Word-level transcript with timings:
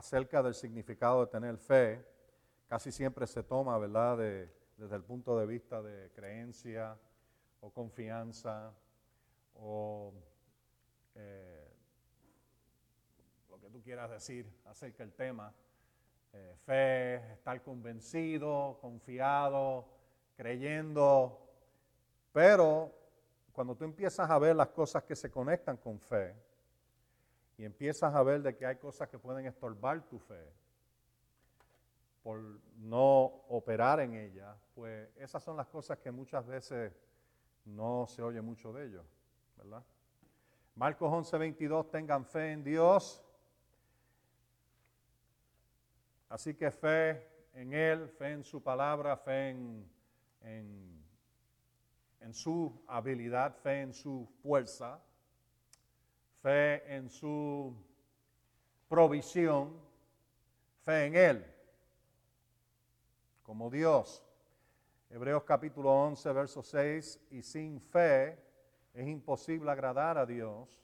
acerca 0.00 0.42
del 0.42 0.54
significado 0.54 1.20
de 1.20 1.26
tener 1.30 1.58
fe, 1.58 2.02
casi 2.66 2.90
siempre 2.90 3.26
se 3.26 3.42
toma, 3.42 3.76
¿verdad?, 3.76 4.16
desde 4.16 4.96
el 4.96 5.04
punto 5.04 5.38
de 5.38 5.44
vista 5.44 5.82
de 5.82 6.10
creencia 6.12 6.96
o 7.60 7.70
confianza 7.70 8.72
o 9.56 10.14
eh, 11.14 11.68
lo 13.50 13.60
que 13.60 13.68
tú 13.68 13.82
quieras 13.82 14.10
decir 14.10 14.50
acerca 14.64 15.04
del 15.04 15.12
tema. 15.12 15.52
Eh, 16.32 16.54
fe, 16.64 17.16
estar 17.34 17.62
convencido, 17.62 18.78
confiado, 18.80 19.86
creyendo. 20.34 21.46
Pero 22.32 22.90
cuando 23.52 23.76
tú 23.76 23.84
empiezas 23.84 24.30
a 24.30 24.38
ver 24.38 24.56
las 24.56 24.68
cosas 24.68 25.04
que 25.04 25.14
se 25.14 25.30
conectan 25.30 25.76
con 25.76 26.00
fe 26.00 26.34
y 27.60 27.64
empiezas 27.66 28.14
a 28.14 28.22
ver 28.22 28.40
de 28.40 28.56
que 28.56 28.64
hay 28.64 28.76
cosas 28.76 29.06
que 29.10 29.18
pueden 29.18 29.44
estorbar 29.44 30.00
tu 30.08 30.18
fe 30.18 30.50
por 32.22 32.40
no 32.78 33.44
operar 33.50 34.00
en 34.00 34.14
ella, 34.14 34.56
pues 34.74 35.10
esas 35.18 35.42
son 35.42 35.58
las 35.58 35.66
cosas 35.68 35.98
que 35.98 36.10
muchas 36.10 36.46
veces 36.46 36.90
no 37.66 38.06
se 38.06 38.22
oye 38.22 38.40
mucho 38.40 38.72
de 38.72 38.86
ellos, 38.86 39.04
¿verdad? 39.58 39.84
Marcos 40.74 41.12
11:22, 41.12 41.90
tengan 41.90 42.24
fe 42.24 42.52
en 42.52 42.64
Dios. 42.64 43.22
Así 46.30 46.54
que 46.54 46.70
fe 46.70 47.28
en 47.52 47.74
Él, 47.74 48.08
fe 48.08 48.32
en 48.32 48.42
su 48.42 48.62
palabra, 48.62 49.18
fe 49.18 49.50
en, 49.50 49.86
en, 50.40 51.04
en 52.20 52.32
su 52.32 52.82
habilidad, 52.86 53.54
fe 53.56 53.82
en 53.82 53.92
su 53.92 54.26
fuerza, 54.40 54.98
fe 56.42 56.94
en 56.94 57.08
su 57.10 57.74
provisión, 58.88 59.78
fe 60.84 61.06
en 61.06 61.16
Él 61.16 61.50
como 63.50 63.68
Dios. 63.68 64.24
Hebreos 65.10 65.42
capítulo 65.42 65.90
11, 65.90 66.32
verso 66.32 66.62
6, 66.62 67.20
y 67.32 67.42
sin 67.42 67.80
fe 67.80 68.38
es 68.94 69.08
imposible 69.08 69.68
agradar 69.68 70.16
a 70.18 70.24
Dios, 70.24 70.80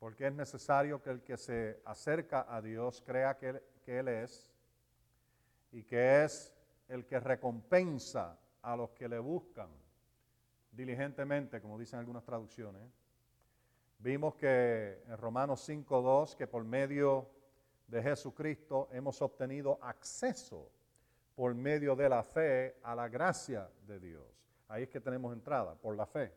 porque 0.00 0.26
es 0.26 0.32
necesario 0.32 1.00
que 1.00 1.10
el 1.10 1.22
que 1.22 1.36
se 1.36 1.80
acerca 1.84 2.44
a 2.48 2.60
Dios 2.60 3.00
crea 3.06 3.38
que 3.38 3.62
Él, 3.86 4.08
es 4.08 4.50
y 5.70 5.84
que 5.84 6.24
es 6.24 6.52
el 6.88 7.06
que 7.06 7.20
recompensa 7.20 8.36
a 8.60 8.74
los 8.74 8.90
que 8.90 9.08
le 9.08 9.20
buscan 9.20 9.68
diligentemente, 10.72 11.60
como 11.60 11.78
dicen 11.78 12.00
algunas 12.00 12.24
traducciones. 12.24 13.03
Vimos 13.98 14.34
que 14.34 15.02
en 15.06 15.16
Romanos 15.16 15.68
5.2 15.68 16.36
que 16.36 16.46
por 16.46 16.64
medio 16.64 17.28
de 17.86 18.02
Jesucristo 18.02 18.88
hemos 18.92 19.20
obtenido 19.22 19.78
acceso 19.82 20.70
por 21.34 21.54
medio 21.54 21.96
de 21.96 22.08
la 22.08 22.22
fe 22.22 22.76
a 22.82 22.94
la 22.94 23.08
gracia 23.08 23.68
de 23.86 23.98
Dios. 23.98 24.24
Ahí 24.68 24.84
es 24.84 24.88
que 24.88 25.00
tenemos 25.00 25.32
entrada, 25.32 25.74
por 25.74 25.96
la 25.96 26.06
fe. 26.06 26.32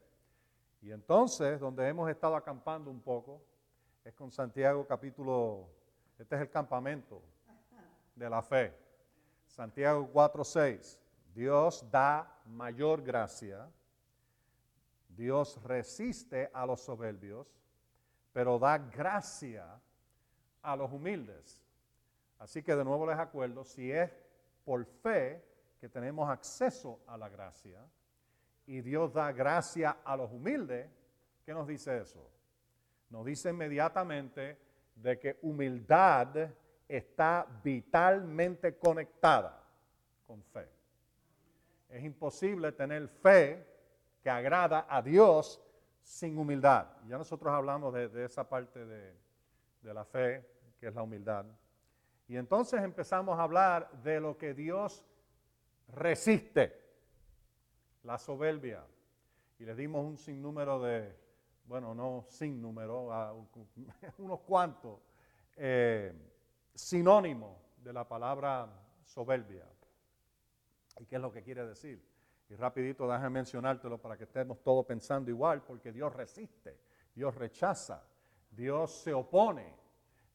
Y 0.82 0.92
entonces, 0.92 1.60
donde 1.60 1.88
hemos 1.88 2.10
estado 2.10 2.36
acampando 2.36 2.90
un 2.90 3.02
poco, 3.02 3.42
es 4.04 4.14
con 4.14 4.32
Santiago 4.32 4.86
capítulo, 4.86 5.68
este 6.18 6.36
es 6.36 6.42
el 6.42 6.50
campamento 6.50 7.22
de 8.16 8.30
la 8.30 8.42
fe. 8.42 8.74
Santiago 9.48 10.08
4:6. 10.14 11.00
Dios 11.34 11.86
da 11.92 12.42
mayor 12.46 13.02
gracia. 13.02 13.70
Dios 15.18 15.62
resiste 15.64 16.50
a 16.54 16.66
los 16.66 16.82
soberbios, 16.82 17.48
pero 18.32 18.60
da 18.60 18.78
gracia 18.78 19.82
a 20.62 20.76
los 20.76 20.92
humildes. 20.92 21.60
Así 22.38 22.62
que 22.62 22.76
de 22.76 22.86
nuevo 22.86 23.08
les 23.08 23.18
acuerdo, 23.18 23.64
si 23.64 23.92
es 23.92 24.12
por 24.64 24.86
fe 24.86 25.44
que 25.82 25.90
tenemos 25.90 26.30
acceso 26.30 27.02
a 27.08 27.18
la 27.18 27.30
gracia, 27.30 27.84
y 28.68 28.82
Dios 28.82 29.12
da 29.14 29.32
gracia 29.32 29.98
a 30.04 30.16
los 30.16 30.32
humildes, 30.32 30.88
¿qué 31.44 31.54
nos 31.54 31.68
dice 31.68 31.98
eso? 31.98 32.30
Nos 33.10 33.26
dice 33.26 33.50
inmediatamente 33.50 34.60
de 34.96 35.18
que 35.18 35.40
humildad 35.42 36.52
está 36.88 37.48
vitalmente 37.64 38.78
conectada 38.78 39.64
con 40.28 40.44
fe. 40.44 40.70
Es 41.90 42.04
imposible 42.04 42.72
tener 42.74 43.08
fe 43.08 43.77
que 44.28 44.32
agrada 44.32 44.86
a 44.90 45.02
Dios 45.02 45.58
sin 46.02 46.38
humildad. 46.38 46.86
Ya 47.08 47.18
nosotros 47.18 47.54
hablamos 47.54 47.94
de, 47.94 48.26
esa 48.26 48.50
parte 48.50 48.86
de, 48.86 49.16
de 49.82 49.94
la 49.94 50.04
fe, 50.04 50.46
que 50.82 50.88
es 50.88 50.94
la 50.94 51.02
humildad. 51.02 51.46
Y 52.28 52.36
entonces 52.36 52.84
empezamos 52.84 53.40
a 53.40 53.44
hablar 53.44 53.90
de 54.04 54.20
lo 54.20 54.38
que 54.38 54.54
Dios 54.54 55.06
resiste 55.88 56.78
la 58.04 58.18
soberbia. 58.18 58.84
Y 59.60 59.64
le 59.64 59.74
dimos 59.76 60.04
un 60.04 60.18
sinnúmero 60.18 60.82
de, 60.82 61.18
bueno, 61.64 61.96
no 61.96 62.26
sin 62.28 62.62
número, 62.62 63.08
unos 64.18 64.42
cuantos 64.42 65.00
eh, 65.56 66.12
sinónimos 66.76 67.56
de 67.78 67.94
la 67.94 68.06
palabra 68.06 68.68
soberbia. 69.06 69.64
¿Y 71.00 71.06
qué 71.06 71.16
es 71.16 71.22
lo 71.22 71.32
que 71.32 71.44
quiere 71.44 71.66
decir? 71.66 72.17
Y 72.50 72.56
rapidito 72.56 73.08
déjame 73.08 73.30
mencionártelo 73.30 73.98
para 73.98 74.18
que 74.18 74.24
estemos 74.24 74.62
todos 74.64 74.86
pensando 74.86 75.30
igual, 75.30 75.64
porque 75.64 75.92
Dios 75.92 76.14
resiste, 76.14 76.80
Dios 77.14 77.36
rechaza, 77.36 78.04
Dios 78.50 78.92
se 78.92 79.14
opone, 79.14 79.76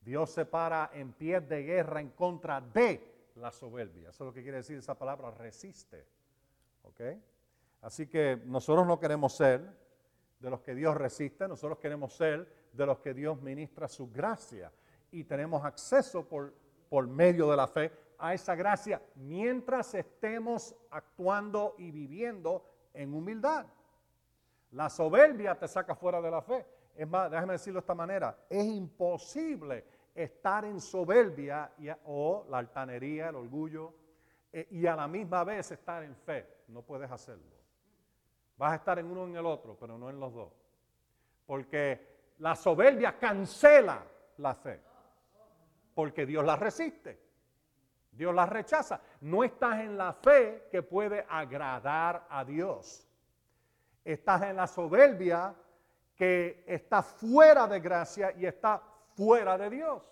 Dios 0.00 0.30
se 0.30 0.44
para 0.44 0.90
en 0.92 1.12
pie 1.12 1.40
de 1.40 1.62
guerra 1.62 2.00
en 2.00 2.10
contra 2.10 2.60
de 2.60 3.30
la 3.36 3.50
soberbia. 3.50 4.10
Eso 4.10 4.24
es 4.24 4.26
lo 4.26 4.32
que 4.32 4.42
quiere 4.42 4.58
decir 4.58 4.76
esa 4.76 4.98
palabra, 4.98 5.30
resiste. 5.30 6.06
¿Ok? 6.82 7.00
Así 7.82 8.06
que 8.06 8.42
nosotros 8.44 8.86
no 8.86 8.98
queremos 8.98 9.34
ser 9.34 9.60
de 10.38 10.50
los 10.50 10.60
que 10.60 10.74
Dios 10.74 10.96
resiste, 10.96 11.48
nosotros 11.48 11.78
queremos 11.78 12.12
ser 12.12 12.46
de 12.72 12.86
los 12.86 12.98
que 12.98 13.14
Dios 13.14 13.40
ministra 13.40 13.88
su 13.88 14.10
gracia 14.10 14.72
y 15.10 15.24
tenemos 15.24 15.64
acceso 15.64 16.28
por, 16.28 16.52
por 16.88 17.06
medio 17.06 17.50
de 17.50 17.56
la 17.56 17.68
fe 17.68 17.92
a 18.22 18.32
esa 18.32 18.54
gracia 18.54 19.02
mientras 19.16 19.94
estemos 19.94 20.76
actuando 20.90 21.74
y 21.76 21.90
viviendo 21.90 22.64
en 22.94 23.12
humildad. 23.12 23.66
La 24.70 24.88
soberbia 24.88 25.58
te 25.58 25.66
saca 25.66 25.96
fuera 25.96 26.20
de 26.20 26.30
la 26.30 26.40
fe. 26.40 26.64
Es 26.94 27.08
más, 27.08 27.28
déjame 27.28 27.54
decirlo 27.54 27.78
de 27.78 27.82
esta 27.82 27.96
manera, 27.96 28.38
es 28.48 28.64
imposible 28.64 29.84
estar 30.14 30.64
en 30.64 30.80
soberbia 30.80 31.72
o 32.04 32.46
la 32.48 32.58
altanería, 32.58 33.30
el 33.30 33.34
orgullo, 33.34 33.92
eh, 34.52 34.68
y 34.70 34.86
a 34.86 34.94
la 34.94 35.08
misma 35.08 35.42
vez 35.42 35.72
estar 35.72 36.04
en 36.04 36.14
fe. 36.14 36.46
No 36.68 36.82
puedes 36.82 37.10
hacerlo. 37.10 37.56
Vas 38.56 38.72
a 38.72 38.76
estar 38.76 39.00
en 39.00 39.06
uno 39.06 39.22
o 39.22 39.26
en 39.26 39.34
el 39.34 39.46
otro, 39.46 39.76
pero 39.76 39.98
no 39.98 40.08
en 40.08 40.20
los 40.20 40.32
dos. 40.32 40.52
Porque 41.44 42.34
la 42.38 42.54
soberbia 42.54 43.18
cancela 43.18 44.00
la 44.36 44.54
fe. 44.54 44.80
Porque 45.92 46.24
Dios 46.24 46.44
la 46.44 46.54
resiste. 46.54 47.21
Dios 48.12 48.34
la 48.34 48.46
rechaza. 48.46 49.00
No 49.22 49.42
estás 49.42 49.80
en 49.80 49.96
la 49.96 50.12
fe 50.12 50.68
que 50.70 50.82
puede 50.82 51.24
agradar 51.28 52.26
a 52.28 52.44
Dios. 52.44 53.08
Estás 54.04 54.42
en 54.42 54.56
la 54.56 54.66
soberbia 54.66 55.54
que 56.14 56.62
está 56.66 57.02
fuera 57.02 57.66
de 57.66 57.80
gracia 57.80 58.32
y 58.36 58.44
está 58.44 58.82
fuera 59.14 59.56
de 59.56 59.70
Dios. 59.70 60.02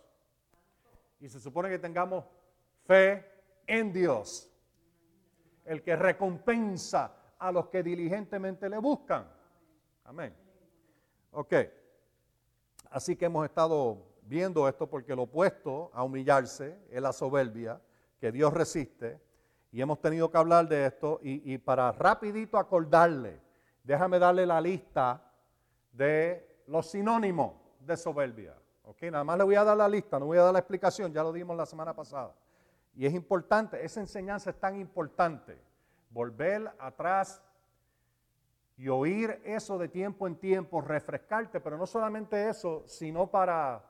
Y 1.20 1.28
se 1.28 1.38
supone 1.38 1.68
que 1.68 1.78
tengamos 1.78 2.24
fe 2.86 3.24
en 3.66 3.92
Dios. 3.92 4.50
El 5.64 5.82
que 5.82 5.94
recompensa 5.94 7.14
a 7.38 7.52
los 7.52 7.68
que 7.68 7.82
diligentemente 7.82 8.68
le 8.68 8.78
buscan. 8.78 9.30
Amén. 10.04 10.34
Ok. 11.32 11.54
Así 12.90 13.14
que 13.14 13.26
hemos 13.26 13.44
estado 13.44 14.06
viendo 14.22 14.66
esto 14.66 14.88
porque 14.88 15.14
lo 15.14 15.22
opuesto 15.22 15.90
a 15.92 16.02
humillarse 16.02 16.80
es 16.90 17.02
la 17.02 17.12
soberbia 17.12 17.80
que 18.20 18.30
Dios 18.30 18.52
resiste. 18.52 19.20
Y 19.72 19.80
hemos 19.80 20.00
tenido 20.00 20.30
que 20.30 20.38
hablar 20.38 20.68
de 20.68 20.86
esto. 20.86 21.20
Y, 21.22 21.56
para 21.58 21.92
rapidito 21.92 22.58
acordarle, 22.58 23.40
déjame 23.82 24.18
darle 24.18 24.46
la 24.46 24.60
lista 24.60 25.22
de 25.92 26.62
los 26.66 26.90
sinónimos 26.90 27.54
de 27.80 27.96
soberbia. 27.96 28.54
Ok, 28.84 29.02
nada 29.04 29.24
más 29.24 29.38
le 29.38 29.44
voy 29.44 29.54
a 29.54 29.64
dar 29.64 29.76
la 29.76 29.88
lista, 29.88 30.18
no 30.18 30.26
voy 30.26 30.38
a 30.38 30.42
dar 30.42 30.52
la 30.52 30.58
explicación, 30.58 31.12
ya 31.12 31.22
lo 31.22 31.32
dimos 31.32 31.56
la 31.56 31.66
semana 31.66 31.94
pasada. 31.94 32.34
Y 32.94 33.06
es 33.06 33.14
importante, 33.14 33.84
esa 33.84 34.00
enseñanza 34.00 34.50
es 34.50 34.58
tan 34.58 34.76
importante 34.76 35.56
volver 36.10 36.70
atrás 36.78 37.40
y 38.76 38.88
oír 38.88 39.40
eso 39.44 39.78
de 39.78 39.88
tiempo 39.88 40.26
en 40.26 40.36
tiempo, 40.36 40.80
refrescarte, 40.80 41.60
pero 41.60 41.78
no 41.78 41.86
solamente 41.86 42.48
eso, 42.48 42.82
sino 42.86 43.30
para 43.30 43.84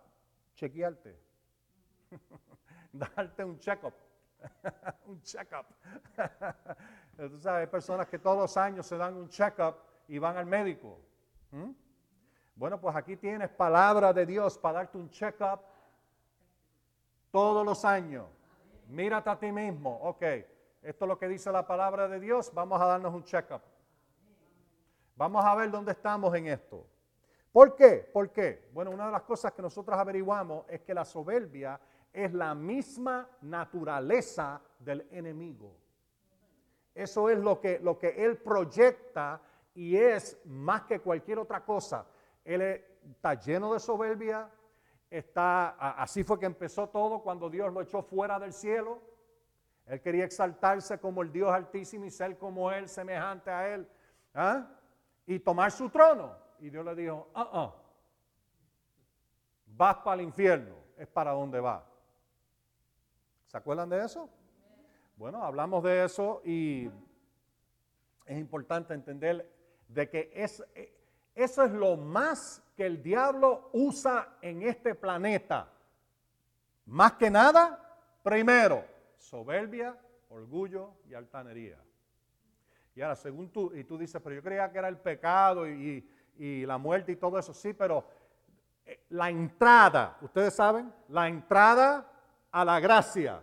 chequearte, 0.55 1.17
darte 2.93 3.45
un 3.45 3.59
check-up, 3.59 3.95
un 5.07 5.21
check-up. 5.23 5.67
Tú 7.17 7.49
hay 7.49 7.67
personas 7.67 8.07
que 8.09 8.19
todos 8.19 8.39
los 8.39 8.57
años 8.57 8.87
se 8.87 8.97
dan 8.97 9.15
un 9.15 9.29
check-up 9.29 9.77
y 10.09 10.19
van 10.19 10.37
al 10.37 10.47
médico. 10.47 10.99
Bueno, 12.55 12.81
pues 12.81 12.95
aquí 12.97 13.17
tienes 13.17 13.49
palabra 13.51 14.13
de 14.13 14.27
Dios 14.27 14.59
para 14.59 14.79
darte 14.79 14.99
un 14.99 15.11
check-up 15.11 15.61
Todos 17.31 17.65
los 17.65 17.85
años. 17.85 18.27
Mírate 18.89 19.31
a 19.31 19.39
ti 19.39 19.53
mismo. 19.53 19.99
Ok, 20.03 20.23
esto 20.83 21.05
es 21.05 21.09
lo 21.09 21.19
que 21.19 21.29
dice 21.29 21.53
la 21.53 21.67
palabra 21.67 22.09
de 22.09 22.19
Dios. 22.19 22.53
Vamos 22.53 22.81
a 22.81 22.87
darnos 22.87 23.15
un 23.15 23.25
check-up. 23.25 23.63
Vamos 25.17 25.45
a 25.45 25.55
ver 25.55 25.71
dónde 25.71 25.93
estamos 25.93 26.35
en 26.35 26.47
esto. 26.47 26.87
¿Por 27.53 27.75
qué? 27.75 28.09
¿Por 28.13 28.31
qué? 28.31 28.69
Bueno, 28.73 28.91
una 28.91 29.07
de 29.07 29.13
las 29.13 29.23
cosas 29.23 29.53
que 29.53 29.61
nosotros 29.61 29.99
averiguamos 29.99 30.65
es 30.69 30.81
que 30.81 30.95
la 30.95 31.05
soberbia 31.05 31.79
es 32.13 32.33
la 32.33 32.55
misma 32.55 33.29
naturaleza 33.41 34.61
del 34.79 35.07
enemigo. 35.11 35.77
Eso 36.95 37.29
es 37.31 37.39
lo 37.39 37.61
que, 37.61 37.79
lo 37.81 37.99
que 37.99 38.09
él 38.25 38.39
proyecta 38.39 39.41
y 39.75 39.97
es 39.97 40.41
más 40.45 40.83
que 40.83 41.01
cualquier 41.01 41.39
otra 41.39 41.65
cosa. 41.65 42.07
Él 42.45 42.61
está 42.63 43.35
lleno 43.35 43.73
de 43.73 43.81
soberbia, 43.81 44.51
está, 45.09 45.71
así 46.03 46.25
fue 46.25 46.39
que 46.39 46.47
empezó 46.47 46.89
todo 46.89 47.23
cuando 47.23 47.49
Dios 47.49 47.73
lo 47.73 47.81
echó 47.81 48.03
fuera 48.03 48.39
del 48.39 48.53
cielo. 48.53 49.01
Él 49.87 50.01
quería 50.01 50.25
exaltarse 50.25 50.99
como 50.99 51.23
el 51.23 51.33
Dios 51.33 51.51
altísimo 51.53 52.05
y 52.05 52.11
ser 52.11 52.37
como 52.39 52.71
Él, 52.71 52.89
semejante 52.89 53.51
a 53.51 53.75
Él. 53.75 53.89
¿ah? 54.35 54.67
y 55.27 55.39
tomar 55.39 55.71
su 55.71 55.89
trono. 55.91 56.37
Y 56.59 56.71
Dios 56.71 56.85
le 56.85 56.95
dijo, 56.95 57.29
ah, 57.35 57.49
ah, 57.53 57.75
vas 59.67 59.97
para 59.99 60.21
el 60.21 60.27
infierno, 60.27 60.75
es 60.97 61.07
para 61.07 61.31
donde 61.31 61.61
va. 61.61 61.87
¿Se 63.51 63.57
acuerdan 63.57 63.89
de 63.89 64.05
eso? 64.05 64.31
Bueno, 65.17 65.43
hablamos 65.43 65.83
de 65.83 66.05
eso 66.05 66.41
y 66.45 66.89
es 68.25 68.39
importante 68.39 68.95
entender 68.95 69.53
de 69.89 70.09
que 70.09 70.31
es, 70.33 70.63
eso 71.35 71.65
es 71.65 71.73
lo 71.73 71.97
más 71.97 72.63
que 72.77 72.87
el 72.87 73.03
diablo 73.03 73.71
usa 73.73 74.37
en 74.41 74.63
este 74.63 74.95
planeta. 74.95 75.69
Más 76.87 77.15
que 77.15 77.29
nada, 77.29 77.99
primero, 78.23 78.85
soberbia, 79.19 79.99
orgullo 80.29 80.93
y 81.09 81.15
altanería. 81.15 81.83
Y 82.95 83.03
ahora, 83.03 83.17
según 83.17 83.51
tú, 83.51 83.73
y 83.75 83.83
tú 83.83 83.99
dices, 83.99 84.23
pero 84.23 84.37
yo 84.37 84.45
creía 84.45 84.71
que 84.71 84.79
era 84.79 84.87
el 84.87 84.99
pecado 84.99 85.69
y, 85.69 86.07
la 86.39 86.79
muerte 86.79 87.11
y 87.11 87.17
todo 87.17 87.37
eso. 87.37 87.53
Sí, 87.53 87.73
pero 87.73 88.05
eh, 88.87 89.07
la 89.09 89.29
entrada, 89.29 90.19
ustedes 90.21 90.55
saben, 90.55 90.95
la 91.09 91.27
entrada 91.27 92.10
a 92.53 92.65
la 92.65 92.81
gracia 92.81 93.43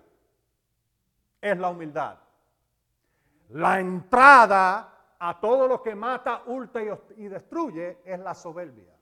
es 1.42 1.58
la 1.58 1.70
humildad. 1.70 2.18
La 3.50 3.80
entrada 3.80 5.16
a 5.20 5.40
todo 5.40 5.68
lo 5.68 5.82
que 5.82 5.96
mata, 5.96 6.44
hurta 6.46 6.80
y 7.16 7.28
destruye 7.28 8.00
es 8.04 8.20
la 8.20 8.34
soberbia. 8.34 8.94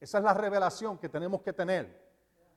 Esa 0.00 0.18
es 0.18 0.24
la 0.24 0.34
revelación 0.34 0.98
que 0.98 1.08
tenemos 1.08 1.42
que 1.42 1.52
tener. 1.52 2.00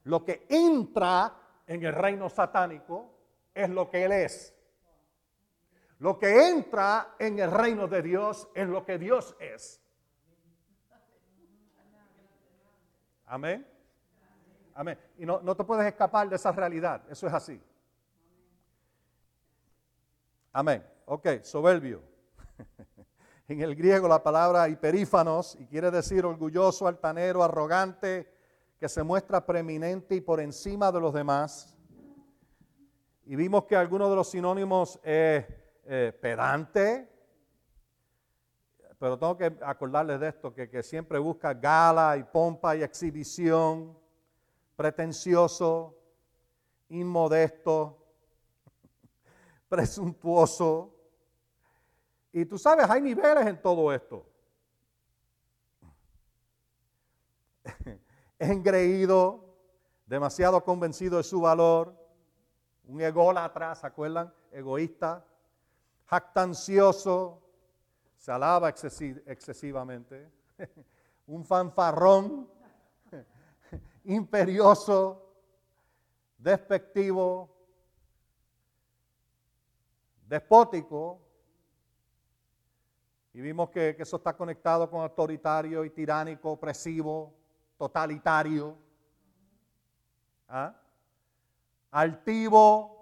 Lo 0.03 0.23
que 0.23 0.45
entra 0.49 1.33
en 1.67 1.83
el 1.83 1.93
reino 1.93 2.29
satánico 2.29 3.11
es 3.53 3.69
lo 3.69 3.89
que 3.89 4.05
Él 4.05 4.11
es. 4.11 4.55
Lo 5.99 6.19
que 6.19 6.49
entra 6.49 7.15
en 7.19 7.39
el 7.39 7.51
reino 7.51 7.87
de 7.87 8.01
Dios 8.01 8.47
es 8.53 8.67
lo 8.67 8.85
que 8.85 8.97
Dios 8.97 9.35
es. 9.39 9.81
Amén. 13.25 13.74
Amén. 14.75 14.99
Y 15.17 15.25
no, 15.25 15.39
no 15.41 15.55
te 15.55 15.63
puedes 15.63 15.87
escapar 15.87 16.27
de 16.29 16.35
esa 16.35 16.51
realidad. 16.51 17.01
Eso 17.09 17.25
es 17.25 17.33
así. 17.33 17.61
Amén. 20.51 20.85
Ok, 21.05 21.27
soberbio. 21.43 22.03
en 23.47 23.61
el 23.61 23.73
griego 23.73 24.07
la 24.09 24.21
palabra 24.21 24.67
hiperífanos 24.67 25.55
y 25.59 25.65
quiere 25.65 25.89
decir 25.91 26.25
orgulloso, 26.25 26.87
altanero, 26.87 27.41
arrogante, 27.41 28.29
que 28.77 28.89
se 28.89 29.01
muestra 29.01 29.45
preeminente 29.45 30.15
y 30.15 30.21
por 30.21 30.41
encima 30.41 30.91
de 30.91 30.99
los 30.99 31.13
demás. 31.13 31.73
Y 33.23 33.37
vimos 33.37 33.63
que 33.63 33.77
algunos 33.77 34.09
de 34.09 34.15
los 34.17 34.29
sinónimos 34.29 34.99
es 35.03 35.45
eh, 35.85 36.17
pedante, 36.21 37.09
pero 38.99 39.17
tengo 39.17 39.37
que 39.37 39.57
acordarles 39.61 40.19
de 40.19 40.27
esto, 40.27 40.53
que, 40.53 40.69
que 40.69 40.83
siempre 40.83 41.17
busca 41.17 41.53
gala 41.53 42.17
y 42.17 42.23
pompa 42.23 42.75
y 42.75 42.83
exhibición, 42.83 44.04
pretencioso, 44.75 45.97
inmodesto, 46.89 48.05
presuntuoso. 49.69 50.93
Y 52.31 52.45
tú 52.45 52.57
sabes, 52.57 52.89
hay 52.89 53.01
niveles 53.01 53.45
en 53.47 53.61
todo 53.61 53.93
esto. 53.93 54.25
Engreído, 58.39 59.55
demasiado 60.05 60.63
convencido 60.63 61.17
de 61.17 61.23
su 61.23 61.41
valor, 61.41 61.95
un 62.83 63.01
ególatra, 63.01 63.73
¿se 63.75 63.87
acuerdan? 63.87 64.33
Egoísta 64.51 65.25
jactancioso, 66.05 67.41
se 68.17 68.31
alaba 68.31 68.69
excesivamente, 68.69 70.31
un 71.27 71.43
fanfarrón, 71.43 72.49
imperioso, 74.05 75.21
despectivo, 76.37 77.55
despótico. 80.27 81.21
Y 83.33 83.41
vimos 83.41 83.69
que, 83.69 83.95
eso 83.99 84.17
está 84.17 84.35
conectado 84.35 84.89
con 84.89 85.01
autoritario 85.01 85.83
y 85.83 85.89
tiránico, 85.89 86.51
opresivo, 86.51 87.33
totalitario. 87.77 88.77
¿Ah? 90.47 90.73
Altivo, 91.91 92.95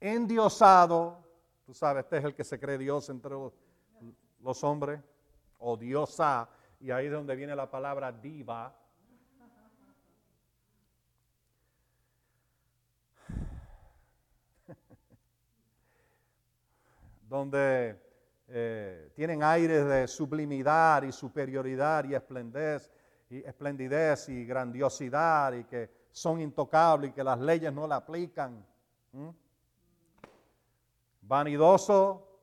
endiosado. 0.00 1.24
Tú 1.64 1.74
sabes, 1.74 2.04
este 2.04 2.18
es 2.18 2.24
el 2.24 2.34
que 2.34 2.44
se 2.44 2.60
cree 2.60 2.78
Dios 2.78 3.08
entre 3.08 3.32
los, 3.32 4.62
hombres, 4.62 5.00
o 5.58 5.76
diosa, 5.76 6.48
y 6.78 6.90
ahí 6.92 7.06
es 7.06 7.12
donde 7.12 7.34
viene 7.34 7.56
la 7.56 7.68
palabra 7.68 8.12
diva. 8.12 8.72
Donde 17.28 18.00
eh, 18.48 19.10
tienen 19.14 19.42
aires 19.42 19.86
de 19.86 20.06
sublimidad 20.06 21.02
y 21.02 21.12
superioridad 21.12 22.04
y 22.04 22.14
y 23.28 23.44
esplendidez 23.44 24.28
y 24.28 24.44
grandiosidad 24.44 25.52
y 25.52 25.64
que 25.64 25.90
son 26.12 26.40
intocables 26.40 27.10
y 27.10 27.12
que 27.12 27.24
las 27.24 27.40
leyes 27.40 27.72
no 27.72 27.86
la 27.86 27.96
aplican 27.96 28.64
vanidoso, 31.22 32.40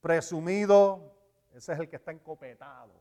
presumido, 0.00 1.16
ese 1.54 1.72
es 1.72 1.78
el 1.78 1.88
que 1.88 1.96
está 1.96 2.12
encopetado, 2.12 2.92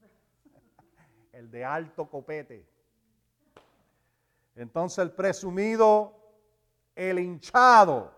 el 1.32 1.50
de 1.50 1.64
alto 1.64 2.08
copete. 2.08 2.66
Entonces 4.54 4.98
el 4.98 5.12
presumido, 5.12 6.16
el 6.94 7.18
hinchado. 7.18 8.13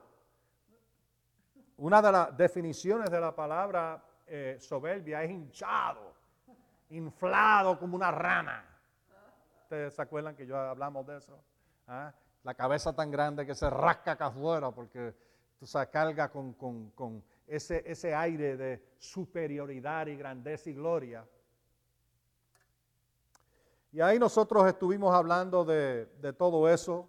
Una 1.78 2.00
de 2.00 2.11
las 2.11 2.37
definiciones 2.37 3.11
de 3.11 3.21
la 3.21 3.35
palabra 3.35 4.02
eh, 4.26 4.56
soberbia 4.59 5.23
es 5.23 5.30
hinchado, 5.30 6.14
inflado 6.90 7.78
como 7.78 7.97
una 7.97 8.11
rana. 8.11 8.64
¿Ustedes 9.62 9.95
se 9.95 10.00
acuerdan 10.00 10.35
que 10.35 10.47
yo 10.47 10.56
hablamos 10.59 11.06
de 11.06 11.18
eso? 11.18 11.38
¿Ah? 11.87 12.14
La 12.45 12.54
cabeza 12.54 12.95
tan 12.95 13.11
grande 13.11 13.45
que 13.45 13.54
se 13.54 13.68
rasca 13.68 14.12
acá 14.12 14.26
afuera 14.26 14.71
porque 14.71 15.14
tú 15.59 15.66
sabes, 15.66 15.88
carga 15.88 16.30
con, 16.30 17.23
ese, 17.47 17.83
ese 17.85 18.14
aire 18.14 18.56
de 18.56 18.83
superioridad 18.99 20.06
y 20.06 20.16
grandeza 20.16 20.71
y 20.71 20.75
gloria. 20.75 21.26
Y 23.92 24.00
ahí 24.00 24.18
nosotros 24.18 24.66
estuvimos 24.66 25.14
hablando 25.14 25.64
de, 25.64 26.06
de, 26.21 26.33
todo 26.33 26.68
eso. 26.68 27.09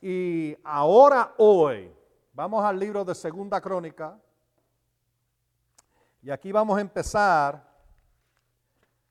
Y 0.00 0.56
ahora, 0.64 1.34
hoy, 1.38 1.92
vamos 2.32 2.64
al 2.64 2.78
libro 2.78 3.04
de 3.04 3.14
Segunda 3.14 3.60
Crónica. 3.60 4.18
Y 6.22 6.30
aquí 6.30 6.52
vamos 6.52 6.78
a 6.78 6.80
empezar 6.80 7.62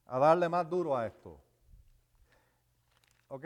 a 0.06 0.20
darle 0.20 0.50
más 0.50 0.68
duro 0.70 0.96
a 0.96 1.08
esto. 1.08 1.40
¿Ok? 3.28 3.46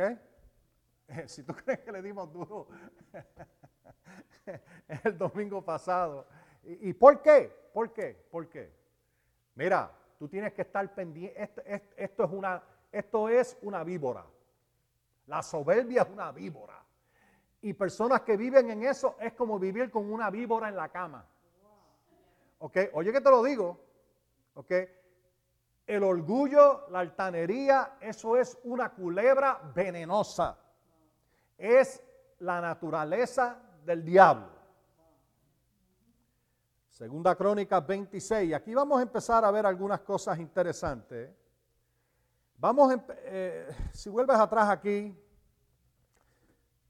Si 1.28 1.44
tú 1.44 1.54
crees 1.54 1.82
que 1.82 1.92
le 1.92 2.02
dimos 2.02 2.34
duro 2.34 2.68
el 5.04 5.16
domingo 5.16 5.64
pasado. 5.64 6.26
¿Y, 6.64 6.94
por 6.94 7.22
qué? 7.22 7.70
¿Por 7.72 7.94
qué? 7.94 8.28
¿Por 8.32 8.50
qué? 8.50 8.74
Mira, 9.54 9.92
tú 10.18 10.28
tienes 10.28 10.54
que 10.54 10.64
estar 10.64 10.92
pendiente. 10.96 11.44
Esto, 11.44 11.62
esto, 11.96 12.24
es 12.24 12.32
una, 12.32 12.64
esto 12.92 13.30
es 13.30 13.56
una 13.62 13.84
víbora. 13.84 14.26
La 15.28 15.44
soberbia 15.44 16.02
es 16.02 16.10
una 16.10 16.32
víbora. 16.32 16.85
Y 17.66 17.74
personas 17.74 18.22
que 18.22 18.38
viven 18.38 18.70
en 18.70 18.84
eso 18.84 19.16
es 19.20 19.34
como 19.34 19.58
vivir 19.58 19.90
con 19.90 20.14
una 20.14 20.30
víbora 20.30 20.70
en 20.70 20.76
la 20.76 20.90
cama. 20.90 21.26
¿Ok? 22.60 22.78
Oye 22.94 23.12
que 23.12 23.22
te 23.22 23.30
lo 23.32 23.42
digo. 23.42 23.80
¿Ok? 24.54 24.72
El 25.88 26.04
orgullo, 26.04 26.88
la 26.92 27.00
altanería, 27.00 27.98
eso 28.00 28.38
es 28.38 28.56
una 28.66 28.92
culebra 28.94 29.60
venenosa. 29.74 30.60
Es 31.58 32.04
la 32.38 32.62
naturaleza 32.62 33.58
del 33.84 34.06
diablo. 34.06 34.52
Segunda 36.88 37.34
Crónica 37.34 37.80
26. 37.80 38.54
Aquí 38.54 38.76
vamos 38.76 39.00
a 39.00 39.02
empezar 39.02 39.44
a 39.44 39.50
ver 39.50 39.66
algunas 39.66 40.02
cosas 40.02 40.38
interesantes. 40.38 41.32
Vamos, 42.58 42.96
eh, 43.10 43.68
si 43.92 44.12
vuelves 44.12 44.38
atrás 44.38 44.70
aquí, 44.70 45.20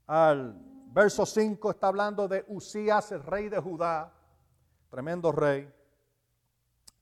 al 0.06 0.54
verso 0.92 1.26
5, 1.26 1.70
está 1.70 1.88
hablando 1.88 2.28
de 2.28 2.44
Usías, 2.48 3.12
el 3.12 3.22
rey 3.22 3.48
de 3.48 3.58
Judá, 3.58 4.12
tremendo 4.88 5.32
rey. 5.32 5.72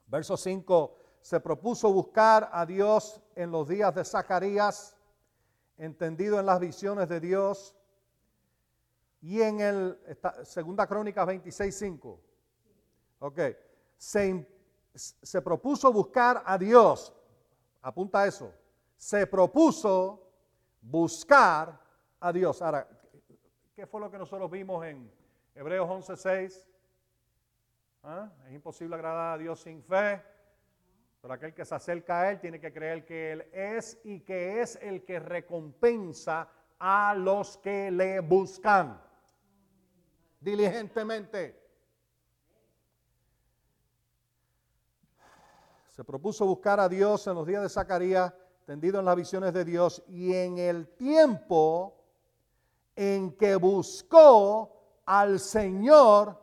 Verso 0.06 0.37
5, 0.37 0.96
se 1.20 1.40
propuso 1.40 1.92
buscar 1.92 2.50
a 2.52 2.66
Dios 2.66 3.20
en 3.34 3.50
los 3.50 3.68
días 3.68 3.94
de 3.94 4.04
Zacarías, 4.04 4.96
entendido 5.76 6.38
en 6.38 6.46
las 6.46 6.61
visiones 6.61 7.08
de 7.08 7.20
Dios. 7.20 7.75
Y 9.20 9.40
en 9.40 9.61
el, 9.61 9.99
segunda 10.42 10.87
crónica 10.87 11.25
26, 11.25 11.78
5. 11.78 12.20
Ok, 13.20 13.40
se, 13.96 14.46
se 14.94 15.40
propuso 15.40 15.90
buscar 15.92 16.42
a 16.44 16.58
Dios, 16.58 17.14
apunta 17.80 18.26
eso, 18.26 18.52
se 18.96 19.26
propuso 19.26 20.30
buscar 20.82 21.80
a 22.20 22.32
Dios. 22.32 22.61
Ahora, 22.61 22.87
¿qué 23.75 23.87
fue 23.87 24.00
lo 24.00 24.11
que 24.11 24.19
nosotros 24.19 24.50
vimos 24.50 24.85
en 24.87 25.11
Hebreos 25.54 25.88
11:6? 25.88 26.64
¿Ah? 28.02 28.31
Es 28.47 28.52
imposible 28.52 28.95
agradar 28.95 29.35
a 29.35 29.38
Dios 29.38 29.61
sin 29.61 29.83
fe, 29.83 30.23
pero 31.21 31.35
aquel 31.35 31.54
que 31.54 31.64
se 31.64 31.75
acerca 31.75 32.21
a 32.21 32.31
Él 32.31 32.40
tiene 32.40 32.61
que 32.61 32.73
creer 32.73 33.04
que 33.04 33.33
Él 33.33 33.49
es 33.52 33.99
y 34.04 34.21
que 34.21 34.61
es 34.61 34.76
el 34.76 35.04
que 35.04 35.19
recompensa 35.19 36.49
a 36.78 37.14
los 37.14 37.57
que 37.59 37.90
le 37.90 38.21
buscan 38.21 39.00
diligentemente. 40.40 41.61
Se 45.88 46.04
propuso 46.04 46.45
buscar 46.45 46.78
a 46.81 46.88
Dios 46.88 47.26
en 47.26 47.35
los 47.35 47.47
días 47.47 47.62
de 47.62 47.69
Zacarías 47.69 48.35
tendido 48.66 48.99
en 48.99 49.04
las 49.04 49.16
visiones 49.16 49.52
de 49.52 49.64
Dios 49.64 50.02
y 50.09 50.35
en 50.35 50.59
el 50.59 50.88
tiempo 50.88 52.03
en 52.96 53.36
que 53.36 53.56
buscó 53.56 55.00
al 55.06 55.40
Señor, 55.40 56.38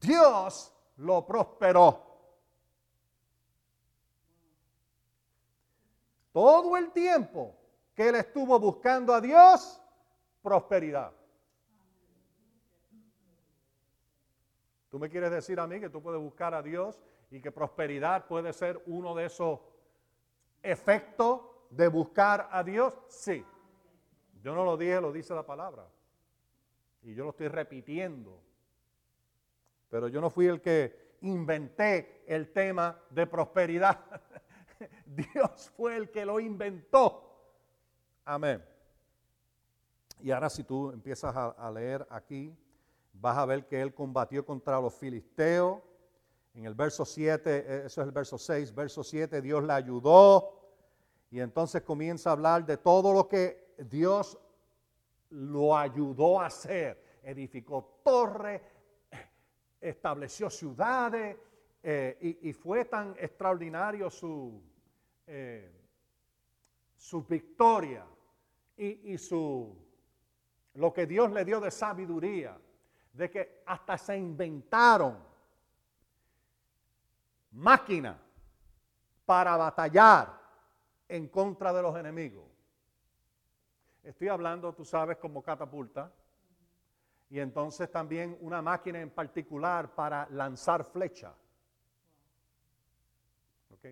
Dios 0.00 0.74
lo 0.96 1.26
prosperó. 1.26 2.06
Todo 6.32 6.76
el 6.76 6.92
tiempo 6.92 7.56
que 7.94 8.08
él 8.08 8.14
estuvo 8.14 8.58
buscando 8.58 9.12
a 9.12 9.20
Dios, 9.20 9.80
prosperidad. 10.42 11.12
¿Tú 14.90 14.98
me 14.98 15.08
quieres 15.08 15.30
decir 15.30 15.60
a 15.60 15.66
mí 15.66 15.78
que 15.78 15.88
tú 15.88 16.02
puedes 16.02 16.20
buscar 16.20 16.52
a 16.54 16.62
Dios 16.62 17.00
y 17.30 17.40
que 17.40 17.52
prosperidad 17.52 18.26
puede 18.26 18.52
ser 18.52 18.82
uno 18.86 19.14
de 19.14 19.26
esos 19.26 19.60
efecto 20.62 21.66
de 21.70 21.88
buscar 21.88 22.48
a 22.50 22.62
Dios? 22.64 22.98
Sí. 23.08 23.44
Yo 24.42 24.54
no 24.54 24.64
lo 24.64 24.76
dije, 24.76 25.00
lo 25.00 25.12
dice 25.12 25.34
la 25.34 25.44
palabra. 25.44 25.86
Y 27.02 27.14
yo 27.14 27.24
lo 27.24 27.30
estoy 27.30 27.48
repitiendo. 27.48 28.40
Pero 29.88 30.08
yo 30.08 30.20
no 30.20 30.30
fui 30.30 30.46
el 30.46 30.60
que 30.60 31.16
inventé 31.22 32.22
el 32.26 32.52
tema 32.52 32.98
de 33.10 33.26
prosperidad. 33.26 33.98
Dios 35.06 35.70
fue 35.76 35.96
el 35.96 36.10
que 36.10 36.24
lo 36.24 36.40
inventó. 36.40 37.30
Amén. 38.24 38.64
Y 40.20 40.30
ahora 40.30 40.50
si 40.50 40.64
tú 40.64 40.90
empiezas 40.90 41.34
a, 41.34 41.70
leer 41.70 42.06
aquí, 42.10 42.54
vas 43.14 43.36
a 43.38 43.46
ver 43.46 43.66
que 43.66 43.80
él 43.80 43.94
combatió 43.94 44.44
contra 44.44 44.80
los 44.80 44.94
filisteos. 44.94 45.80
En 46.54 46.66
el 46.66 46.74
verso 46.74 47.04
7, 47.04 47.56
eh, 47.56 47.82
eso 47.86 48.00
es 48.00 48.06
el 48.06 48.12
verso 48.12 48.36
6, 48.36 48.74
verso 48.74 49.02
7, 49.02 49.40
Dios 49.40 49.64
le 49.64 49.72
ayudó. 49.72 50.60
Y 51.30 51.40
entonces 51.40 51.82
comienza 51.82 52.30
a 52.30 52.32
hablar 52.32 52.66
de 52.66 52.76
todo 52.76 53.14
lo 53.14 53.28
que 53.28 53.69
Dios 53.88 54.38
lo 55.30 55.76
ayudó 55.76 56.40
a 56.40 56.46
hacer. 56.46 57.20
Edificó 57.22 58.00
torres, 58.02 58.60
estableció 59.80 60.50
ciudades 60.50 61.36
eh, 61.82 62.38
y, 62.42 62.52
fue 62.52 62.84
tan 62.84 63.14
extraordinario 63.18 64.10
su, 64.10 64.62
eh, 65.26 65.70
su 66.94 67.22
victoria 67.22 68.04
y, 68.76 69.12
y 69.12 69.18
su, 69.18 69.74
lo 70.74 70.92
que 70.92 71.06
Dios 71.06 71.30
le 71.32 71.44
dio 71.44 71.60
de 71.60 71.70
sabiduría, 71.70 72.58
de 73.12 73.30
que 73.30 73.62
hasta 73.66 73.96
se 73.96 74.16
inventaron 74.16 75.18
máquinas 77.52 78.16
para 79.24 79.56
batallar 79.56 80.38
en 81.08 81.28
contra 81.28 81.72
de 81.72 81.82
los 81.82 81.96
enemigos. 81.96 82.49
Estoy 84.02 84.28
hablando, 84.28 84.72
tú 84.72 84.84
sabes, 84.84 85.18
como 85.18 85.42
catapulta. 85.42 86.12
Y 87.28 87.38
entonces 87.38 87.90
también 87.90 88.36
una 88.40 88.60
máquina 88.60 89.00
en 89.00 89.10
particular 89.10 89.94
para 89.94 90.28
lanzar 90.30 90.84
flecha. 90.84 91.34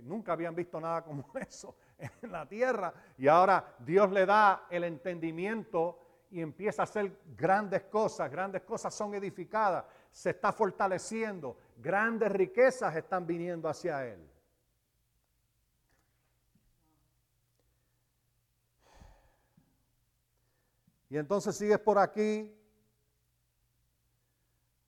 Nunca 0.03 0.33
habían 0.33 0.55
visto 0.55 0.81
nada 0.81 1.03
como 1.03 1.25
eso 1.41 1.77
en 1.99 2.33
la 2.33 2.47
tierra. 2.47 2.93
Y 3.17 3.29
ahora 3.29 3.77
Dios 3.79 4.11
le 4.11 4.27
da 4.27 4.67
el 4.71 4.85
entendimiento 4.85 5.99
y 6.31 6.41
empieza 6.41 6.83
a 6.83 6.85
hacer 6.85 7.21
grandes 7.37 7.85
cosas. 7.85 8.31
Grandes 8.31 8.63
cosas 8.63 8.95
son 8.95 9.15
edificadas. 9.15 9.85
Se 10.11 10.31
está 10.31 10.53
fortaleciendo. 10.53 11.57
Grandes 11.77 12.31
riquezas 12.33 12.95
están 12.97 13.27
viniendo 13.27 13.69
hacia 13.69 14.05
Él. 14.07 14.29
Y 21.11 21.17
entonces 21.17 21.57
sigues 21.57 21.79
por 21.79 21.99
aquí 21.99 22.55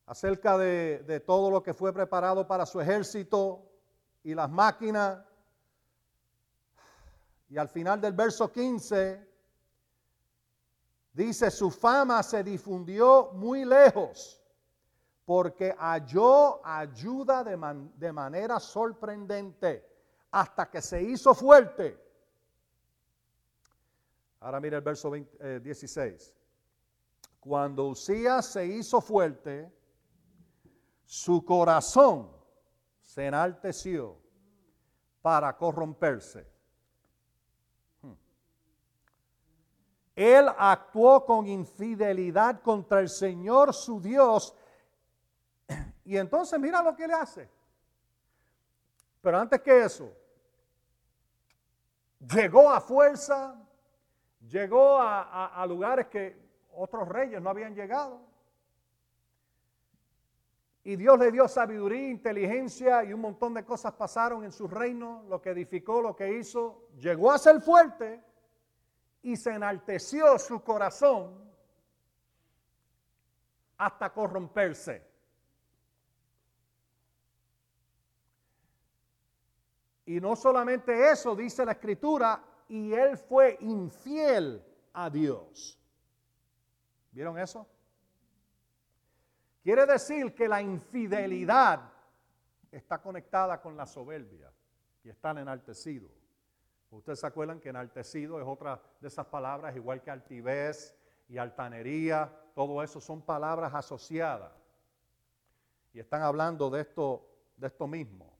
acerca 0.05 0.57
de, 0.57 1.23
todo 1.25 1.49
lo 1.49 1.63
que 1.63 1.73
fue 1.73 1.93
preparado 1.93 2.47
para 2.47 2.65
su 2.65 2.79
ejército 2.79 3.63
y 4.23 4.35
las 4.35 4.49
máquinas. 4.49 5.19
Y 7.49 7.57
al 7.57 7.69
final 7.69 7.99
del 7.99 8.13
verso 8.13 8.51
15 8.51 9.27
dice, 11.13 11.49
su 11.49 11.71
fama 11.71 12.21
se 12.23 12.43
difundió 12.43 13.31
muy 13.33 13.65
lejos 13.65 14.41
porque 15.25 15.73
halló 15.77 16.65
ayuda 16.65 17.43
de, 17.43 17.57
de 17.95 18.11
manera 18.11 18.59
sorprendente 18.59 19.87
hasta 20.29 20.69
que 20.69 20.81
se 20.81 21.01
hizo 21.01 21.33
fuerte 21.33 22.10
Ahora 24.41 24.59
mira 24.59 24.77
el 24.77 24.83
verso 24.83 25.11
16. 25.11 26.27
Eh, 26.27 26.33
Cuando 27.39 27.85
Usías 27.87 28.47
se 28.47 28.65
hizo 28.65 28.99
fuerte, 28.99 29.71
su 31.05 31.45
corazón 31.45 32.31
se 33.03 33.27
enalteció 33.27 34.17
para 35.21 35.55
corromperse. 35.55 36.47
Hmm. 38.01 38.13
Él 40.15 40.47
actuó 40.57 41.23
con 41.23 41.45
infidelidad 41.45 42.61
contra 42.61 42.99
el 42.99 43.09
Señor 43.09 43.73
su 43.73 44.01
Dios. 44.01 44.55
Y 46.03 46.17
entonces 46.17 46.59
mira 46.59 46.81
lo 46.81 46.95
que 46.95 47.07
le 47.07 47.13
hace. 47.13 47.47
Pero 49.21 49.37
antes 49.37 49.61
que 49.61 49.83
eso, 49.83 50.11
llegó 52.19 52.71
a 52.71 52.81
fuerza 52.81 53.55
Llegó 54.49 54.99
a, 54.99 55.65
lugares 55.67 56.07
que 56.07 56.35
otros 56.73 57.07
reyes 57.07 57.41
no 57.41 57.49
habían 57.49 57.75
llegado. 57.75 58.19
Y 60.83 60.95
Dios 60.95 61.19
le 61.19 61.31
dio 61.31 61.47
sabiduría, 61.47 62.09
inteligencia 62.09 63.03
y 63.03 63.13
un 63.13 63.21
montón 63.21 63.53
de 63.53 63.63
cosas 63.63 63.93
pasaron 63.93 64.43
en 64.43 64.51
su 64.51 64.67
reino, 64.67 65.23
lo 65.29 65.39
que 65.39 65.51
edificó, 65.51 66.01
lo 66.01 66.15
que 66.15 66.39
hizo. 66.39 66.87
Llegó 66.97 67.31
a 67.31 67.37
ser 67.37 67.61
fuerte 67.61 68.23
y 69.21 69.37
se 69.37 69.51
enalteció 69.51 70.39
su 70.39 70.63
corazón 70.63 71.39
hasta 73.77 74.11
corromperse. 74.11 75.11
Y 80.05 80.19
no 80.19 80.35
solamente 80.35 81.11
eso, 81.11 81.35
dice 81.35 81.63
la 81.63 81.73
escritura, 81.73 82.43
y 82.71 82.93
él 82.93 83.17
fue 83.17 83.57
infiel 83.59 84.65
a 84.93 85.09
Dios. 85.09 85.77
¿Vieron 87.11 87.37
eso? 87.37 87.67
Quiere 89.61 89.85
decir 89.85 90.33
que 90.33 90.47
la 90.47 90.61
infidelidad 90.61 91.91
está 92.71 93.01
conectada 93.01 93.61
con 93.61 93.75
la 93.75 93.85
soberbia. 93.85 94.53
y 95.03 95.09
están 95.09 95.39
enaltecidos. 95.39 96.11
Ustedes 96.91 97.19
se 97.19 97.27
acuerdan 97.27 97.59
que 97.59 97.69
enaltecido 97.69 98.39
es 98.39 98.47
otra 98.47 98.79
de 98.99 99.07
esas 99.07 99.25
palabras, 99.25 99.75
igual 99.75 100.01
que 100.03 100.11
altivez 100.11 100.95
y 101.27 101.39
altanería, 101.39 102.31
todo 102.53 102.83
eso 102.83 103.01
son 103.01 103.23
palabras 103.23 103.73
asociadas. 103.73 104.53
Y 105.91 105.99
están 105.99 106.21
hablando 106.21 106.69
de 106.69 106.81
esto, 106.81 107.27
de 107.57 107.65
esto 107.67 107.87
mismo, 107.87 108.31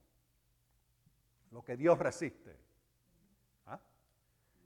lo 1.50 1.64
que 1.64 1.76
Dios 1.76 1.98
resiste. 1.98 2.71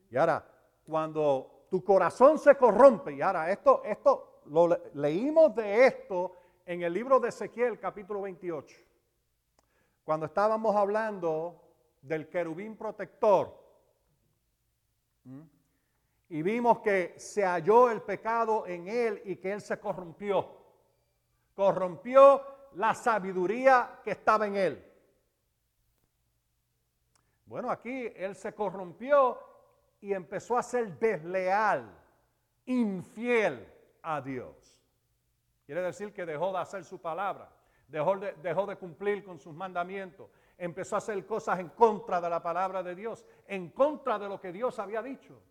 Y 0.10 0.18
ahora, 0.18 0.46
cuando 0.86 1.66
tu 1.70 1.84
corazón 1.84 2.38
se 2.38 2.56
corrompe, 2.56 3.14
y 3.14 3.22
ahora 3.22 3.52
esto, 3.52 3.82
esto, 3.84 4.42
lo 4.46 4.68
leímos 4.94 5.56
de 5.56 5.88
esto 5.88 6.34
en 6.66 6.84
el 6.84 6.94
libro 6.94 7.20
de 7.20 7.30
Ezequiel 7.30 7.80
capítulo 7.80 8.22
28, 8.22 8.78
cuando 10.04 10.28
estábamos 10.28 10.76
hablando 10.76 11.62
del 12.02 12.30
querubín 12.30 12.78
protector, 12.78 13.66
y 16.30 16.42
vimos 16.42 16.80
que 16.80 17.14
se 17.18 17.44
halló 17.44 17.90
el 17.90 18.02
pecado 18.02 18.66
en 18.68 18.88
él 18.88 19.22
y 19.26 19.36
que 19.38 19.52
él 19.54 19.62
se 19.62 19.80
corrompió. 19.80 20.64
Corrompió 21.56 22.42
la 22.74 22.94
sabiduría 22.94 24.02
que 24.04 24.12
estaba 24.12 24.46
en 24.48 24.56
él. 24.56 24.92
Bueno, 27.46 27.70
aquí 27.70 28.12
él 28.16 28.36
se 28.36 28.54
corrompió 28.54 29.40
y 30.06 30.14
empezó 30.14 30.56
a 30.56 30.62
ser 30.62 31.00
desleal, 31.00 31.90
infiel 32.68 33.68
a 34.04 34.22
Dios. 34.22 34.80
Quiere 35.66 35.82
decir 35.82 36.14
que 36.14 36.28
dejó 36.28 36.52
de 36.52 36.60
hacer 36.60 36.84
su 36.84 37.02
palabra, 37.02 37.50
dejó 37.88 38.16
de, 38.16 38.34
dejó 38.34 38.68
de 38.68 38.76
cumplir 38.76 39.24
con 39.24 39.40
sus 39.40 39.56
mandamientos, 39.56 40.30
empezó 40.60 40.94
a 40.94 40.98
hacer 41.00 41.26
cosas 41.26 41.58
en 41.60 41.70
contra 41.70 42.22
de 42.22 42.30
la 42.30 42.44
palabra 42.44 42.84
de 42.84 42.94
Dios, 42.94 43.26
en 43.48 43.72
contra 43.72 44.20
de 44.20 44.30
lo 44.30 44.40
que 44.40 44.52
Dios 44.52 44.78
había 44.78 45.02
dicho. 45.02 45.42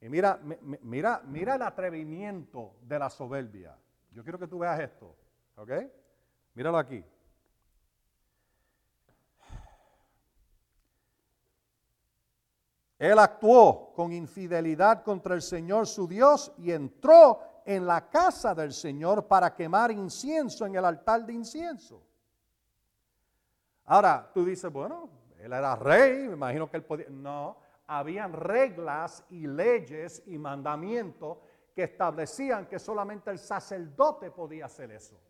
Y 0.00 0.08
mira, 0.08 0.38
mira, 0.82 1.22
mira 1.24 1.56
el 1.56 1.62
atrevimiento 1.62 2.76
de 2.82 3.00
la 3.00 3.10
soberbia. 3.10 3.76
Yo 4.12 4.22
quiero 4.22 4.38
que 4.38 4.46
tú 4.46 4.60
veas 4.60 4.78
esto, 4.78 5.16
¿ok? 5.56 5.72
Míralo 6.54 6.78
aquí. 6.78 7.04
Él 12.98 13.18
actuó 13.18 13.92
con 13.94 14.12
infidelidad 14.12 15.02
contra 15.02 15.34
el 15.34 15.42
Señor 15.42 15.86
su 15.86 16.08
Dios 16.08 16.52
y 16.58 16.72
entró 16.72 17.40
en 17.64 17.86
la 17.86 18.08
casa 18.08 18.54
del 18.54 18.72
Señor 18.72 19.26
para 19.26 19.54
quemar 19.54 19.90
incienso 19.90 20.64
en 20.64 20.76
el 20.76 20.84
altar 20.84 21.26
de 21.26 21.32
incienso. 21.32 22.02
Ahora, 23.84 24.30
tú 24.32 24.44
dices, 24.44 24.72
bueno, 24.72 25.10
él 25.38 25.52
era 25.52 25.76
rey, 25.76 26.26
me 26.28 26.34
imagino 26.34 26.70
que 26.70 26.76
él 26.78 26.84
podía... 26.84 27.06
No, 27.10 27.58
habían 27.86 28.32
reglas 28.32 29.24
y 29.30 29.46
leyes 29.46 30.22
y 30.26 30.38
mandamientos 30.38 31.38
que 31.74 31.84
establecían 31.84 32.66
que 32.66 32.78
solamente 32.78 33.30
el 33.30 33.38
sacerdote 33.38 34.30
podía 34.30 34.64
hacer 34.64 34.90
eso. 34.90 35.20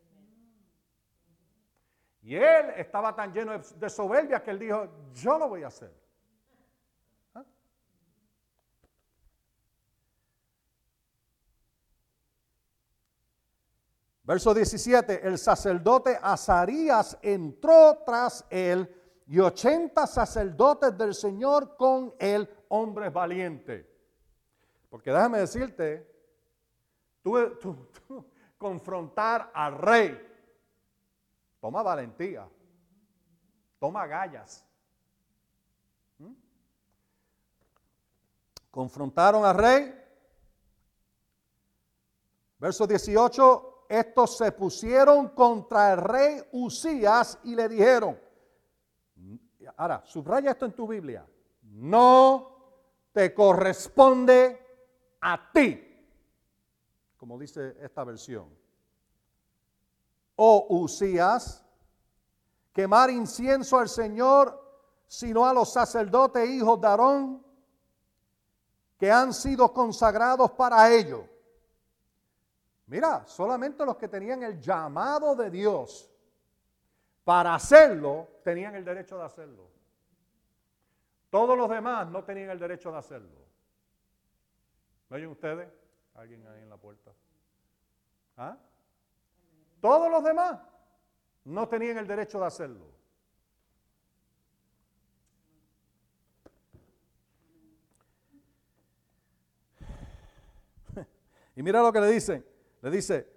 Y 2.22 2.34
él 2.36 2.70
estaba 2.76 3.14
tan 3.14 3.32
lleno 3.32 3.58
de 3.58 3.90
soberbia 3.90 4.42
que 4.42 4.52
él 4.52 4.58
dijo, 4.58 4.88
yo 5.12 5.38
lo 5.38 5.48
voy 5.48 5.64
a 5.64 5.68
hacer. 5.68 6.05
Verso 14.26 14.52
17, 14.52 15.24
el 15.24 15.38
sacerdote 15.38 16.18
Azarías 16.20 17.16
entró 17.22 18.02
tras 18.04 18.44
él 18.50 18.92
y 19.28 19.38
ochenta 19.38 20.04
sacerdotes 20.04 20.98
del 20.98 21.14
Señor 21.14 21.76
con 21.76 22.12
él, 22.18 22.52
hombres 22.68 23.12
valientes. 23.12 23.86
Porque 24.90 25.12
déjame 25.12 25.38
decirte, 25.38 26.12
tú, 27.22 27.38
confrontar 28.58 29.48
al 29.54 29.78
rey, 29.78 30.20
toma 31.60 31.84
valentía, 31.84 32.48
toma 33.78 34.08
gallas. 34.08 34.66
¿Mm? 36.18 36.32
Confrontaron 38.72 39.44
al 39.44 39.56
rey. 39.56 40.02
Verso 42.58 42.88
18, 42.88 43.75
estos 43.88 44.36
se 44.36 44.52
pusieron 44.52 45.30
contra 45.30 45.92
el 45.92 45.98
rey 45.98 46.42
Usías 46.52 47.38
y 47.44 47.54
le 47.54 47.68
dijeron, 47.68 48.18
ahora, 49.76 50.02
subraya 50.04 50.52
esto 50.52 50.66
en 50.66 50.72
tu 50.72 50.86
Biblia, 50.86 51.26
no 51.62 52.56
te 53.12 53.32
corresponde 53.34 54.60
a 55.20 55.52
ti, 55.52 55.82
como 57.16 57.38
dice 57.38 57.76
esta 57.80 58.04
versión. 58.04 58.48
Oh, 60.36 60.66
Usías, 60.68 61.64
quemar 62.72 63.10
incienso 63.10 63.78
al 63.78 63.88
Señor, 63.88 64.62
sino 65.08 65.46
a 65.46 65.54
los 65.54 65.72
sacerdotes 65.72 66.48
hijos 66.48 66.80
de 66.80 66.86
Aarón, 66.86 67.46
que 68.98 69.10
han 69.10 69.32
sido 69.32 69.72
consagrados 69.72 70.50
para 70.52 70.92
ello. 70.92 71.35
Mira, 72.86 73.26
solamente 73.26 73.84
los 73.84 73.96
que 73.96 74.08
tenían 74.08 74.42
el 74.44 74.60
llamado 74.60 75.34
de 75.34 75.50
Dios 75.50 76.10
para 77.24 77.54
hacerlo, 77.56 78.28
tenían 78.44 78.76
el 78.76 78.84
derecho 78.84 79.18
de 79.18 79.24
hacerlo. 79.24 79.68
Todos 81.28 81.58
los 81.58 81.68
demás 81.68 82.08
no 82.08 82.22
tenían 82.22 82.50
el 82.50 82.58
derecho 82.58 82.92
de 82.92 82.98
hacerlo. 82.98 83.44
¿Me 85.08 85.16
oyen 85.16 85.30
ustedes? 85.30 85.68
Alguien 86.14 86.46
ahí 86.46 86.62
en 86.62 86.70
la 86.70 86.76
puerta. 86.76 87.10
¿Ah? 88.36 88.56
Todos 89.80 90.08
los 90.08 90.22
demás 90.22 90.60
no 91.44 91.68
tenían 91.68 91.98
el 91.98 92.06
derecho 92.06 92.38
de 92.38 92.46
hacerlo. 92.46 92.92
Y 101.56 101.62
mira 101.62 101.82
lo 101.82 101.92
que 101.92 102.00
le 102.00 102.08
dicen. 102.12 102.55
Le 102.86 102.92
dice, 102.92 103.28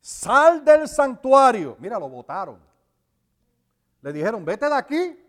sal 0.00 0.64
del 0.64 0.88
santuario. 0.88 1.76
Mira, 1.78 1.98
lo 1.98 2.08
votaron. 2.08 2.58
Le 4.00 4.14
dijeron, 4.14 4.46
vete 4.46 4.64
de 4.64 4.74
aquí. 4.74 5.22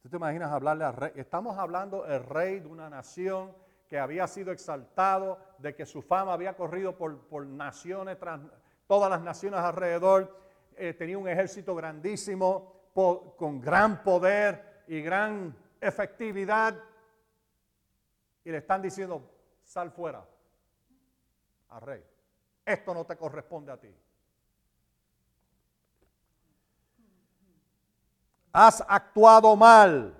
¿Tú 0.00 0.08
te 0.08 0.16
imaginas 0.16 0.52
hablarle 0.52 0.84
al 0.84 0.94
rey? 0.94 1.12
Estamos 1.16 1.58
hablando 1.58 2.06
el 2.06 2.22
rey 2.22 2.60
de 2.60 2.68
una 2.68 2.88
nación 2.88 3.52
que 3.88 3.98
había 3.98 4.28
sido 4.28 4.52
exaltado, 4.52 5.36
de 5.58 5.74
que 5.74 5.84
su 5.84 6.00
fama 6.00 6.32
había 6.32 6.54
corrido 6.56 6.96
por, 6.96 7.44
naciones, 7.44 8.18
todas 8.86 9.10
las 9.10 9.20
naciones 9.20 9.58
alrededor. 9.58 10.32
Eh, 10.76 10.94
tenía 10.94 11.18
un 11.18 11.28
ejército 11.28 11.74
grandísimo, 11.74 12.72
con 12.94 13.60
gran 13.60 14.04
poder 14.04 14.84
y 14.86 15.02
gran 15.02 15.56
efectividad. 15.80 16.76
Y 18.44 18.52
le 18.52 18.58
están 18.58 18.80
diciendo, 18.80 19.37
sal 19.68 19.90
fuera 19.90 20.26
al 21.68 21.80
rey 21.82 22.04
esto 22.68 22.92
no 22.92 23.06
te 23.06 23.16
corresponde 23.16 23.72
a 23.72 23.78
ti. 23.78 23.88
Has 28.52 28.84
actuado 28.86 29.56
mal. 29.56 30.14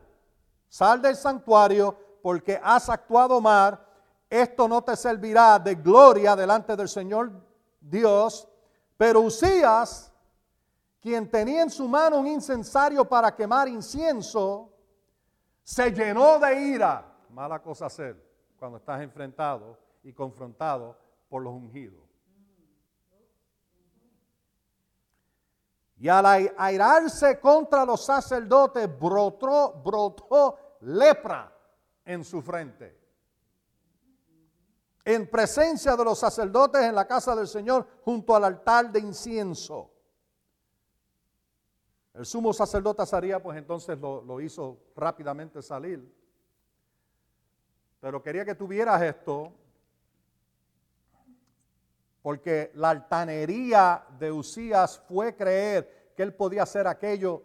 Sal 0.66 1.02
del 1.02 1.14
santuario 1.14 1.94
porque 2.22 2.58
has 2.62 2.88
actuado 2.88 3.38
mal. 3.40 3.78
Esto 4.30 4.66
no 4.66 4.80
te 4.82 4.96
servirá 4.96 5.58
de 5.58 5.74
gloria 5.74 6.34
delante 6.34 6.74
del 6.74 6.88
Señor 6.88 7.30
Dios. 7.80 8.48
Pero 8.96 9.20
Usías, 9.20 10.10
quien 11.00 11.30
tenía 11.30 11.62
en 11.62 11.70
su 11.70 11.86
mano 11.86 12.16
un 12.16 12.28
incensario 12.28 13.06
para 13.06 13.34
quemar 13.34 13.68
incienso, 13.68 14.72
se 15.62 15.90
llenó 15.92 16.38
de 16.38 16.58
ira. 16.58 17.04
Mala 17.28 17.60
cosa 17.60 17.86
hacer 17.86 18.27
cuando 18.58 18.78
estás 18.78 19.00
enfrentado 19.00 19.78
y 20.02 20.12
confrontado 20.12 20.96
por 21.28 21.42
los 21.42 21.52
ungidos. 21.52 22.08
Y 26.00 26.08
al 26.08 26.26
airarse 26.56 27.40
contra 27.40 27.84
los 27.84 28.04
sacerdotes, 28.04 28.88
brotó, 28.98 29.82
brotó 29.84 30.58
lepra 30.82 31.52
en 32.04 32.24
su 32.24 32.40
frente. 32.40 32.96
En 35.04 35.28
presencia 35.28 35.96
de 35.96 36.04
los 36.04 36.18
sacerdotes 36.18 36.82
en 36.82 36.94
la 36.94 37.06
casa 37.06 37.34
del 37.34 37.48
Señor, 37.48 37.86
junto 38.02 38.36
al 38.36 38.44
altar 38.44 38.92
de 38.92 39.00
incienso. 39.00 39.90
El 42.14 42.26
sumo 42.26 42.52
sacerdote 42.52 43.02
Azaría, 43.02 43.42
pues 43.42 43.58
entonces 43.58 43.98
lo, 43.98 44.22
lo 44.22 44.40
hizo 44.40 44.78
rápidamente 44.94 45.62
salir. 45.62 46.17
Pero 48.00 48.22
quería 48.22 48.44
que 48.44 48.54
tuvieras 48.54 49.02
esto. 49.02 49.52
Porque 52.22 52.70
la 52.74 52.90
altanería 52.90 54.04
de 54.18 54.30
Usías 54.30 54.98
fue 54.98 55.34
creer 55.34 56.12
que 56.14 56.22
él 56.22 56.34
podía 56.34 56.64
hacer 56.64 56.86
aquello 56.86 57.42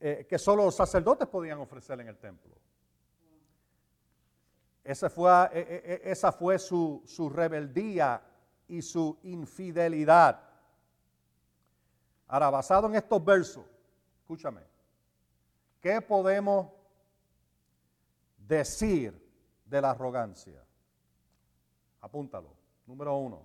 eh, 0.00 0.26
que 0.28 0.38
solo 0.38 0.64
los 0.64 0.74
sacerdotes 0.74 1.28
podían 1.28 1.58
ofrecer 1.58 2.00
en 2.00 2.08
el 2.08 2.16
templo. 2.18 2.56
Esa 4.82 5.08
fue, 5.08 5.30
eh, 5.30 5.50
eh, 5.52 6.00
esa 6.04 6.32
fue 6.32 6.58
su, 6.58 7.02
su 7.06 7.28
rebeldía 7.30 8.20
y 8.66 8.82
su 8.82 9.16
infidelidad. 9.22 10.40
Ahora, 12.26 12.50
basado 12.50 12.88
en 12.88 12.96
estos 12.96 13.24
versos, 13.24 13.64
escúchame, 14.22 14.62
¿qué 15.80 16.00
podemos 16.00 16.68
decir 18.38 19.21
de 19.72 19.80
la 19.80 19.90
arrogancia? 19.90 20.62
Apúntalo. 22.02 22.54
Número 22.86 23.16
uno. 23.16 23.44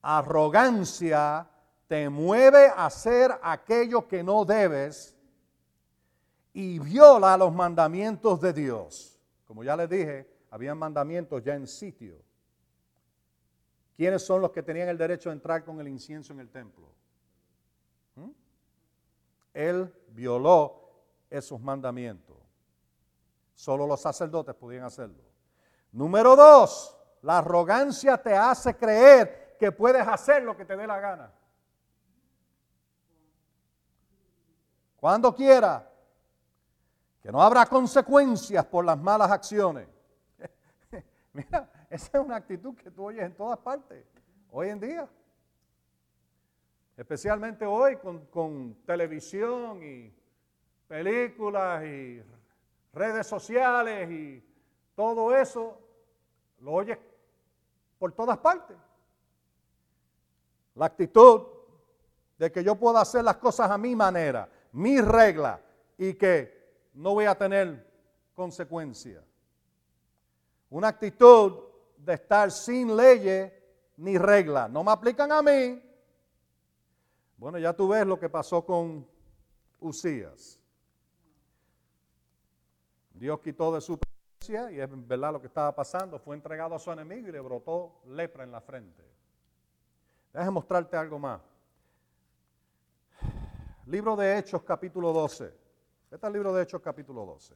Arrogancia 0.00 1.46
te 1.86 2.08
mueve 2.08 2.68
a 2.68 2.86
hacer 2.86 3.30
aquello 3.42 4.08
que 4.08 4.22
no 4.22 4.44
debes 4.44 5.14
y 6.54 6.78
viola 6.78 7.36
los 7.36 7.52
mandamientos 7.52 8.40
de 8.40 8.52
Dios. 8.52 9.20
Como 9.46 9.62
ya 9.62 9.76
les 9.76 9.90
dije, 9.90 10.28
había 10.50 10.74
mandamientos 10.74 11.44
ya 11.44 11.54
en 11.54 11.66
sitio. 11.66 12.16
¿Quiénes 13.96 14.24
son 14.24 14.40
los 14.40 14.52
que 14.52 14.62
tenían 14.62 14.88
el 14.88 14.96
derecho 14.96 15.28
de 15.28 15.34
entrar 15.34 15.64
con 15.64 15.80
el 15.80 15.88
incienso 15.88 16.32
en 16.32 16.40
el 16.40 16.48
templo? 16.48 16.88
¿Mm? 18.14 18.30
Él 19.52 19.92
violó 20.10 20.88
esos 21.28 21.60
mandamientos. 21.60 22.37
Solo 23.58 23.88
los 23.88 24.00
sacerdotes 24.00 24.54
podían 24.54 24.84
hacerlo. 24.84 25.20
Número 25.90 26.36
dos, 26.36 26.96
la 27.22 27.38
arrogancia 27.38 28.16
te 28.16 28.32
hace 28.32 28.76
creer 28.76 29.56
que 29.58 29.72
puedes 29.72 30.06
hacer 30.06 30.44
lo 30.44 30.56
que 30.56 30.64
te 30.64 30.76
dé 30.76 30.86
la 30.86 31.00
gana. 31.00 31.32
Cuando 34.94 35.34
quiera. 35.34 35.92
Que 37.20 37.32
no 37.32 37.42
habrá 37.42 37.66
consecuencias 37.66 38.64
por 38.64 38.84
las 38.84 38.96
malas 38.96 39.28
acciones. 39.28 39.88
Mira, 41.32 41.68
esa 41.90 42.18
es 42.18 42.24
una 42.24 42.36
actitud 42.36 42.76
que 42.76 42.92
tú 42.92 43.06
oyes 43.06 43.24
en 43.24 43.34
todas 43.34 43.58
partes, 43.58 44.06
hoy 44.52 44.68
en 44.68 44.78
día. 44.78 45.08
Especialmente 46.96 47.66
hoy 47.66 47.96
con, 47.96 48.24
con 48.26 48.76
televisión 48.86 49.82
y 49.82 50.14
películas 50.86 51.84
y 51.84 52.22
redes 52.92 53.26
sociales 53.26 54.10
y 54.10 54.44
todo 54.94 55.34
eso, 55.36 55.78
lo 56.60 56.72
oyes 56.72 56.98
por 57.98 58.12
todas 58.12 58.38
partes. 58.38 58.76
La 60.74 60.86
actitud 60.86 61.42
de 62.38 62.52
que 62.52 62.62
yo 62.62 62.76
pueda 62.76 63.00
hacer 63.00 63.24
las 63.24 63.36
cosas 63.36 63.70
a 63.70 63.78
mi 63.78 63.96
manera, 63.96 64.48
mi 64.72 65.00
regla, 65.00 65.60
y 65.96 66.14
que 66.14 66.90
no 66.94 67.14
voy 67.14 67.26
a 67.26 67.36
tener 67.36 67.86
consecuencias. 68.34 69.24
Una 70.70 70.88
actitud 70.88 71.64
de 71.96 72.14
estar 72.14 72.50
sin 72.50 72.96
leyes 72.96 73.52
ni 73.96 74.16
reglas. 74.16 74.70
No 74.70 74.84
me 74.84 74.92
aplican 74.92 75.32
a 75.32 75.42
mí. 75.42 75.82
Bueno, 77.36 77.58
ya 77.58 77.72
tú 77.72 77.88
ves 77.88 78.06
lo 78.06 78.18
que 78.18 78.28
pasó 78.28 78.64
con 78.64 79.06
Usías. 79.80 80.57
Dios 83.18 83.40
quitó 83.40 83.74
de 83.74 83.80
su 83.80 83.98
presencia 83.98 84.70
y 84.70 84.80
es 84.80 85.08
verdad 85.08 85.32
lo 85.32 85.40
que 85.40 85.48
estaba 85.48 85.74
pasando. 85.74 86.18
Fue 86.18 86.36
entregado 86.36 86.74
a 86.74 86.78
su 86.78 86.90
enemigo 86.92 87.28
y 87.28 87.32
le 87.32 87.40
brotó 87.40 88.00
lepra 88.06 88.44
en 88.44 88.52
la 88.52 88.60
frente. 88.60 89.02
Déjame 90.32 90.52
mostrarte 90.52 90.96
algo 90.96 91.18
más. 91.18 91.40
Libro 93.86 94.14
de 94.14 94.38
Hechos 94.38 94.62
capítulo 94.62 95.12
12. 95.12 95.46
Este 95.46 96.16
es 96.16 96.22
el 96.22 96.32
libro 96.32 96.54
de 96.54 96.62
Hechos 96.62 96.80
capítulo 96.80 97.26
12. 97.26 97.54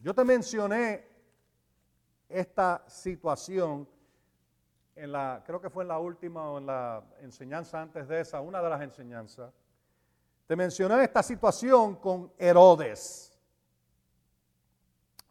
Yo 0.00 0.14
te 0.14 0.24
mencioné 0.24 1.08
esta 2.28 2.84
situación 2.86 3.88
en 4.94 5.12
la, 5.12 5.42
creo 5.46 5.60
que 5.60 5.70
fue 5.70 5.84
en 5.84 5.88
la 5.88 5.98
última 5.98 6.50
o 6.50 6.58
en 6.58 6.66
la 6.66 7.02
enseñanza 7.20 7.80
antes 7.80 8.06
de 8.06 8.20
esa, 8.20 8.40
una 8.40 8.60
de 8.60 8.68
las 8.68 8.82
enseñanzas. 8.82 9.52
Te 10.46 10.54
mencioné 10.54 11.02
esta 11.04 11.22
situación 11.22 11.96
con 11.96 12.32
Herodes. 12.36 13.29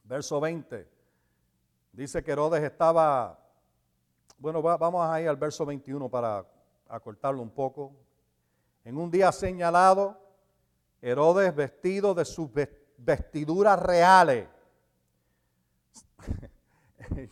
Verso 0.09 0.39
20. 0.39 0.89
Dice 1.91 2.23
que 2.23 2.31
Herodes 2.31 2.63
estaba, 2.63 3.39
bueno, 4.39 4.59
vamos 4.59 5.07
a 5.07 5.21
ir 5.21 5.29
al 5.29 5.37
verso 5.37 5.67
21 5.67 6.09
para 6.09 6.43
acortarlo 6.87 7.43
un 7.43 7.51
poco. 7.51 7.95
En 8.83 8.97
un 8.97 9.11
día 9.11 9.31
señalado, 9.31 10.19
Herodes 10.99 11.53
vestido 11.53 12.15
de 12.15 12.25
sus 12.25 12.49
vestiduras 12.97 13.79
reales. 13.79 14.49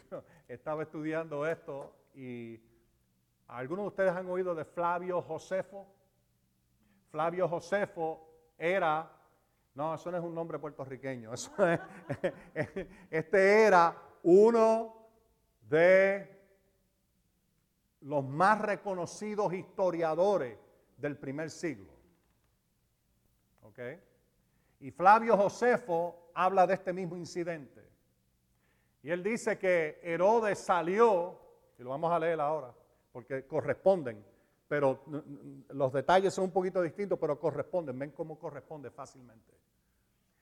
Estaba 0.47 0.83
estudiando 0.83 1.47
esto 1.47 1.95
y 2.13 2.61
algunos 3.47 3.85
de 3.85 3.87
ustedes 3.87 4.11
han 4.11 4.29
oído 4.29 4.53
de 4.53 4.65
Flavio 4.65 5.19
Josefo. 5.23 5.87
Flavio 7.09 7.49
Josefo 7.49 8.23
era, 8.55 9.16
no, 9.77 9.93
eso 9.93 10.09
no 10.09 10.17
es 10.17 10.23
un 10.23 10.33
nombre 10.33 10.57
puertorriqueño, 10.57 11.31
este 13.11 13.63
era 13.63 13.95
uno 14.23 15.07
de 15.69 16.35
los 18.01 18.25
más 18.25 18.59
reconocidos 18.59 19.53
historiadores 19.53 20.57
del 20.97 21.15
primer 21.15 21.51
siglo. 21.51 21.93
¿Ok? 23.61 23.79
Y 24.79 24.89
Flavio 24.89 25.37
Josefo 25.37 26.31
habla 26.33 26.65
de 26.65 26.73
este 26.73 26.91
mismo 26.91 27.15
incidente. 27.15 27.87
Y 29.03 29.11
él 29.11 29.21
dice 29.21 29.59
que 29.59 29.99
Herodes 30.01 30.57
salió, 30.57 31.39
y 31.77 31.83
lo 31.83 31.91
vamos 31.91 32.11
a 32.11 32.17
leer 32.17 32.41
ahora, 32.41 32.73
porque 33.11 33.45
corresponden, 33.45 34.25
pero 34.67 35.03
los 35.69 35.93
detalles 35.93 36.33
son 36.33 36.45
un 36.45 36.51
poquito 36.51 36.81
distintos, 36.81 37.17
pero 37.19 37.39
corresponden, 37.39 37.97
ven 37.97 38.11
cómo 38.11 38.37
corresponde 38.37 38.91
fácilmente. 38.91 39.53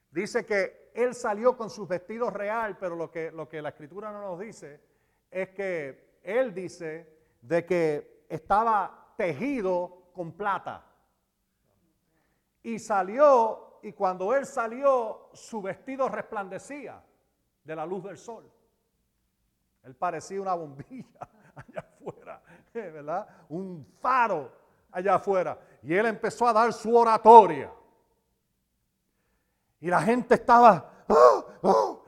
Dice 0.09 0.45
que 0.45 0.91
él 0.93 1.13
salió 1.13 1.55
con 1.55 1.69
sus 1.69 1.88
vestidos 1.88 2.33
real, 2.33 2.77
pero 2.77 2.95
lo 2.95 3.11
que, 3.11 3.31
lo 3.31 3.47
que 3.47 3.61
la 3.61 3.69
escritura 3.69 4.11
no 4.11 4.21
nos 4.21 4.39
dice 4.39 4.81
es 5.29 5.49
que 5.49 6.19
él 6.23 6.53
dice 6.53 7.13
de 7.41 7.65
que 7.65 8.25
estaba 8.29 9.13
tejido 9.17 10.09
con 10.13 10.31
plata. 10.31 10.85
Y 12.63 12.79
salió, 12.79 13.79
y 13.83 13.93
cuando 13.93 14.33
él 14.33 14.45
salió, 14.45 15.29
su 15.33 15.61
vestido 15.61 16.09
resplandecía 16.09 17.03
de 17.63 17.75
la 17.75 17.85
luz 17.85 18.03
del 18.05 18.17
sol. 18.17 18.49
Él 19.83 19.95
parecía 19.95 20.41
una 20.41 20.55
bombilla 20.55 21.29
allá 21.55 21.85
¿verdad? 22.91 23.27
Un 23.49 23.85
faro 23.99 24.51
allá 24.91 25.15
afuera. 25.15 25.57
Y 25.81 25.93
él 25.93 26.05
empezó 26.07 26.47
a 26.47 26.53
dar 26.53 26.73
su 26.73 26.95
oratoria. 26.95 27.71
Y 29.79 29.88
la 29.88 30.01
gente 30.01 30.35
estaba, 30.35 31.05
oh, 31.07 31.45
oh, 31.61 32.05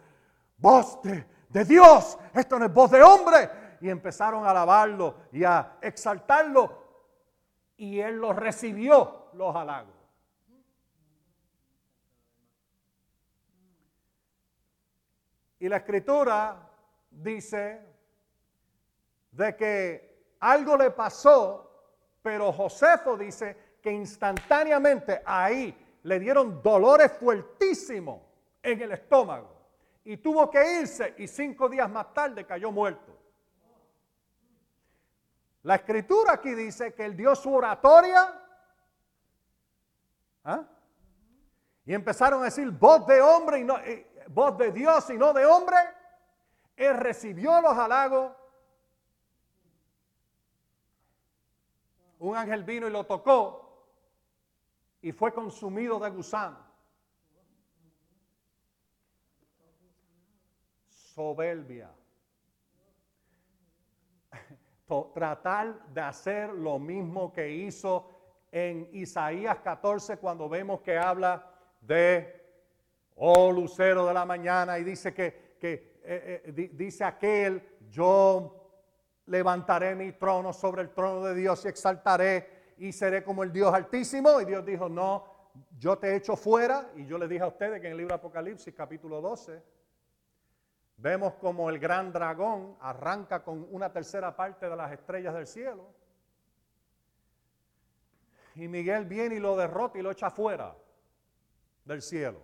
voz 0.58 1.02
de, 1.04 1.26
de 1.50 1.66
Dios, 1.66 2.18
esto 2.34 2.58
no 2.58 2.66
es 2.66 2.74
voz 2.74 2.92
de 2.92 3.02
hombre. 3.02 3.50
Y 3.82 3.90
empezaron 3.90 4.46
a 4.46 4.50
alabarlo 4.50 5.16
y 5.32 5.44
a 5.44 5.78
exaltarlo 5.82 6.88
y 7.78 8.00
él 8.00 8.18
los 8.18 8.36
recibió 8.36 9.30
los 9.34 9.56
halagos. 9.56 9.94
Y 15.60 15.70
la 15.70 15.78
escritura 15.78 16.70
dice 17.12 17.82
de 19.32 19.56
que 19.56 20.07
algo 20.40 20.78
le 20.78 20.92
pasó, 20.92 21.72
pero 22.22 22.52
Josefo 22.52 23.18
dice 23.18 23.78
que 23.82 23.92
instantáneamente 23.92 25.22
ahí 25.26 26.00
le 26.04 26.20
dieron 26.20 26.62
dolores 26.62 27.12
fuertísimos 27.14 28.22
en 28.62 28.82
el 28.82 28.92
estómago 28.92 29.58
y 30.04 30.18
tuvo 30.18 30.50
que 30.50 30.80
irse 30.82 31.16
y 31.18 31.28
cinco 31.28 31.68
días 31.68 31.90
más 31.90 32.14
tarde 32.14 32.46
cayó 32.46 32.72
muerto. 32.72 33.14
La 35.64 35.76
escritura 35.76 36.34
aquí 36.34 36.54
dice 36.54 36.94
que 36.94 37.04
él 37.04 37.18
dio 37.18 37.36
su 37.36 37.54
oratoria. 37.54 38.42
¿ah? 40.46 40.64
Y 41.86 41.94
empezaron 41.94 42.42
a 42.42 42.46
decir 42.46 42.72
voz 42.72 43.06
de 43.06 43.22
hombre 43.22 43.60
y 43.60 43.64
no, 43.66 43.78
voz 44.30 44.58
de 44.58 44.72
Dios 44.72 45.10
y 45.10 45.18
no 45.18 45.34
de 45.34 45.46
hombre. 45.46 45.76
Él 46.78 46.96
recibió 46.96 47.60
los 47.60 47.78
halagos. 47.78 48.32
Un 52.20 52.36
ángel 52.36 52.64
vino 52.64 52.88
y 52.88 52.92
lo 52.92 53.06
tocó 53.06 53.68
y 55.02 55.12
fue 55.12 55.34
consumido 55.34 56.00
de 56.00 56.10
gusano. 56.10 56.58
Soberbia. 60.88 61.92
tratar 65.14 65.88
de 65.90 66.02
hacer 66.02 66.50
lo 66.50 66.80
mismo 66.80 67.32
que 67.34 67.52
hizo 67.52 68.10
en 68.52 68.90
Isaías 68.94 69.60
14 69.60 70.18
cuando 70.18 70.48
vemos 70.48 70.82
que 70.82 70.98
habla 70.98 71.52
de, 71.82 72.46
oh 73.16 73.52
lucero 73.52 74.06
de 74.06 74.14
la 74.14 74.26
mañana, 74.26 74.80
y 74.80 74.84
dice 74.84 75.14
que, 75.14 75.56
que 75.60 76.00
eh, 76.04 76.42
eh, 76.46 76.70
dice 76.74 77.04
aquel, 77.04 77.62
yo 77.90 78.57
levantaré 79.28 79.96
mi 79.96 80.14
trono 80.14 80.52
sobre 80.52 80.82
el 80.82 80.90
trono 80.90 81.24
de 81.24 81.36
Dios 81.36 81.64
y 81.66 81.68
exaltaré 81.68 82.74
y 82.78 82.92
seré 82.92 83.24
como 83.24 83.44
el 83.44 83.52
Dios 83.52 83.74
altísimo. 83.74 84.42
Y 84.42 84.46
Dios 84.46 84.66
dijo, 84.66 84.90
no, 84.90 85.26
yo 85.78 85.98
te 85.98 86.16
echo 86.16 86.36
fuera. 86.36 86.92
Y 86.96 87.06
yo 87.06 87.18
le 87.18 87.28
dije 87.28 87.44
a 87.44 87.48
ustedes 87.48 87.80
que 87.80 87.88
en 87.88 87.94
el 87.94 87.98
libro 87.98 88.16
Apocalipsis 88.16 88.74
capítulo 88.74 89.22
12, 89.22 89.62
vemos 90.98 91.36
como 91.36 91.70
el 91.70 91.80
gran 91.80 92.12
dragón 92.12 92.76
arranca 92.82 93.44
con 93.44 93.68
una 93.72 93.92
tercera 93.92 94.36
parte 94.36 94.70
de 94.70 94.76
las 94.76 94.92
estrellas 94.92 95.34
del 95.34 95.48
cielo. 95.48 95.86
Y 98.56 98.68
Miguel 98.68 99.06
viene 99.06 99.36
y 99.36 99.40
lo 99.40 99.56
derrota 99.56 100.00
y 100.00 100.02
lo 100.02 100.12
echa 100.12 100.32
fuera 100.32 100.76
del 101.86 102.02
cielo 102.02 102.40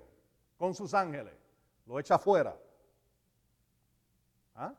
con 0.58 0.74
sus 0.76 0.94
ángeles. 0.94 1.34
Lo 1.86 2.00
echa 2.00 2.20
fuera. 2.20 2.56
¿Ah? 4.56 4.74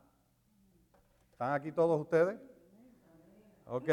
¿Están 1.35 1.51
aquí 1.51 1.69
todos 1.69 1.99
ustedes? 1.99 2.39
Ok. 3.65 3.89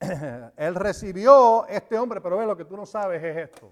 Él 0.56 0.74
recibió 0.74 1.66
este 1.66 1.98
hombre, 1.98 2.18
pero 2.18 2.38
ve 2.38 2.46
lo 2.46 2.56
que 2.56 2.64
tú 2.64 2.78
no 2.78 2.86
sabes 2.86 3.22
es 3.22 3.36
esto. 3.36 3.70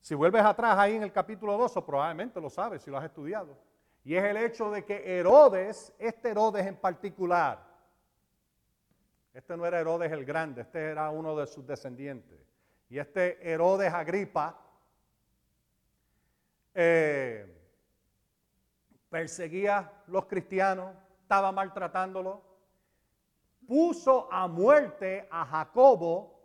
Si 0.00 0.12
vuelves 0.16 0.42
atrás 0.42 0.76
ahí 0.76 0.96
en 0.96 1.04
el 1.04 1.12
capítulo 1.12 1.56
2, 1.56 1.72
probablemente 1.86 2.40
lo 2.40 2.50
sabes 2.50 2.82
si 2.82 2.90
lo 2.90 2.98
has 2.98 3.04
estudiado. 3.04 3.56
Y 4.02 4.16
es 4.16 4.24
el 4.24 4.36
hecho 4.36 4.68
de 4.72 4.84
que 4.84 5.16
Herodes, 5.16 5.92
este 5.96 6.30
Herodes 6.30 6.66
en 6.66 6.74
particular, 6.74 7.64
este 9.32 9.56
no 9.56 9.64
era 9.64 9.78
Herodes 9.78 10.10
el 10.10 10.24
grande, 10.24 10.62
este 10.62 10.90
era 10.90 11.08
uno 11.08 11.36
de 11.36 11.46
sus 11.46 11.64
descendientes. 11.64 12.40
Y 12.88 12.98
este 12.98 13.48
Herodes 13.48 13.94
Agripa 13.94 14.58
eh, 16.74 17.46
perseguía 19.08 19.92
los 20.08 20.26
cristianos, 20.26 20.96
estaba 21.32 21.50
maltratándolo, 21.50 22.42
puso 23.66 24.30
a 24.30 24.46
muerte 24.46 25.26
a 25.30 25.46
Jacobo, 25.46 26.38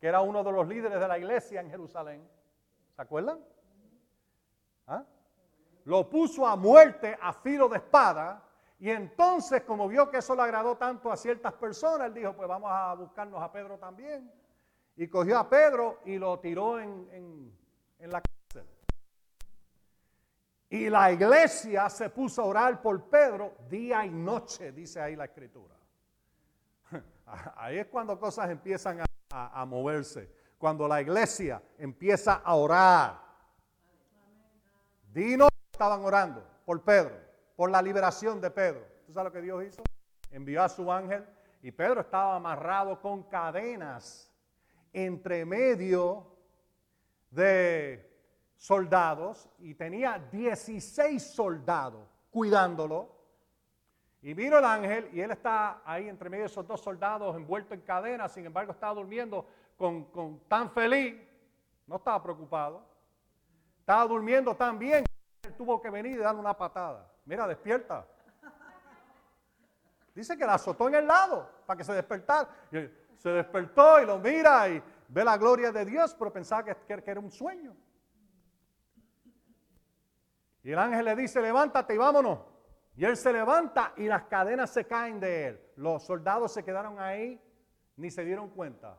que 0.00 0.06
era 0.06 0.22
uno 0.22 0.42
de 0.42 0.50
los 0.50 0.66
líderes 0.66 0.98
de 0.98 1.06
la 1.06 1.18
iglesia 1.18 1.60
en 1.60 1.68
Jerusalén. 1.68 2.26
¿Se 2.96 3.02
acuerdan? 3.02 3.38
¿Ah? 4.86 5.04
Lo 5.84 6.08
puso 6.08 6.46
a 6.46 6.56
muerte 6.56 7.18
a 7.20 7.34
filo 7.34 7.68
de 7.68 7.76
espada. 7.76 8.42
Y 8.78 8.88
entonces, 8.88 9.62
como 9.64 9.86
vio 9.86 10.10
que 10.10 10.16
eso 10.16 10.34
le 10.34 10.40
agradó 10.40 10.74
tanto 10.74 11.12
a 11.12 11.18
ciertas 11.18 11.52
personas, 11.52 12.06
él 12.06 12.14
dijo, 12.14 12.34
pues 12.34 12.48
vamos 12.48 12.70
a 12.72 12.94
buscarnos 12.94 13.42
a 13.42 13.52
Pedro 13.52 13.76
también. 13.76 14.32
Y 14.96 15.06
cogió 15.06 15.38
a 15.38 15.50
Pedro 15.50 16.00
y 16.06 16.16
lo 16.16 16.38
tiró 16.38 16.80
en, 16.80 17.52
en 17.98 18.10
la 18.10 18.22
y 20.72 20.88
la 20.88 21.10
iglesia 21.10 21.90
se 21.90 22.08
puso 22.10 22.42
a 22.42 22.44
orar 22.44 22.80
por 22.80 23.10
Pedro 23.10 23.56
día 23.68 24.06
y 24.06 24.10
noche, 24.10 24.70
dice 24.70 25.00
ahí 25.00 25.16
la 25.16 25.24
escritura. 25.24 25.74
Ahí 27.56 27.78
es 27.78 27.86
cuando 27.86 28.18
cosas 28.18 28.50
empiezan 28.50 29.00
a, 29.30 29.64
moverse. 29.64 30.32
Cuando 30.58 30.86
la 30.86 31.00
iglesia 31.00 31.60
empieza 31.76 32.34
a 32.34 32.54
orar. 32.54 33.20
Dino 35.12 35.48
estaban 35.72 36.04
orando 36.04 36.44
por 36.64 36.82
Pedro, 36.82 37.16
por 37.56 37.70
la 37.70 37.82
liberación 37.82 38.40
de 38.40 38.50
Pedro. 38.50 38.86
¿Tú 39.06 39.12
sabes 39.12 39.32
lo 39.32 39.32
que 39.32 39.42
Dios 39.42 39.64
hizo? 39.64 39.82
Envió 40.30 40.62
a 40.62 40.68
su 40.68 40.90
ángel 40.92 41.26
y 41.62 41.72
Pedro 41.72 42.00
estaba 42.00 42.36
amarrado 42.36 43.00
con 43.00 43.24
cadenas 43.24 44.32
entre 44.92 45.44
medio 45.44 46.26
de 47.30 48.09
soldados 48.60 49.48
y 49.58 49.74
tenía 49.74 50.18
16 50.30 51.22
soldados 51.22 52.06
cuidándolo. 52.30 53.08
Y 54.20 54.34
vino 54.34 54.58
el 54.58 54.64
ángel 54.66 55.08
y 55.14 55.20
él 55.22 55.30
está 55.30 55.80
ahí 55.82 56.06
entre 56.06 56.28
medio 56.28 56.44
de 56.44 56.50
esos 56.50 56.66
dos 56.66 56.82
soldados 56.82 57.34
envuelto 57.34 57.72
en 57.72 57.80
cadenas, 57.80 58.32
sin 58.32 58.44
embargo 58.44 58.72
estaba 58.72 58.92
durmiendo 58.92 59.46
con, 59.78 60.04
con 60.10 60.40
tan 60.40 60.70
feliz, 60.70 61.16
no 61.86 61.96
estaba 61.96 62.22
preocupado, 62.22 62.84
estaba 63.78 64.04
durmiendo 64.06 64.54
tan 64.54 64.78
bien 64.78 65.04
que 65.40 65.48
él 65.48 65.54
tuvo 65.56 65.80
que 65.80 65.88
venir 65.88 66.16
y 66.16 66.18
darle 66.18 66.40
una 66.40 66.54
patada. 66.54 67.10
Mira, 67.24 67.46
despierta. 67.46 68.06
Dice 70.14 70.36
que 70.36 70.44
la 70.44 70.54
azotó 70.54 70.88
en 70.88 70.96
el 70.96 71.06
lado 71.06 71.48
para 71.64 71.78
que 71.78 71.84
se 71.84 71.94
despertara. 71.94 72.46
Se 73.16 73.30
despertó 73.30 74.02
y 74.02 74.06
lo 74.06 74.18
mira 74.18 74.68
y 74.68 74.82
ve 75.08 75.24
la 75.24 75.38
gloria 75.38 75.72
de 75.72 75.86
Dios, 75.86 76.14
pero 76.18 76.30
pensaba 76.30 76.62
que, 76.62 76.76
que 77.02 77.10
era 77.10 77.20
un 77.20 77.30
sueño. 77.30 77.74
Y 80.62 80.72
el 80.72 80.78
ángel 80.78 81.04
le 81.04 81.16
dice, 81.16 81.40
levántate 81.40 81.94
y 81.94 81.98
vámonos. 81.98 82.40
Y 82.96 83.04
él 83.04 83.16
se 83.16 83.32
levanta 83.32 83.94
y 83.96 84.06
las 84.06 84.24
cadenas 84.24 84.70
se 84.70 84.86
caen 84.86 85.20
de 85.20 85.46
él. 85.46 85.60
Los 85.76 86.04
soldados 86.04 86.52
se 86.52 86.62
quedaron 86.64 86.98
ahí, 86.98 87.40
ni 87.96 88.10
se 88.10 88.24
dieron 88.24 88.50
cuenta. 88.50 88.98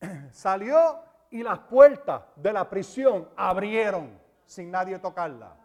Salió 0.30 1.02
y 1.30 1.42
las 1.42 1.58
puertas 1.60 2.22
de 2.36 2.52
la 2.52 2.68
prisión 2.68 3.28
abrieron 3.36 4.20
sin 4.44 4.70
nadie 4.70 4.98
tocarla. 4.98 5.56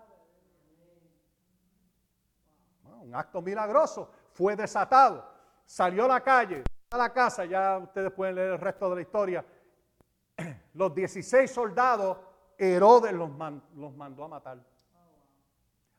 un 3.02 3.14
acto 3.14 3.42
milagroso. 3.42 4.10
Fue 4.32 4.56
desatado. 4.56 5.30
Salió 5.66 6.06
a 6.06 6.08
la 6.08 6.22
calle, 6.22 6.64
a 6.90 6.98
la 6.98 7.12
casa, 7.12 7.46
ya 7.46 7.78
ustedes 7.78 8.12
pueden 8.12 8.36
leer 8.36 8.54
el 8.54 8.60
resto 8.60 8.90
de 8.90 8.96
la 8.96 9.02
historia. 9.02 9.46
Los 10.74 10.96
16 10.96 11.52
soldados 11.52 12.18
Herodes 12.58 13.14
los, 13.14 13.30
mandó 13.32 14.24
a 14.24 14.28
matar. 14.28 14.60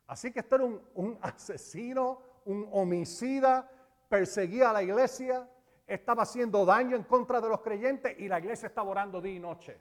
Así 0.06 0.32
que 0.32 0.40
esto 0.40 0.56
era 0.56 0.64
un, 0.64 1.18
asesino, 1.22 2.20
un 2.44 2.68
homicida, 2.72 3.70
perseguía 4.08 4.70
a 4.70 4.72
la 4.74 4.82
iglesia, 4.82 5.48
estaba 5.86 6.22
haciendo 6.22 6.64
daño 6.64 6.96
en 6.96 7.04
contra 7.04 7.40
de 7.40 7.48
los 7.48 7.60
creyentes 7.60 8.18
y 8.18 8.28
la 8.28 8.38
iglesia 8.38 8.68
estaba 8.68 8.90
orando 8.90 9.20
día 9.20 9.34
y 9.34 9.40
noche. 9.40 9.80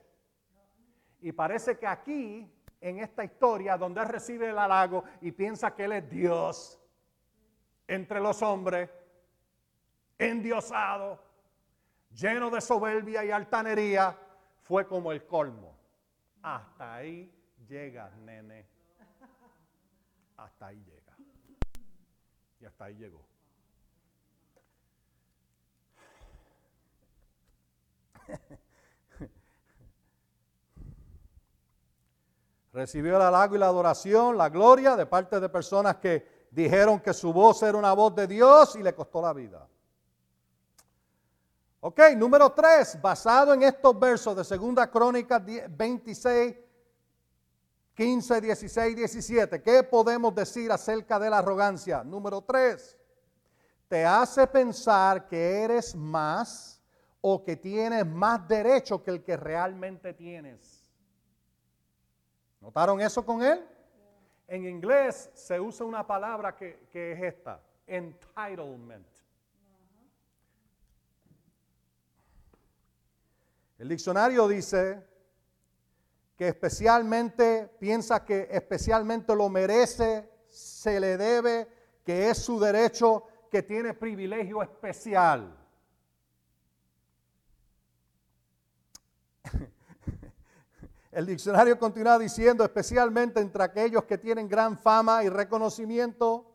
Y 1.20 1.32
parece 1.32 1.78
que 1.78 1.86
aquí, 1.86 2.50
en 2.80 2.98
esta 2.98 3.24
historia, 3.24 3.76
donde 3.76 4.00
él 4.00 4.08
recibe 4.08 4.50
el 4.50 4.58
halago 4.58 5.04
y 5.20 5.32
piensa 5.32 5.74
que 5.74 5.84
él 5.84 5.92
es 5.92 6.10
Dios 6.10 6.80
entre 7.86 8.20
los 8.20 8.42
hombres, 8.42 8.90
endiosado, 10.18 11.22
lleno 12.10 12.50
de 12.50 12.60
soberbia 12.60 13.24
y 13.24 13.30
altanería, 13.30 14.18
fue 14.62 14.86
como 14.86 15.12
el 15.12 15.26
colmo. 15.26 15.73
Hasta 16.44 16.96
ahí 16.96 17.32
llega, 17.66 18.10
nene. 18.22 18.68
Hasta 20.36 20.66
ahí 20.66 20.84
llega. 20.84 21.16
Y 22.60 22.66
hasta 22.66 22.84
ahí 22.84 22.96
llegó. 22.96 23.26
Recibió 32.74 33.16
el 33.16 33.22
halago 33.22 33.56
y 33.56 33.58
la 33.58 33.68
adoración, 33.68 34.36
la 34.36 34.50
gloria 34.50 34.96
de 34.96 35.06
parte 35.06 35.40
de 35.40 35.48
personas 35.48 35.96
que 35.96 36.48
dijeron 36.50 37.00
que 37.00 37.14
su 37.14 37.32
voz 37.32 37.62
era 37.62 37.78
una 37.78 37.94
voz 37.94 38.14
de 38.14 38.26
Dios 38.26 38.76
y 38.76 38.82
le 38.82 38.94
costó 38.94 39.22
la 39.22 39.32
vida. 39.32 39.66
Ok, 41.86 42.00
número 42.16 42.50
3, 42.50 42.98
basado 43.02 43.52
en 43.52 43.62
estos 43.62 44.00
versos 44.00 44.34
de 44.34 44.42
Segunda 44.42 44.90
Crónica 44.90 45.38
26, 45.38 46.56
15, 47.92 48.40
16, 48.40 48.96
17, 48.96 49.60
¿qué 49.60 49.82
podemos 49.82 50.34
decir 50.34 50.72
acerca 50.72 51.18
de 51.18 51.28
la 51.28 51.40
arrogancia? 51.40 52.02
Número 52.02 52.40
3, 52.40 52.98
te 53.86 54.02
hace 54.02 54.46
pensar 54.46 55.28
que 55.28 55.62
eres 55.62 55.94
más 55.94 56.82
o 57.20 57.44
que 57.44 57.54
tienes 57.54 58.06
más 58.06 58.48
derecho 58.48 59.02
que 59.02 59.10
el 59.10 59.22
que 59.22 59.36
realmente 59.36 60.14
tienes. 60.14 60.90
¿Notaron 62.62 62.98
eso 63.02 63.26
con 63.26 63.42
él? 63.42 63.62
En 64.48 64.66
inglés 64.66 65.30
se 65.34 65.60
usa 65.60 65.84
una 65.84 66.06
palabra 66.06 66.56
que, 66.56 66.86
que 66.90 67.12
es 67.12 67.22
esta, 67.34 67.60
entitlement. 67.86 69.13
El 73.78 73.88
diccionario 73.88 74.46
dice 74.46 75.04
que 76.36 76.48
especialmente 76.48 77.68
piensa 77.78 78.24
que 78.24 78.48
especialmente 78.50 79.34
lo 79.34 79.48
merece, 79.48 80.30
se 80.48 81.00
le 81.00 81.16
debe, 81.16 81.66
que 82.04 82.30
es 82.30 82.38
su 82.38 82.60
derecho, 82.60 83.24
que 83.50 83.62
tiene 83.62 83.94
privilegio 83.94 84.62
especial. 84.62 85.56
El 91.12 91.26
diccionario 91.26 91.78
continúa 91.78 92.18
diciendo, 92.18 92.64
especialmente 92.64 93.40
entre 93.40 93.64
aquellos 93.64 94.04
que 94.04 94.18
tienen 94.18 94.48
gran 94.48 94.78
fama 94.78 95.24
y 95.24 95.28
reconocimiento, 95.28 96.50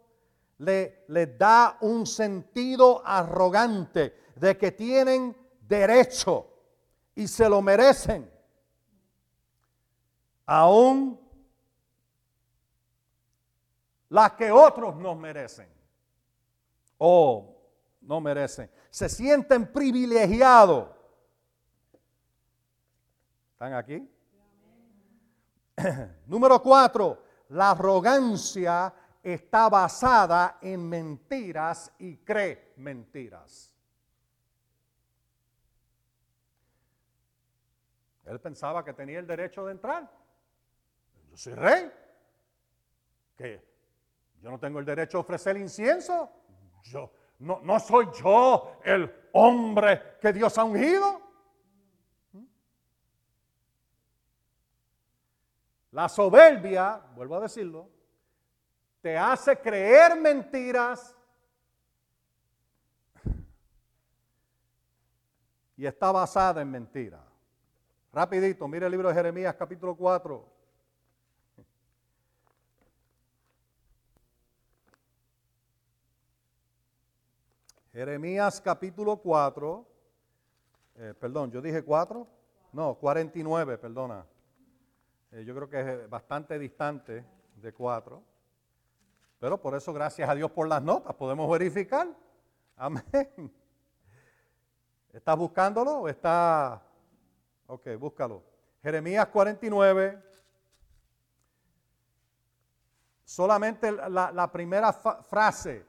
le, 0.57 1.05
le 1.07 1.27
da 1.27 1.77
un 1.81 2.05
sentido 2.05 3.01
arrogante 3.05 4.13
de 4.35 4.57
que 4.57 4.71
tienen 4.73 5.35
derecho 5.61 6.58
y 7.19 7.27
se 7.27 7.49
lo 7.49 7.61
merecen. 7.61 8.31
Aún 10.45 11.19
las 14.07 14.31
que 14.31 14.49
otros 14.49 14.95
no 14.95 15.15
merecen 15.15 15.67
o 16.97 17.57
no 17.99 18.21
merecen. 18.21 18.71
Se 18.89 19.09
sienten 19.09 19.69
privilegiados. 19.69 20.87
¿Están 23.51 23.73
aquí? 23.73 24.09
Número 26.25 26.63
cuatro, 26.63 27.21
la 27.49 27.71
arrogancia 27.71 28.93
está 29.21 29.67
basada 29.67 30.57
en 30.61 30.87
mentiras 30.87 31.91
y 31.99 32.15
cree 32.15 32.71
mentiras. 32.77 33.73
Él 38.29 38.39
pensaba 38.39 38.85
que 38.85 38.93
tenía 38.93 39.17
el 39.17 39.25
derecho 39.25 39.65
de 39.65 39.71
entrar. 39.71 40.07
Yo 41.31 41.37
soy 41.37 41.53
rey. 41.55 41.91
¿Qué? 43.35 43.67
Yo 44.39 44.51
no 44.51 44.59
tengo 44.59 44.77
el 44.77 44.85
derecho 44.85 45.17
a 45.17 45.21
ofrecer 45.21 45.57
incienso. 45.57 46.31
Yo, 46.83 47.11
no, 47.39 47.59
no 47.63 47.79
soy 47.79 48.07
yo 48.21 48.79
el 48.83 49.11
hombre 49.33 50.17
que 50.21 50.31
Dios 50.31 50.55
ha 50.59 50.63
ungido. 50.63 51.21
La 55.91 56.07
soberbia, 56.07 57.01
vuelvo 57.15 57.37
a 57.37 57.39
decirlo, 57.39 57.89
te 59.01 59.17
hace 59.17 59.57
creer 59.57 60.19
mentiras 60.19 61.17
y 65.75 65.87
está 65.87 66.11
basada 66.11 66.61
en 66.61 66.69
mentiras. 66.69 67.28
Rapidito, 68.11 68.67
mire 68.67 68.87
el 68.87 68.91
libro 68.91 69.07
de 69.09 69.13
Jeremías 69.13 69.55
capítulo 69.55 69.95
4. 69.95 70.59
Jeremías 77.93 78.61
capítulo 78.61 79.17
4, 79.17 79.85
eh, 80.95 81.13
perdón, 81.19 81.51
yo 81.51 81.61
dije 81.61 81.83
4, 81.83 82.27
no, 82.71 82.95
49, 82.95 83.77
perdona. 83.77 84.25
Eh, 85.31 85.43
yo 85.43 85.53
creo 85.53 85.69
que 85.69 85.79
es 85.79 86.09
bastante 86.09 86.57
distante 86.57 87.25
de 87.55 87.73
4. 87.73 88.23
Pero 89.39 89.61
por 89.61 89.75
eso, 89.75 89.93
gracias 89.93 90.27
a 90.27 90.33
Dios 90.33 90.49
por 90.49 90.67
las 90.67 90.81
notas, 90.81 91.15
podemos 91.15 91.49
verificar. 91.51 92.07
Amén. 92.75 93.53
¿Estás 95.13 95.37
buscándolo 95.37 96.07
está? 96.07 96.88
Ok, 97.71 97.87
búscalo. 97.99 98.43
Jeremías 98.81 99.27
49. 99.27 100.23
Solamente 103.23 103.91
la, 103.91 104.31
la 104.31 104.51
primera 104.51 104.91
frase 104.91 105.85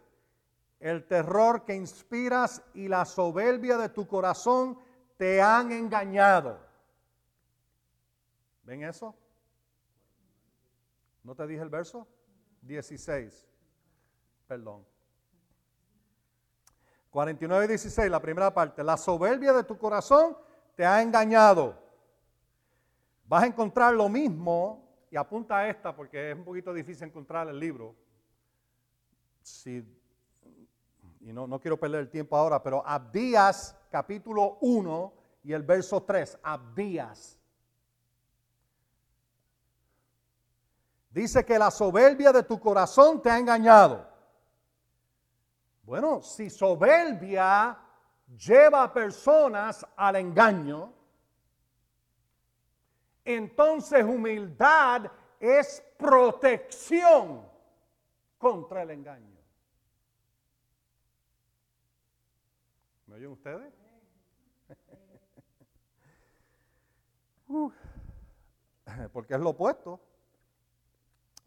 el 0.78 1.06
terror 1.06 1.64
que 1.64 1.74
inspiras 1.74 2.62
y 2.74 2.86
la 2.86 3.06
soberbia 3.06 3.78
de 3.78 3.88
tu 3.88 4.06
corazón 4.06 4.78
te 5.16 5.40
han 5.40 5.72
engañado. 5.72 6.58
¿Ven 8.64 8.84
eso? 8.84 9.14
¿No 11.22 11.34
te 11.34 11.46
dije 11.46 11.62
el 11.62 11.70
verso? 11.70 12.06
16. 12.60 13.48
Perdón. 14.46 14.86
49 17.08 17.64
y 17.64 17.68
16, 17.68 18.10
la 18.10 18.20
primera 18.20 18.52
parte. 18.52 18.84
La 18.84 18.98
soberbia 18.98 19.54
de 19.54 19.64
tu 19.64 19.78
corazón 19.78 20.36
te 20.80 20.86
ha 20.86 21.02
engañado. 21.02 21.78
Vas 23.26 23.42
a 23.42 23.46
encontrar 23.48 23.92
lo 23.92 24.08
mismo, 24.08 24.88
y 25.10 25.16
apunta 25.18 25.58
a 25.58 25.68
esta 25.68 25.94
porque 25.94 26.30
es 26.30 26.34
un 26.38 26.42
poquito 26.42 26.72
difícil 26.72 27.06
encontrar 27.06 27.46
el 27.48 27.60
libro. 27.60 27.94
Y 31.20 31.34
no, 31.34 31.46
no 31.46 31.60
quiero 31.60 31.78
perder 31.78 32.00
el 32.00 32.08
tiempo 32.08 32.34
ahora, 32.34 32.62
pero 32.62 32.82
Abdías 32.86 33.76
capítulo 33.90 34.56
1 34.62 35.12
y 35.42 35.52
el 35.52 35.64
verso 35.64 36.02
3, 36.02 36.38
Abdías. 36.42 37.38
Dice 41.10 41.44
que 41.44 41.58
la 41.58 41.70
soberbia 41.70 42.32
de 42.32 42.42
tu 42.42 42.58
corazón 42.58 43.20
te 43.20 43.28
ha 43.28 43.38
engañado. 43.38 44.08
Bueno, 45.82 46.22
si 46.22 46.48
soberbia 46.48 47.78
lleva 48.36 48.82
a 48.84 48.92
personas 48.92 49.86
al 49.96 50.16
engaño, 50.16 50.92
entonces 53.24 54.04
humildad 54.04 55.10
es 55.38 55.82
protección 55.96 57.48
contra 58.38 58.82
el 58.82 58.90
engaño. 58.90 59.38
¿Me 63.06 63.16
oyen 63.16 63.30
ustedes? 63.32 63.72
porque 69.12 69.34
es 69.34 69.40
lo 69.40 69.50
opuesto. 69.50 70.00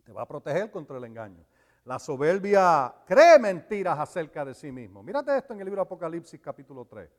Te 0.03 0.11
va 0.11 0.23
a 0.23 0.27
proteger 0.27 0.69
contra 0.69 0.97
el 0.97 1.05
engaño. 1.05 1.45
La 1.85 1.99
soberbia 1.99 2.93
cree 3.05 3.37
mentiras 3.37 3.99
acerca 3.99 4.45
de 4.45 4.53
sí 4.53 4.71
mismo. 4.71 5.03
Mírate 5.03 5.37
esto 5.37 5.53
en 5.53 5.59
el 5.59 5.65
libro 5.65 5.81
Apocalipsis 5.81 6.39
capítulo 6.39 6.85
3. 6.85 7.09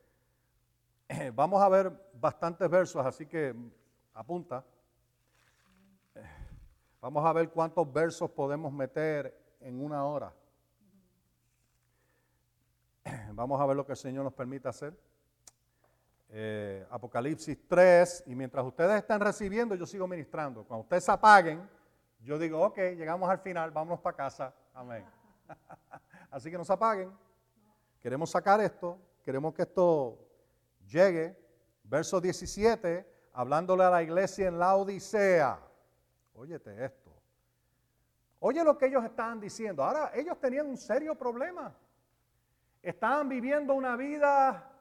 Vamos 1.35 1.61
a 1.61 1.69
ver 1.69 2.11
bastantes 2.13 2.67
versos, 2.67 3.05
así 3.05 3.27
que 3.27 3.53
apunta. 4.13 4.65
Vamos 6.99 7.23
a 7.23 7.33
ver 7.33 7.51
cuántos 7.51 7.93
versos 7.93 8.31
podemos 8.31 8.73
meter 8.73 9.39
en 9.59 9.79
una 9.79 10.03
hora. 10.03 10.33
Vamos 13.33 13.61
a 13.61 13.65
ver 13.67 13.75
lo 13.75 13.85
que 13.85 13.91
el 13.91 13.97
Señor 13.97 14.23
nos 14.23 14.33
permite 14.33 14.67
hacer. 14.67 14.97
Eh, 16.29 16.87
Apocalipsis 16.89 17.67
3, 17.67 18.23
y 18.25 18.33
mientras 18.33 18.65
ustedes 18.65 18.97
están 18.97 19.21
recibiendo, 19.21 19.75
yo 19.75 19.85
sigo 19.85 20.07
ministrando. 20.07 20.63
Cuando 20.63 20.81
ustedes 20.81 21.07
apaguen, 21.07 21.69
yo 22.25 22.37
digo, 22.37 22.61
ok, 22.61 22.77
llegamos 22.97 23.29
al 23.29 23.39
final, 23.39 23.71
vámonos 23.71 24.01
para 24.01 24.17
casa. 24.17 24.53
Amén. 24.73 25.05
Así 26.29 26.51
que 26.51 26.57
no 26.57 26.65
se 26.65 26.73
apaguen. 26.73 27.11
Queremos 28.01 28.29
sacar 28.29 28.59
esto, 28.59 28.99
queremos 29.23 29.53
que 29.53 29.61
esto 29.61 30.19
llegue. 30.87 31.37
Verso 31.83 32.19
17, 32.19 33.29
hablándole 33.33 33.83
a 33.83 33.89
la 33.89 34.03
iglesia 34.03 34.47
en 34.47 34.59
la 34.59 34.75
Odisea. 34.75 35.59
Óyete 36.33 36.83
esto. 36.83 37.11
Oye 38.39 38.63
lo 38.63 38.77
que 38.77 38.87
ellos 38.87 39.03
estaban 39.05 39.39
diciendo. 39.39 39.83
Ahora, 39.83 40.11
ellos 40.13 40.37
tenían 40.39 40.65
un 40.67 40.77
serio 40.77 41.15
problema 41.15 41.73
estaban 42.85 43.27
viviendo 43.27 43.73
una 43.73 43.95
vida 43.95 44.71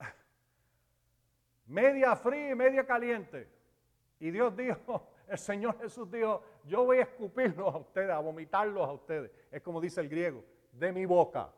media 1.66 2.16
fría 2.16 2.50
y 2.50 2.54
media 2.54 2.84
caliente. 2.84 3.48
Y 4.22 4.30
Dios 4.30 4.56
dijo, 4.56 5.08
el 5.28 5.38
Señor 5.38 5.78
Jesús 5.78 6.10
dijo, 6.10 6.42
yo 6.64 6.84
voy 6.84 6.98
a 6.98 7.02
escupirlos 7.02 7.74
a 7.74 7.78
ustedes, 7.78 8.10
a 8.10 8.20
vomitarlos 8.20 8.88
a 8.88 8.92
ustedes. 8.92 9.30
Es 9.50 9.60
como 9.60 9.80
dice 9.80 10.00
el 10.00 10.08
griego, 10.08 10.42
de 10.72 10.92
mi 10.92 11.04
boca. 11.04 11.50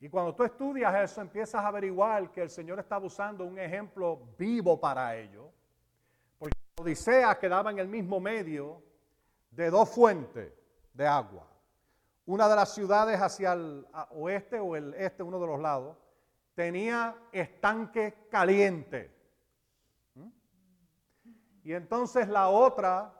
Y 0.00 0.08
cuando 0.08 0.34
tú 0.34 0.44
estudias 0.44 0.94
eso, 0.94 1.20
empiezas 1.20 1.62
a 1.62 1.68
averiguar 1.68 2.30
que 2.30 2.40
el 2.40 2.50
Señor 2.50 2.78
estaba 2.78 3.04
usando 3.04 3.44
un 3.44 3.58
ejemplo 3.58 4.20
vivo 4.38 4.80
para 4.80 5.16
ello. 5.16 5.50
Porque 6.38 6.56
Odisea 6.80 7.36
quedaba 7.38 7.70
en 7.72 7.80
el 7.80 7.88
mismo 7.88 8.20
medio 8.20 8.80
de 9.50 9.70
dos 9.70 9.90
fuentes 9.90 10.52
de 10.94 11.06
agua 11.06 11.48
una 12.28 12.46
de 12.46 12.56
las 12.56 12.74
ciudades 12.74 13.18
hacia 13.22 13.54
el 13.54 13.86
oeste 14.10 14.60
o 14.60 14.76
el 14.76 14.92
este, 14.98 15.22
uno 15.22 15.40
de 15.40 15.46
los 15.46 15.58
lados, 15.58 15.96
tenía 16.54 17.16
estanque 17.32 18.26
caliente. 18.30 19.17
Y 21.64 21.72
entonces 21.74 22.28
la 22.28 22.48
otra 22.48 23.12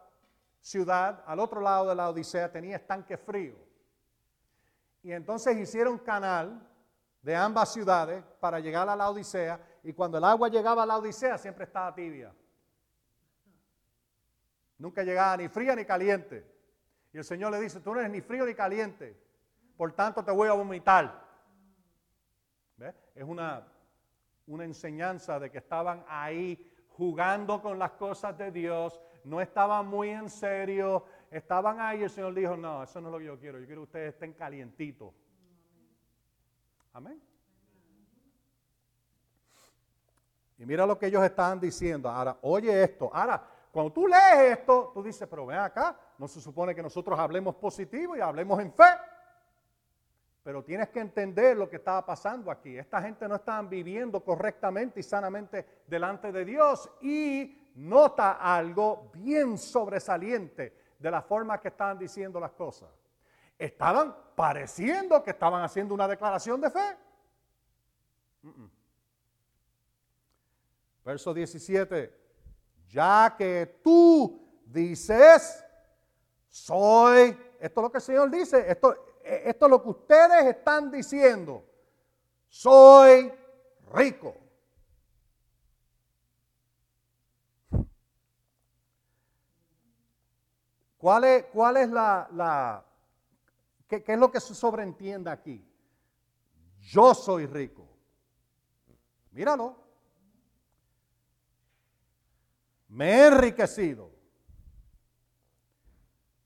ciudad, 0.61 1.23
al 1.27 1.41
otro 1.41 1.61
lado 1.61 1.89
de 1.89 1.95
la 1.95 2.09
Odisea, 2.11 2.51
tenía 2.51 2.77
estanque 2.77 3.17
frío. 3.17 3.57
Y 5.03 5.13
entonces 5.13 5.57
hicieron 5.57 5.99
canal 5.99 6.61
de 7.23 7.35
ambas 7.35 7.73
ciudades 7.73 8.25
para 8.41 8.61
llegar 8.61 8.89
a 8.89 8.97
la 8.97 9.11
Odisea. 9.11 9.61
Y 9.83 9.93
cuando 9.93 10.19
el 10.19 10.25
agua 10.25 10.49
llegaba 10.49 10.83
a 10.83 10.87
la 10.87 10.99
Odisea, 10.99 11.39
siempre 11.39 11.65
estaba 11.65 11.95
tibia. 11.95 12.35
Nunca 14.79 15.03
llegaba 15.03 15.37
ni 15.37 15.49
fría 15.49 15.75
ni 15.75 15.85
caliente. 15.85 16.59
Y 17.13 17.19
el 17.19 17.25
Señor 17.25 17.53
le 17.53 17.61
dice, 17.61 17.81
tú 17.81 17.93
no 17.93 18.01
eres 18.01 18.13
ni 18.13 18.21
frío 18.21 18.45
ni 18.45 18.55
caliente, 18.55 19.19
por 19.77 19.93
tanto 19.93 20.25
te 20.25 20.31
voy 20.31 20.49
a 20.49 20.53
vomitar. 20.53 21.27
Es 23.15 23.25
una, 23.25 23.67
una 24.47 24.65
enseñanza 24.65 25.41
de 25.41 25.51
que 25.51 25.59
estaban 25.59 26.05
ahí 26.07 26.73
jugando 26.99 27.63
con 27.63 27.79
las 27.79 27.93
cosas 27.93 28.37
de 28.37 28.51
Dios, 28.51 29.01
no 29.25 29.41
estaban 29.41 29.87
muy 29.87 30.11
en 30.11 30.29
serio 30.29 31.07
estaban 31.31 31.81
ahí 31.81 32.01
y 32.01 32.05
el 32.05 32.11
Señor 32.11 32.35
dijo, 32.35 32.57
no, 32.57 32.83
eso 32.83 33.01
no 33.01 33.09
es 33.09 33.13
lo 33.13 33.19
que 33.19 33.25
yo 33.25 33.39
quiero, 33.39 33.59
yo 33.59 33.67
quiero 33.67 33.83
que 33.83 33.87
ustedes 33.87 34.15
estén 34.15 34.33
calientitos. 34.33 35.13
Amén. 36.93 37.23
Y 40.59 40.67
mira 40.67 40.87
lo 40.87 40.99
que 40.99 41.07
ellos 41.07 41.23
estaban 41.23 41.61
diciendo. 41.61 42.09
Ahora, 42.09 42.37
oye 42.43 42.83
esto. 42.83 43.11
Ahora, 43.13 43.47
cuando 43.71 43.93
tú 43.93 44.09
lees 44.09 44.59
esto, 44.59 44.91
tú 44.93 45.03
dices, 45.03 45.29
pero 45.29 45.47
ven 45.47 45.59
acá, 45.59 45.97
no 46.19 46.27
se 46.27 46.41
supone 46.41 46.75
que 46.75 46.83
nosotros 46.83 47.17
hablemos 47.19 47.55
positivo 47.57 48.17
y 48.17 48.21
hablemos 48.21 48.59
en 48.61 48.73
fe. 48.73 48.85
Pero 50.49 50.65
tienes 50.65 50.89
que 50.89 51.01
entender 51.01 51.59
lo 51.59 51.69
que 51.69 51.77
estaba 51.77 52.07
pasando 52.07 52.51
aquí. 52.51 52.79
Esta 52.79 53.03
gente 53.03 53.29
no 53.29 53.35
estaba 53.35 53.61
viviendo 53.69 54.25
correctamente 54.25 55.01
y 55.01 55.03
sanamente 55.03 55.83
delante 55.87 56.33
de 56.33 56.43
Dios. 56.43 56.91
Y 57.03 57.71
nota 57.75 58.33
algo 58.33 59.11
bien 59.13 59.59
sobresaliente 59.59 60.95
de 60.99 61.11
la 61.11 61.21
forma 61.21 61.61
que 61.61 61.69
estaban 61.69 61.99
diciendo 61.99 62.41
las 62.41 62.53
cosas. 62.53 62.89
Estaban 63.59 64.17
pareciendo 64.35 65.23
que 65.23 65.33
estaban 65.33 65.63
haciendo 65.63 65.93
una 65.93 66.09
declaración 66.09 66.63
de 66.63 66.71
fe. 66.71 66.97
Verso 71.05 71.35
17, 71.35 72.15
ya 72.89 73.35
que 73.37 73.81
tú 73.85 74.63
dices, 74.65 75.63
soy, 76.49 77.39
esto 77.61 77.81
es 77.81 77.83
lo 77.83 77.93
que 77.93 77.99
el 77.99 78.03
Señor 78.03 78.31
dice, 78.31 78.65
esto, 78.67 79.08
esto 79.29 79.67
es 79.67 79.71
lo 79.71 79.83
que 79.83 79.89
ustedes 79.91 80.47
están 80.47 80.91
diciendo, 80.91 81.65
soy 82.49 83.33
rico. 83.93 84.37
¿Cuál 90.97 91.25
es, 91.25 91.45
cuál 91.53 91.77
es 91.77 91.89
la, 91.91 92.29
la 92.33 92.85
qué, 93.87 94.03
qué 94.03 94.15
es 94.15 94.19
lo 94.19 94.31
que 94.31 94.41
se 94.41 94.55
sobreentiende 94.55 95.31
aquí? 95.31 95.65
Yo 96.81 97.15
soy 97.15 97.47
rico. 97.47 97.89
Míralo. 99.31 99.89
me 102.89 103.11
he 103.11 103.27
enriquecido 103.27 104.11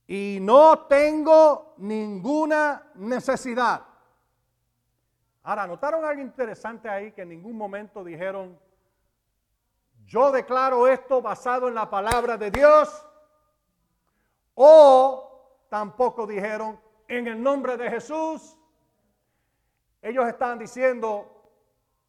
y 0.06 0.38
no 0.40 0.86
tengo 0.86 1.74
ninguna 1.78 2.90
necesidad. 2.94 3.82
Ahora, 5.44 5.66
¿notaron 5.66 6.04
algo 6.04 6.20
interesante 6.22 6.88
ahí 6.88 7.12
que 7.12 7.22
en 7.22 7.30
ningún 7.30 7.56
momento 7.56 8.04
dijeron, 8.04 8.58
yo 10.04 10.30
declaro 10.30 10.86
esto 10.86 11.22
basado 11.22 11.68
en 11.68 11.74
la 11.74 11.88
palabra 11.88 12.36
de 12.36 12.50
Dios? 12.50 13.06
O 14.54 15.66
tampoco 15.68 16.26
dijeron, 16.26 16.78
en 17.08 17.26
el 17.26 17.42
nombre 17.42 17.76
de 17.76 17.90
Jesús. 17.90 18.56
Ellos 20.00 20.26
estaban 20.26 20.58
diciendo, 20.58 21.50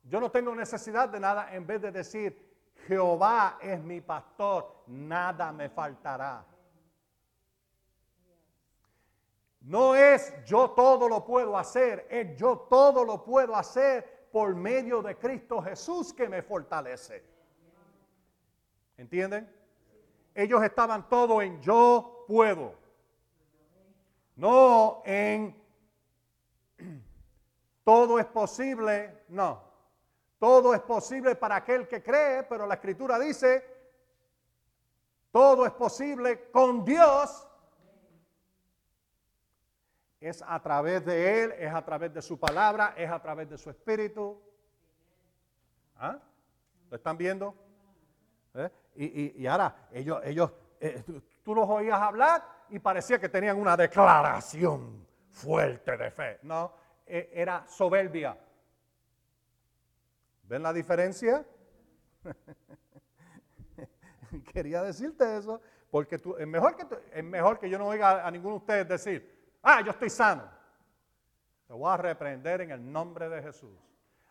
yo 0.04 0.20
no 0.20 0.32
tengo 0.32 0.56
necesidad 0.56 1.10
de 1.10 1.20
nada, 1.20 1.54
en 1.54 1.68
vez 1.68 1.82
de 1.82 1.92
decir, 1.92 2.54
Jehová 2.88 3.58
es 3.62 3.82
mi 3.82 4.02
pastor, 4.02 4.84
nada 4.88 5.52
me 5.52 5.70
faltará. 5.70 6.46
No 9.64 9.96
es 9.96 10.34
yo 10.46 10.72
todo 10.72 11.08
lo 11.08 11.24
puedo 11.24 11.58
hacer, 11.58 12.06
es 12.10 12.36
yo 12.36 12.68
todo 12.70 13.06
lo 13.06 13.24
puedo 13.24 13.56
hacer 13.56 14.28
por 14.30 14.54
medio 14.56 15.02
de 15.02 15.18
Cristo 15.18 15.62
Jesús 15.62 16.14
que 16.14 16.28
me 16.28 16.42
fortalece. 16.42 17.24
¿Entienden? 18.98 19.50
Ellos 20.36 20.62
estaban 20.64 21.08
todo 21.08 21.42
en 21.42 21.62
yo 21.62 22.26
puedo. 22.28 22.76
No 24.36 25.02
en 25.06 25.56
todo 27.86 28.20
es 28.20 28.26
posible, 28.26 29.24
no. 29.30 29.62
Todo 30.40 30.74
es 30.74 30.82
posible 30.82 31.36
para 31.38 31.56
aquel 31.56 31.88
que 31.88 32.04
cree, 32.04 32.44
pero 32.44 32.68
la 32.68 32.74
escritura 32.74 33.18
dice, 33.18 33.66
todo 35.32 35.66
es 35.66 35.72
posible 35.72 36.50
con 36.52 36.84
Dios. 36.84 37.48
Es 40.24 40.42
a 40.48 40.58
través 40.62 41.04
de 41.04 41.44
Él, 41.44 41.52
es 41.60 41.74
a 41.74 41.84
través 41.84 42.14
de 42.14 42.22
su 42.22 42.40
palabra, 42.40 42.94
es 42.96 43.12
a 43.12 43.22
través 43.22 43.50
de 43.50 43.58
su 43.58 43.70
espíritu. 43.70 44.42
¿Ah? 45.98 46.18
¿Lo 46.90 46.96
están 46.96 47.18
viendo? 47.18 47.54
¿Eh? 48.54 48.70
Y, 48.96 49.46
ahora, 49.48 49.90
ellos, 49.92 50.22
ellos 50.24 50.54
eh, 50.80 51.04
tú 51.44 51.54
los 51.54 51.68
oías 51.68 52.00
hablar 52.00 52.42
y 52.70 52.80
parecía 52.80 53.20
que 53.20 53.28
tenían 53.28 53.60
una 53.60 53.76
declaración 53.76 55.06
fuerte 55.30 55.98
de 55.98 56.10
fe. 56.10 56.40
No, 56.44 56.72
e, 57.06 57.30
era 57.34 57.68
soberbia 57.68 58.38
¿Ven 60.44 60.64
la 60.64 60.72
diferencia? 60.72 61.46
Quería 64.54 64.84
decirte 64.84 65.38
eso, 65.38 65.60
porque 65.92 66.18
tú, 66.18 66.38
es, 66.38 66.48
mejor 66.48 66.78
que 66.78 66.86
es 67.12 67.24
mejor 67.26 67.60
que 67.60 67.70
yo 67.70 67.78
no 67.78 67.88
oiga 67.88 68.26
a 68.26 68.32
ninguno 68.32 68.56
de 68.56 68.60
ustedes 68.60 68.88
decir, 68.88 69.33
ah, 69.64 69.82
yo 69.82 69.92
estoy 69.92 70.10
sano. 70.10 70.44
Te 71.68 71.74
voy 71.74 71.92
a 71.92 71.98
reprender 71.98 72.62
en 72.62 72.72
el 72.72 72.92
nombre 72.92 73.30
de 73.30 73.42
Jesús. 73.42 73.78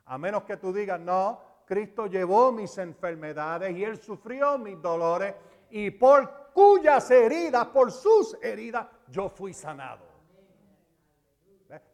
A 0.04 0.18
menos 0.18 0.44
que 0.44 0.56
tú 0.56 0.72
digas, 0.72 1.00
no, 1.00 1.40
Cristo 1.66 2.06
llevó 2.06 2.52
mis 2.52 2.76
enfermedades 2.78 3.76
y 3.76 3.84
Él 3.84 4.00
sufrió 4.00 4.58
mis 4.58 4.80
dolores 4.80 5.34
y 5.70 5.90
por 5.90 6.52
cuyas 6.52 7.10
heridas, 7.10 7.66
por 7.68 7.90
sus 7.90 8.36
heridas, 8.42 8.86
yo 9.08 9.28
fui 9.28 9.54
sanado. 9.54 10.12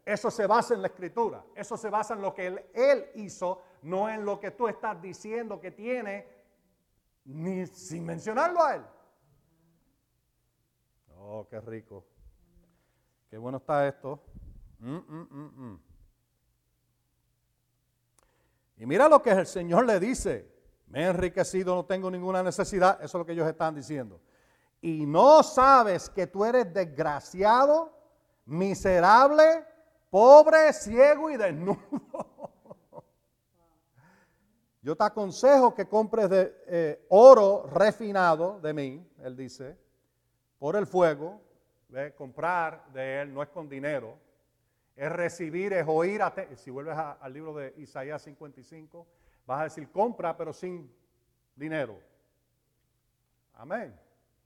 Eso 0.03 0.29
se 0.29 0.45
basa 0.45 0.73
en 0.73 0.81
la 0.81 0.87
escritura, 0.89 1.43
eso 1.55 1.77
se 1.77 1.89
basa 1.89 2.13
en 2.13 2.21
lo 2.21 2.33
que 2.33 2.47
él, 2.47 2.65
él 2.73 3.09
hizo 3.15 3.61
no 3.83 4.09
en 4.09 4.25
lo 4.25 4.37
que 4.39 4.51
tú 4.51 4.67
estás 4.67 5.01
diciendo 5.01 5.59
que 5.59 5.71
tiene, 5.71 6.27
ni 7.23 7.65
sin 7.67 8.05
mencionarlo 8.05 8.61
a 8.61 8.75
Él. 8.75 8.85
Oh, 11.17 11.47
qué 11.49 11.61
rico. 11.61 12.03
Qué 13.29 13.37
bueno 13.37 13.57
está 13.57 13.87
esto. 13.87 14.19
Mm, 14.79 14.95
mm, 14.95 15.71
mm, 15.71 15.79
y 18.77 18.85
mira 18.85 19.09
lo 19.09 19.21
que 19.21 19.29
el 19.31 19.45
Señor 19.45 19.85
le 19.85 19.99
dice. 19.99 20.49
Me 20.87 21.03
he 21.03 21.07
enriquecido, 21.07 21.75
no 21.75 21.85
tengo 21.85 22.09
ninguna 22.09 22.41
necesidad. 22.41 22.97
Eso 23.03 23.17
es 23.17 23.19
lo 23.19 23.25
que 23.25 23.33
ellos 23.33 23.47
están 23.47 23.75
diciendo. 23.75 24.19
Y 24.81 25.05
no 25.05 25.43
sabes 25.43 26.09
que 26.09 26.25
tú 26.25 26.45
eres 26.45 26.73
desgraciado, 26.73 27.91
miserable, 28.45 29.65
pobre, 30.09 30.73
ciego 30.73 31.29
y 31.29 31.37
desnudo. 31.37 31.77
Yo 34.81 34.95
te 34.95 35.03
aconsejo 35.03 35.75
que 35.75 35.87
compres 35.87 36.29
de, 36.29 36.55
eh, 36.67 37.05
oro 37.09 37.67
refinado 37.67 38.61
de 38.61 38.73
mí, 38.73 39.07
él 39.19 39.35
dice, 39.35 39.77
por 40.57 40.77
el 40.77 40.87
fuego. 40.87 41.41
Comprar 42.15 42.85
de 42.93 43.21
él 43.21 43.33
no 43.33 43.41
es 43.41 43.49
con 43.49 43.67
dinero, 43.67 44.15
es 44.95 45.11
recibir, 45.11 45.73
es 45.73 45.85
oír. 45.87 46.21
Si 46.55 46.69
vuelves 46.69 46.95
al 46.95 47.33
libro 47.33 47.53
de 47.55 47.73
Isaías 47.77 48.21
55, 48.21 49.07
vas 49.45 49.61
a 49.61 49.63
decir 49.63 49.89
compra, 49.89 50.37
pero 50.37 50.53
sin 50.53 50.93
dinero. 51.55 51.99
Amén. 53.55 53.97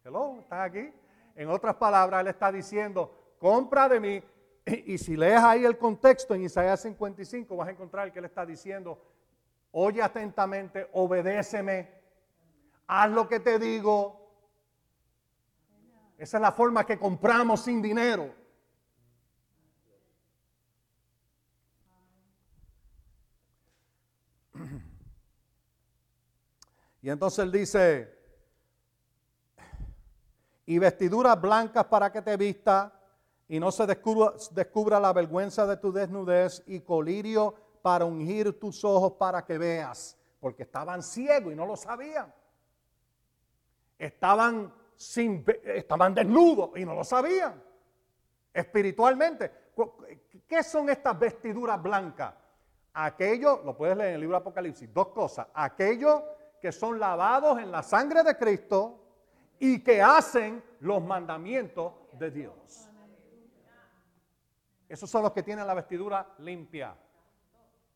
Hello, 0.06 0.40
¿estás 0.40 0.70
aquí? 0.70 0.94
En 1.36 1.50
otras 1.50 1.76
palabras, 1.76 2.22
él 2.22 2.28
está 2.28 2.52
diciendo, 2.52 3.36
compra 3.40 3.90
de 3.90 4.00
mí. 4.00 4.24
Y, 4.66 4.94
y 4.94 4.98
si 4.98 5.18
lees 5.18 5.42
ahí 5.42 5.66
el 5.66 5.78
contexto 5.78 6.34
en 6.36 6.44
Isaías 6.44 6.82
55, 6.82 7.58
vas 7.58 7.68
a 7.68 7.72
encontrar 7.72 8.14
que 8.14 8.20
él 8.20 8.26
está 8.26 8.46
diciendo, 8.46 8.98
oye 9.72 10.02
atentamente, 10.02 10.88
obedéceme, 10.94 11.90
haz 12.88 13.12
lo 13.12 13.28
que 13.28 13.42
te 13.42 13.60
digo. 13.60 14.23
Esa 16.24 16.38
es 16.38 16.42
la 16.42 16.54
forma 16.54 16.86
que 16.86 16.98
compramos 16.98 17.66
sin 17.66 17.82
dinero. 17.82 18.34
Y 27.02 27.10
entonces 27.10 27.40
él 27.40 27.52
dice, 27.52 28.18
y 30.66 30.80
vestiduras 30.80 31.42
blancas 31.42 31.84
para 31.88 32.10
que 32.10 32.22
te 32.22 32.38
vista 32.38 32.98
y 33.50 33.60
no 33.60 33.70
se 33.70 33.86
descubra, 33.86 34.32
descubra 34.52 35.02
la 35.02 35.12
vergüenza 35.12 35.68
de 35.68 35.76
tu 35.76 35.92
desnudez 35.92 36.64
y 36.68 36.80
colirio 36.80 37.54
para 37.82 38.06
ungir 38.06 38.58
tus 38.58 38.86
ojos 38.86 39.16
para 39.20 39.44
que 39.44 39.58
veas, 39.58 40.18
porque 40.40 40.64
estaban 40.64 41.04
ciegos 41.04 41.52
y 41.52 41.56
no 41.58 41.66
lo 41.66 41.76
sabían. 41.76 42.34
Estaban, 44.00 44.74
estaban 45.64 46.14
desnudos 46.14 46.72
y 46.76 46.86
no 46.86 46.94
lo 46.96 47.04
sabían. 47.04 47.62
Espiritualmente, 48.54 49.52
¿qué 50.48 50.64
son 50.64 50.90
estas 50.90 51.18
vestiduras 51.18 51.82
blancas? 51.82 52.34
Aquello, 52.94 53.62
lo 53.64 53.76
puedes 53.76 53.98
leer 53.98 54.10
en 54.10 54.16
el 54.16 54.22
libro 54.22 54.38
de 54.38 54.42
Apocalipsis, 54.42 54.94
dos 54.94 55.08
cosas. 55.10 55.48
Aquellos 55.54 56.22
que 56.62 56.72
son 56.72 57.00
lavados 57.00 57.60
en 57.60 57.72
la 57.72 57.82
sangre 57.82 58.24
de 58.24 58.38
Cristo 58.38 59.00
y 59.60 59.84
que 59.84 60.02
hacen 60.02 60.64
los 60.82 61.04
mandamientos 61.04 61.94
de 62.14 62.32
Dios. 62.32 62.90
Esos 64.88 65.10
son 65.10 65.24
los 65.24 65.32
que 65.32 65.42
tienen 65.42 65.66
la 65.66 65.74
vestidura 65.74 66.36
limpia, 66.38 66.96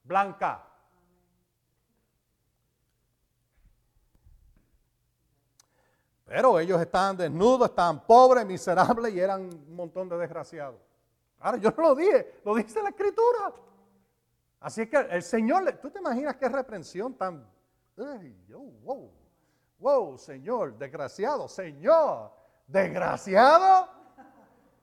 blanca. 0.03 0.63
Pero 6.27 6.59
ellos 6.59 6.79
estaban 6.81 7.15
desnudos, 7.15 7.69
estaban 7.69 8.05
pobres, 8.05 8.45
miserables 8.45 9.13
y 9.13 9.19
eran 9.19 9.43
un 9.43 9.75
montón 9.75 10.09
de 10.09 10.17
desgraciados. 10.17 10.77
Ahora, 11.39 11.57
yo 11.57 11.71
no 11.71 11.83
lo 11.83 11.95
dije, 11.95 12.41
lo 12.43 12.53
dice 12.53 12.83
la 12.83 12.89
escritura. 12.89 13.53
Así 14.59 14.87
que 14.87 14.97
el 14.97 15.23
Señor, 15.23 15.71
¿tú 15.81 15.89
te 15.89 15.99
imaginas 15.99 16.35
qué 16.35 16.49
reprensión 16.49 17.13
tan... 17.13 17.49
wow, 17.95 19.09
wow, 19.79 20.17
Señor, 20.17 20.77
desgraciado, 20.77 21.47
Señor, 21.47 22.33
desgraciado. 22.67 23.87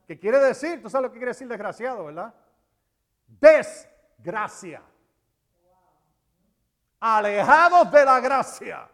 ¿Qué 0.06 0.18
quiere 0.18 0.38
decir? 0.38 0.82
Tú 0.82 0.88
sabes 0.88 1.08
lo 1.08 1.12
que 1.12 1.18
quiere 1.18 1.32
decir 1.32 1.46
desgraciado, 1.46 2.06
¿verdad? 2.06 2.32
Desgracia. 3.26 4.82
Alejados 7.00 7.90
de 7.90 8.04
la 8.04 8.20
gracia. 8.20 8.88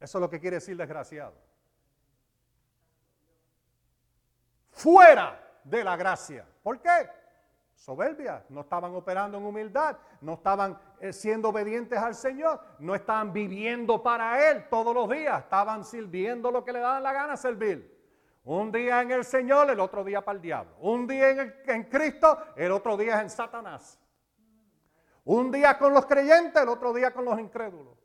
Eso 0.00 0.16
es 0.18 0.22
lo 0.22 0.30
que 0.30 0.40
quiere 0.40 0.56
decir 0.56 0.76
desgraciado. 0.76 1.34
Fuera 4.70 5.38
de 5.62 5.84
la 5.84 5.94
gracia. 5.94 6.46
¿Por 6.62 6.80
qué? 6.80 7.10
Soberbia. 7.74 8.44
No 8.48 8.62
estaban 8.62 8.94
operando 8.94 9.36
en 9.36 9.44
humildad. 9.44 9.98
No 10.22 10.34
estaban 10.34 10.80
eh, 11.00 11.12
siendo 11.12 11.50
obedientes 11.50 11.98
al 11.98 12.14
Señor. 12.14 12.60
No 12.78 12.94
estaban 12.94 13.30
viviendo 13.30 14.02
para 14.02 14.50
Él 14.50 14.66
todos 14.70 14.94
los 14.94 15.08
días. 15.10 15.38
Estaban 15.42 15.84
sirviendo 15.84 16.50
lo 16.50 16.64
que 16.64 16.72
le 16.72 16.80
daban 16.80 17.02
la 17.02 17.12
gana 17.12 17.36
servir. 17.36 18.00
Un 18.44 18.72
día 18.72 19.02
en 19.02 19.10
el 19.10 19.24
Señor, 19.26 19.68
el 19.70 19.80
otro 19.80 20.02
día 20.02 20.24
para 20.24 20.36
el 20.36 20.42
diablo. 20.42 20.74
Un 20.80 21.06
día 21.06 21.30
en, 21.30 21.54
en 21.66 21.84
Cristo, 21.84 22.38
el 22.56 22.72
otro 22.72 22.96
día 22.96 23.20
en 23.20 23.28
Satanás. 23.28 24.00
Un 25.24 25.50
día 25.50 25.78
con 25.78 25.92
los 25.92 26.06
creyentes, 26.06 26.62
el 26.62 26.70
otro 26.70 26.94
día 26.94 27.12
con 27.12 27.26
los 27.26 27.38
incrédulos. 27.38 27.99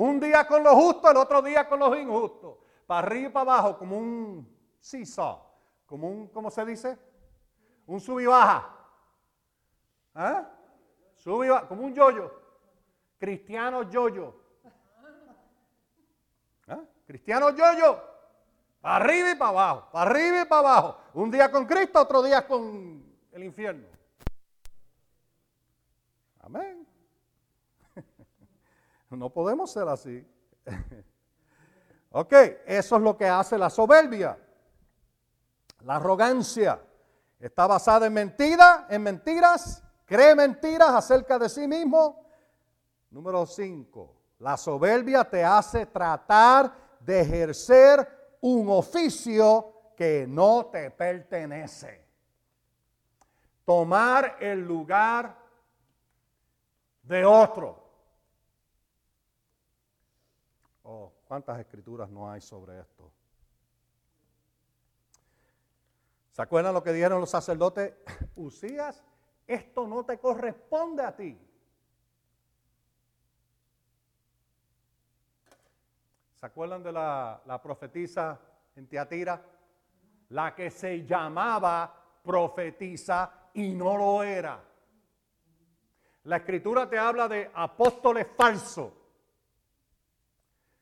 Un 0.00 0.18
día 0.18 0.46
con 0.46 0.62
los 0.62 0.72
justos, 0.72 1.10
el 1.10 1.16
otro 1.18 1.42
día 1.42 1.68
con 1.68 1.78
los 1.78 1.94
injustos. 1.98 2.56
Para 2.86 3.06
arriba 3.06 3.28
y 3.28 3.32
para 3.32 3.52
abajo, 3.52 3.76
como 3.76 3.98
un 3.98 4.50
seesaw. 4.78 5.42
Como 5.84 6.08
un, 6.08 6.28
¿cómo 6.28 6.50
se 6.50 6.64
dice? 6.64 6.98
Un 7.84 8.00
sub 8.00 8.18
y 8.18 8.24
baja. 8.24 8.74
¿Eh? 10.14 10.42
Sub 11.16 11.44
y 11.44 11.50
baja, 11.50 11.68
como 11.68 11.82
un 11.82 11.92
yoyo. 11.92 12.32
Cristiano 13.18 13.82
yoyo. 13.90 14.34
¿Eh? 16.68 16.80
Cristiano 17.06 17.50
yoyo. 17.50 18.02
Para 18.80 18.96
arriba 19.04 19.32
y 19.32 19.34
para 19.34 19.50
abajo. 19.50 19.88
Para 19.92 20.10
arriba 20.10 20.40
y 20.40 20.44
para 20.46 20.60
abajo. 20.60 20.98
Un 21.12 21.30
día 21.30 21.52
con 21.52 21.66
Cristo, 21.66 22.00
otro 22.00 22.22
día 22.22 22.46
con 22.46 23.04
el 23.32 23.44
infierno. 23.44 23.86
Amén. 26.38 26.89
No 29.10 29.30
podemos 29.30 29.72
ser 29.72 29.88
así. 29.88 30.24
ok, 32.10 32.32
eso 32.66 32.96
es 32.96 33.02
lo 33.02 33.16
que 33.16 33.26
hace 33.26 33.58
la 33.58 33.68
soberbia. 33.68 34.38
La 35.80 35.96
arrogancia 35.96 36.80
está 37.38 37.66
basada 37.66 38.06
en 38.06 38.12
mentiras, 38.12 38.84
en 38.88 39.02
mentiras, 39.02 39.82
cree 40.04 40.34
mentiras 40.34 40.90
acerca 40.90 41.38
de 41.38 41.48
sí 41.48 41.66
mismo. 41.66 42.24
Número 43.10 43.44
5, 43.44 44.16
la 44.38 44.56
soberbia 44.56 45.24
te 45.24 45.44
hace 45.44 45.86
tratar 45.86 46.72
de 47.00 47.20
ejercer 47.20 48.36
un 48.40 48.68
oficio 48.68 49.92
que 49.96 50.26
no 50.28 50.66
te 50.66 50.90
pertenece. 50.90 52.06
Tomar 53.64 54.36
el 54.40 54.60
lugar 54.60 55.36
de 57.02 57.24
otro. 57.24 57.80
Oh, 60.82 61.12
¿cuántas 61.30 61.60
escrituras 61.60 62.10
no 62.10 62.28
hay 62.28 62.40
sobre 62.40 62.80
esto? 62.80 63.08
¿Se 66.32 66.42
acuerdan 66.42 66.74
lo 66.74 66.82
que 66.82 66.92
dijeron 66.92 67.20
los 67.20 67.30
sacerdotes? 67.30 67.94
Usías, 68.34 69.04
esto 69.46 69.86
no 69.86 70.04
te 70.04 70.18
corresponde 70.18 71.04
a 71.04 71.14
ti. 71.14 71.40
¿Se 76.34 76.46
acuerdan 76.46 76.82
de 76.82 76.90
la, 76.90 77.40
la 77.46 77.62
profetisa 77.62 78.40
en 78.74 78.88
Teatira? 78.88 79.40
La 80.30 80.52
que 80.52 80.68
se 80.68 81.06
llamaba 81.06 81.94
profetisa 82.24 83.50
y 83.54 83.72
no 83.72 83.96
lo 83.96 84.24
era. 84.24 84.60
La 86.24 86.38
escritura 86.38 86.90
te 86.90 86.98
habla 86.98 87.28
de 87.28 87.52
apóstoles 87.54 88.26
falsos 88.36 88.99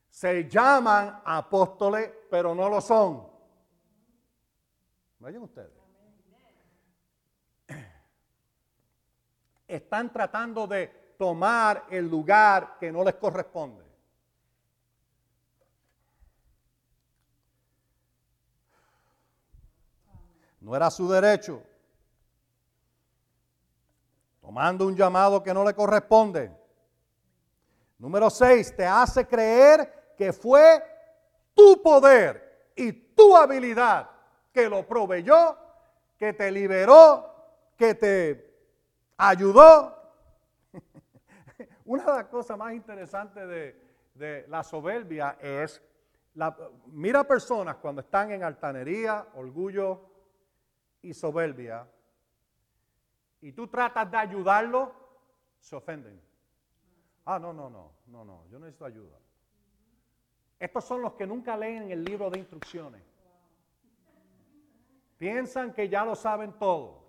se 0.09 0.49
llaman 0.49 1.21
apóstoles, 1.23 2.11
pero 2.29 2.53
no 2.55 2.67
lo 2.69 2.81
son. 2.81 3.27
Vayan 5.19 5.43
ustedes. 5.43 5.71
Están 9.67 10.11
tratando 10.11 10.65
de 10.65 10.87
tomar 11.17 11.85
el 11.91 12.09
lugar 12.09 12.77
que 12.79 12.91
no 12.91 13.03
les 13.03 13.15
corresponde. 13.15 13.85
No 20.61 20.75
era 20.75 20.89
su 20.89 21.07
derecho. 21.09 21.63
Tomando 24.41 24.87
un 24.87 24.95
llamado 24.95 25.43
que 25.43 25.53
no 25.53 25.63
le 25.63 25.73
corresponde. 25.75 26.51
Número 27.99 28.29
seis, 28.29 28.75
te 28.75 28.85
hace 28.85 29.27
creer 29.27 29.98
que 30.19 30.33
fue 30.33 30.83
tu 31.53 31.81
poder 31.81 32.71
y 32.75 32.91
tu 32.91 33.37
habilidad 33.37 34.09
que 34.51 34.67
lo 34.67 34.85
proveyó, 34.85 35.57
que 36.17 36.33
te 36.33 36.51
liberó, 36.51 37.33
que 37.77 37.95
te 37.95 38.53
ayudó. 39.15 39.97
Una 41.85 42.03
de 42.03 42.11
las 42.17 42.25
cosas 42.25 42.57
más 42.57 42.73
interesantes 42.73 43.47
de, 44.13 44.45
la 44.49 44.61
soberbia 44.61 45.37
es, 45.39 45.81
la, 46.33 46.53
mira 46.87 47.23
personas 47.23 47.77
cuando 47.77 48.01
están 48.01 48.29
en 48.31 48.43
altanería, 48.43 49.25
orgullo 49.35 50.01
y 51.01 51.13
soberbia, 51.13 51.87
y 53.39 53.53
tú 53.53 53.69
tratas 53.69 54.11
de 54.11 54.17
ayudarlo, 54.17 54.93
se 55.59 55.77
ofenden. 55.77 56.21
Ah, 57.23 57.39
no, 57.39 57.53
no, 57.53 57.69
no, 57.69 57.93
no, 58.07 58.25
no, 58.25 58.45
yo 58.49 58.59
necesito 58.59 58.83
ayuda. 58.83 59.17
Estos 60.59 60.83
son 60.83 61.01
los 61.01 61.13
que 61.13 61.25
nunca 61.25 61.55
leen 61.55 61.89
el 61.89 62.03
libro 62.03 62.29
de 62.29 62.39
instrucciones. 62.39 63.01
Piensan 65.17 65.73
que 65.73 65.87
ya 65.87 66.03
lo 66.03 66.15
saben 66.15 66.51
todo. 66.59 67.01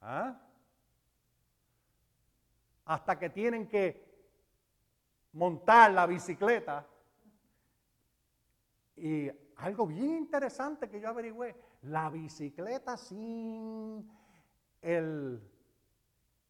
¿Ah? 0.00 0.40
Hasta 2.84 3.18
que 3.18 3.30
tienen 3.30 3.68
que 3.68 4.04
montar 5.32 5.92
la 5.92 6.06
bicicleta. 6.06 6.84
Y 8.96 9.30
algo 9.56 9.86
bien 9.86 10.16
interesante 10.16 10.88
que 10.88 11.00
yo 11.00 11.08
averigüé, 11.08 11.54
la 11.82 12.10
bicicleta 12.10 12.96
sin 12.96 14.10
el 14.82 15.40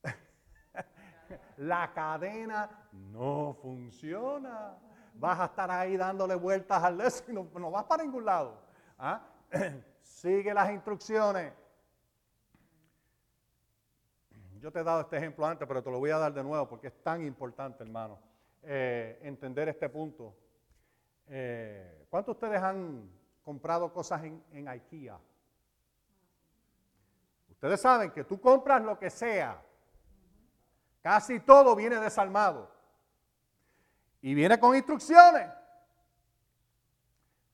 la 1.59 1.93
cadena 1.93 2.89
no 2.93 3.55
funciona 3.61 4.79
vas 5.19 5.41
a 5.41 5.47
estar 5.47 5.71
ahí 5.71 5.97
dándole 5.97 6.35
vueltas 6.35 6.83
al 6.83 6.97
leso 6.97 7.25
y 7.29 7.33
no, 7.33 7.71
vas 7.71 7.85
para 7.85 8.05
ningún 8.05 8.25
lado. 8.25 8.61
¿ah? 8.99 9.23
Sigue 10.03 10.55
las 10.55 10.71
instrucciones. 10.71 11.53
Yo 14.61 14.73
te 14.73 14.81
he 14.81 14.85
dado 14.85 15.03
este 15.03 15.17
ejemplo 15.17 15.47
antes, 15.47 15.67
pero 15.69 15.83
te 15.83 15.91
lo 15.91 15.99
voy 15.99 16.11
a 16.11 16.19
dar 16.19 16.33
de 16.33 16.43
nuevo 16.43 16.69
porque 16.69 16.89
es 16.89 17.03
tan 17.03 17.23
importante, 17.23 17.85
hermano, 17.85 18.19
eh, 18.63 19.19
entender 19.23 19.69
este 19.69 19.89
punto. 19.89 20.35
Eh, 21.29 22.07
¿Cuántos 22.11 22.39
de 22.39 22.47
ustedes 22.47 22.63
han 22.63 23.09
comprado 23.45 23.93
cosas 23.93 24.25
en, 24.25 24.43
en 24.53 24.67
IKEA? 24.67 25.19
Ustedes 27.51 27.81
saben 27.81 28.11
que 28.11 28.25
tú 28.25 28.41
compras 28.41 28.83
lo 28.83 28.99
que 28.99 29.11
sea. 29.11 29.63
Casi 31.03 31.41
todo 31.41 31.77
viene 31.77 31.97
desarmado. 32.01 32.78
Y 34.21 34.35
viene 34.35 34.59
con 34.59 34.75
instrucciones. 34.75 35.49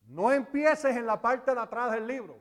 No 0.07 0.33
empieces 0.33 0.97
en 0.97 1.07
la 1.07 1.21
parte 1.21 1.55
de 1.55 1.61
atrás 1.61 1.93
del 1.93 2.07
libro. 2.07 2.39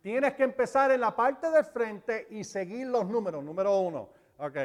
Tienes 0.00 0.34
que 0.34 0.44
empezar 0.44 0.90
en 0.92 1.00
la 1.00 1.14
parte 1.14 1.50
del 1.50 1.64
frente 1.64 2.28
y 2.30 2.44
seguir 2.44 2.86
los 2.86 3.06
números. 3.06 3.42
Número 3.42 3.78
uno. 3.80 4.10
Ok. 4.38 4.56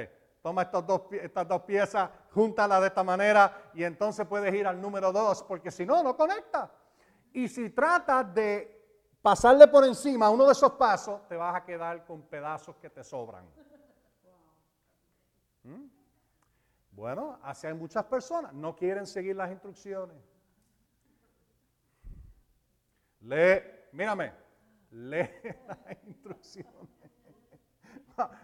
toma 0.42 0.66
dos, 0.66 1.04
estas 1.12 1.48
dos 1.48 1.62
piezas, 1.64 2.10
júntalas 2.32 2.82
de 2.82 2.88
esta 2.88 3.04
manera 3.04 3.72
y 3.74 3.84
entonces 3.84 4.28
puedes 4.28 4.54
ir 4.54 4.68
al 4.68 4.80
número 4.80 5.12
dos, 5.12 5.44
porque 5.44 5.72
si 5.72 5.86
no, 5.86 6.04
no 6.04 6.16
conecta. 6.16 6.72
Y 7.34 7.48
si 7.48 7.70
tratas 7.70 8.34
de 8.34 8.82
pasarle 9.22 9.68
por 9.68 9.86
encima 9.86 10.30
uno 10.30 10.46
de 10.46 10.52
esos 10.52 10.74
pasos, 10.74 11.28
te 11.28 11.36
vas 11.36 11.56
a 11.56 11.64
quedar 11.64 12.06
con 12.06 12.24
pedazos 12.24 12.76
que 12.78 12.90
te 12.90 13.04
sobran. 13.04 13.46
¿Mm? 15.64 16.01
Bueno, 16.92 17.39
así 17.42 17.68
hay 17.68 17.74
muchas 17.74 18.04
personas, 18.06 18.54
no 18.54 18.76
quieren 18.76 19.08
seguir 19.08 19.36
las 19.36 19.50
instrucciones. 19.50 20.18
Lee, 23.22 23.62
mírame, 23.92 24.34
lee 24.92 25.30
las 25.68 26.04
instrucciones. 26.06 26.89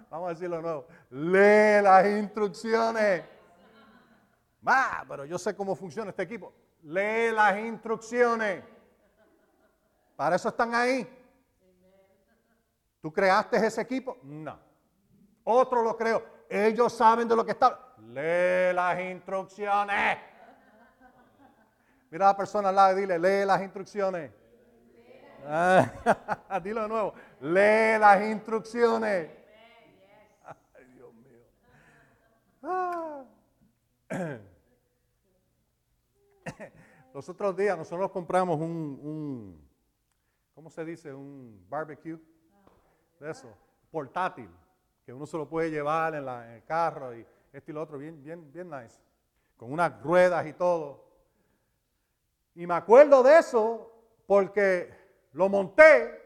Vamos 0.10 0.28
a 0.28 0.34
decirlo 0.34 0.58
de 0.58 0.62
nuevo. 0.62 0.88
Lee 1.10 1.82
las 1.84 2.06
instrucciones. 2.08 3.24
Va, 4.66 5.06
pero 5.08 5.26
yo 5.26 5.38
sé 5.38 5.56
cómo 5.56 5.76
funciona 5.76 6.10
este 6.10 6.24
equipo. 6.24 6.54
Lee 6.84 7.32
las 7.34 7.58
instrucciones. 7.60 8.64
Para 10.16 10.36
eso 10.36 10.50
están 10.50 10.74
ahí. 10.74 11.08
¿Tú 13.02 13.12
creaste 13.12 13.58
ese 13.66 13.82
equipo? 13.82 14.18
No. 14.24 14.58
Otro 15.43 15.84
lo 15.84 15.95
creó. 15.95 16.24
Ellos 16.50 16.93
saben 16.93 17.28
de 17.28 17.36
lo 17.36 17.45
que 17.45 17.52
está. 17.52 17.87
Lee 18.08 18.74
las 18.74 18.99
instrucciones. 18.99 20.18
Mira 22.10 22.26
a 22.26 22.32
la 22.32 22.38
persona 22.38 22.70
al 22.70 22.76
lado 22.76 22.97
y 22.97 23.01
dile, 23.01 23.20
lee 23.20 23.45
las 23.45 23.62
instrucciones. 23.62 24.32
Ah, 25.45 26.60
dilo 26.64 26.82
de 26.84 26.88
nuevo. 26.88 27.14
Lee 27.41 27.99
las 27.99 28.22
instrucciones. 28.24 29.30
Ay, 30.43 30.86
Dios 30.93 31.14
mío. 31.14 31.39
Ah. 32.64 33.24
Los 37.14 37.28
otros 37.30 37.55
días 37.55 37.78
nosotros 37.78 38.12
compramos 38.12 38.60
un 38.60 39.68
¿cómo 40.58 40.72
se 40.72 40.84
dice? 40.84 41.14
Un 41.14 41.68
barbecue. 41.70 42.18
De 43.20 43.30
eso, 43.30 43.47
portátil, 43.91 44.49
que 45.05 45.14
uno 45.14 45.28
se 45.28 45.38
lo 45.38 45.47
puede 45.47 45.70
llevar 45.70 46.16
en, 46.16 46.28
el 46.28 46.64
carro 46.64 47.16
y 47.16 47.24
este 47.54 47.72
y 47.72 47.74
lo 47.74 47.82
otro, 47.82 47.98
bien, 47.98 48.22
bien, 48.22 48.52
bien 48.52 48.70
nice. 48.70 49.00
Con 49.56 49.72
unas 49.72 50.02
ruedas 50.02 50.45
y 50.45 50.54
todo. 50.54 51.04
Y 52.56 52.66
me 52.66 52.74
acuerdo 52.74 53.24
de 53.24 53.39
eso 53.39 53.91
porque 54.26 54.93
lo 55.34 55.50
monté, 55.50 56.22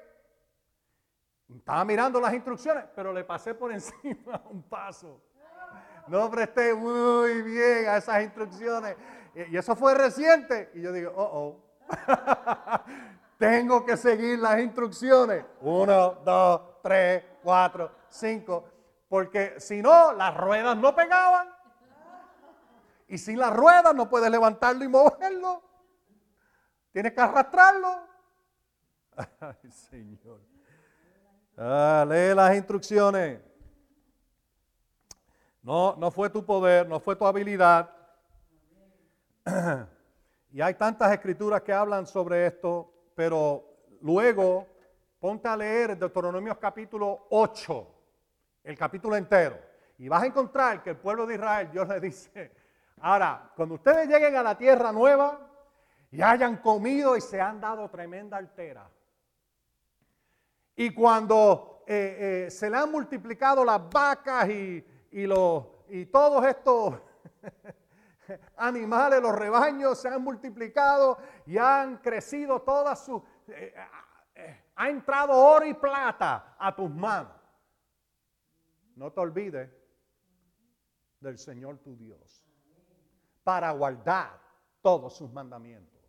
estaba 1.55 1.83
mirando 1.83 2.19
las 2.19 2.33
instrucciones, 2.33 2.85
pero 2.95 3.11
le 3.11 3.23
pasé 3.23 3.53
por 3.53 3.71
encima 3.73 4.41
un 4.49 4.63
paso. 4.63 5.21
No 6.07 6.29
presté 6.29 6.73
muy 6.73 7.41
bien 7.41 7.87
a 7.87 7.97
esas 7.97 8.23
instrucciones. 8.23 8.95
Y 9.33 9.55
eso 9.55 9.75
fue 9.75 9.93
reciente. 9.93 10.71
Y 10.73 10.81
yo 10.81 10.91
digo, 10.91 11.13
oh, 11.15 11.29
oh. 11.33 11.71
Tengo 13.37 13.85
que 13.85 13.97
seguir 13.97 14.39
las 14.39 14.59
instrucciones. 14.59 15.45
Uno, 15.61 16.15
dos, 16.25 16.61
tres, 16.81 17.23
cuatro, 17.41 17.91
cinco. 18.09 18.65
Porque 19.11 19.59
si 19.59 19.81
no, 19.81 20.13
las 20.13 20.37
ruedas 20.37 20.77
no 20.77 20.95
pegaban. 20.95 21.49
Y 23.09 23.17
sin 23.17 23.37
las 23.37 23.53
ruedas 23.53 23.93
no 23.93 24.09
puedes 24.09 24.31
levantarlo 24.31 24.85
y 24.85 24.87
moverlo. 24.87 25.61
Tienes 26.93 27.11
que 27.11 27.19
arrastrarlo. 27.19 28.07
Ay, 29.41 29.69
Señor. 29.69 30.39
Ah, 31.57 32.05
lee 32.07 32.33
las 32.33 32.55
instrucciones. 32.55 33.41
No, 35.61 35.97
no 35.97 36.09
fue 36.09 36.29
tu 36.29 36.45
poder, 36.45 36.87
no 36.87 37.01
fue 37.01 37.17
tu 37.17 37.25
habilidad. 37.25 37.89
Y 40.53 40.59
hay 40.59 40.73
tantas 40.73 41.09
escrituras 41.13 41.61
que 41.61 41.71
hablan 41.71 42.05
sobre 42.05 42.45
esto 42.45 42.93
pero 43.15 43.63
luego 44.01 44.67
ponte 45.19 45.47
a 45.47 45.55
leer 45.55 45.97
Deuteronomio 45.97 46.59
capítulo 46.59 47.27
8, 47.29 48.00
el 48.63 48.77
capítulo 48.77 49.15
entero, 49.15 49.59
y 49.97 50.07
vas 50.09 50.23
a 50.23 50.25
encontrar 50.25 50.81
que 50.83 50.91
el 50.91 50.97
pueblo 50.97 51.25
de 51.25 51.35
Israel, 51.35 51.69
Dios 51.71 51.87
le 51.87 51.99
dice, 51.99 52.51
ahora, 53.01 53.51
cuando 53.55 53.75
ustedes 53.75 54.07
lleguen 54.07 54.35
a 54.35 54.43
la 54.43 54.57
tierra 54.57 54.91
nueva 54.91 55.39
y 56.11 56.21
hayan 56.21 56.57
comido 56.57 57.15
y 57.15 57.21
se 57.21 57.39
han 57.39 57.59
dado 57.59 57.89
tremenda 57.89 58.37
altera, 58.37 58.89
y 60.75 60.93
cuando 60.93 61.83
eh, 61.85 62.45
eh, 62.47 62.51
se 62.51 62.69
le 62.69 62.77
han 62.77 62.91
multiplicado 62.91 63.65
las 63.65 63.89
vacas 63.89 64.49
y, 64.49 64.83
los, 65.11 65.65
y 65.89 66.05
todos 66.05 66.45
estos 66.45 66.95
animales, 68.57 69.21
los 69.21 69.35
rebaños 69.35 69.99
se 69.99 70.07
han 70.07 70.23
multiplicado 70.23 71.17
y 71.45 71.57
han 71.57 71.97
crecido 71.97 72.61
todas 72.61 73.03
sus... 73.05 73.21
Eh, 73.49 73.75
ha 74.75 74.89
entrado 74.89 75.33
oro 75.37 75.65
y 75.65 75.73
plata 75.73 76.55
a 76.57 76.75
tus 76.75 76.89
manos. 76.89 77.40
No 79.01 79.11
te 79.11 79.19
olvides 79.19 79.67
del 81.19 81.39
Señor 81.39 81.79
tu 81.79 81.97
Dios 81.97 82.47
para 83.43 83.71
guardar 83.71 84.39
todos 84.79 85.17
sus 85.17 85.33
mandamientos. 85.33 85.99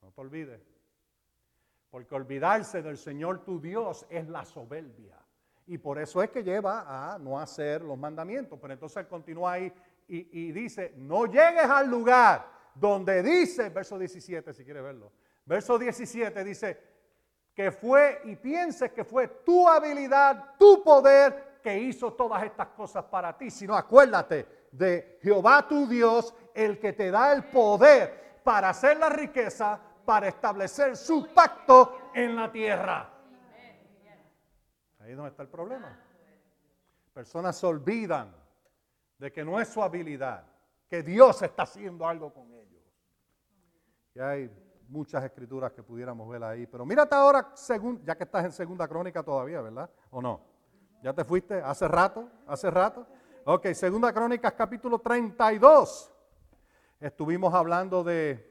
No 0.00 0.12
te 0.12 0.20
olvides. 0.20 0.62
Porque 1.90 2.14
olvidarse 2.14 2.82
del 2.82 2.96
Señor 2.96 3.44
tu 3.44 3.60
Dios 3.60 4.06
es 4.08 4.28
la 4.28 4.44
soberbia. 4.44 5.18
Y 5.66 5.78
por 5.78 5.98
eso 5.98 6.22
es 6.22 6.30
que 6.30 6.44
lleva 6.44 7.14
a 7.14 7.18
no 7.18 7.40
hacer 7.40 7.82
los 7.82 7.98
mandamientos. 7.98 8.60
Pero 8.62 8.74
entonces 8.74 8.98
él 8.98 9.08
continúa 9.08 9.54
ahí 9.54 9.72
y, 10.06 10.52
dice, 10.52 10.94
no 10.98 11.26
llegues 11.26 11.64
al 11.64 11.90
lugar 11.90 12.48
donde 12.76 13.24
dice, 13.24 13.70
verso 13.70 13.98
17, 13.98 14.54
si 14.54 14.64
quieres 14.64 14.84
verlo. 14.84 15.10
Verso 15.44 15.76
17 15.80 16.44
dice, 16.44 16.87
que 17.58 17.72
fue 17.72 18.20
y 18.22 18.36
pienses 18.36 18.92
que 18.92 19.02
fue 19.02 19.26
tu 19.26 19.66
habilidad, 19.68 20.54
tu 20.56 20.80
poder 20.84 21.58
que 21.60 21.76
hizo 21.76 22.12
todas 22.12 22.44
estas 22.44 22.68
cosas 22.68 23.04
para 23.06 23.36
ti. 23.36 23.50
Sino 23.50 23.74
acuérdate 23.74 24.68
de 24.70 25.18
Jehová 25.20 25.66
tu 25.66 25.84
Dios, 25.88 26.32
el 26.54 26.78
que 26.78 26.92
te 26.92 27.10
da 27.10 27.32
el 27.32 27.42
poder 27.46 28.42
para 28.44 28.68
hacer 28.68 28.96
la 28.98 29.08
riqueza, 29.08 29.76
para 30.04 30.28
establecer 30.28 30.96
su 30.96 31.34
pacto 31.34 32.12
en 32.14 32.36
la 32.36 32.52
tierra. 32.52 33.10
Ahí 35.00 35.10
es 35.10 35.16
donde 35.16 35.30
está 35.30 35.42
el 35.42 35.48
problema. 35.48 35.98
Personas 37.12 37.56
se 37.56 37.66
olvidan 37.66 38.36
de 39.18 39.32
que 39.32 39.44
no 39.44 39.60
es 39.60 39.66
su 39.66 39.82
habilidad, 39.82 40.46
que 40.88 41.02
Dios 41.02 41.42
está 41.42 41.64
haciendo 41.64 42.06
algo 42.06 42.32
con 42.32 42.52
ellos. 42.52 42.84
Y 44.14 44.20
hay 44.20 44.67
muchas 44.88 45.22
escrituras 45.24 45.72
que 45.72 45.82
pudiéramos 45.82 46.28
ver 46.28 46.42
ahí. 46.42 46.66
Pero 46.66 46.84
mírate 46.84 47.14
ahora, 47.14 47.52
ya 48.04 48.16
que 48.16 48.24
estás 48.24 48.44
en 48.44 48.52
segunda 48.52 48.88
crónica 48.88 49.22
todavía, 49.22 49.60
¿verdad? 49.60 49.90
¿O 50.10 50.20
no? 50.20 50.40
¿Ya 51.02 51.12
te 51.12 51.24
fuiste 51.24 51.60
hace 51.60 51.86
rato? 51.86 52.28
¿Hace 52.46 52.70
rato? 52.70 53.06
Ok, 53.44 53.68
segunda 53.72 54.12
crónica, 54.12 54.50
capítulo 54.50 54.98
32. 54.98 56.12
Estuvimos 57.00 57.54
hablando 57.54 58.02
de 58.02 58.48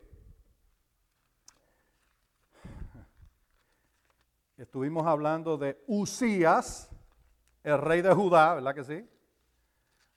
Estuvimos 4.57 5.05
hablando 5.05 5.55
de 5.55 5.83
Usías, 5.85 6.89
el 7.63 7.77
rey 7.79 8.01
de 8.01 8.11
Judá, 8.11 8.55
¿verdad 8.55 8.73
que 8.73 8.83
sí? 8.83 9.07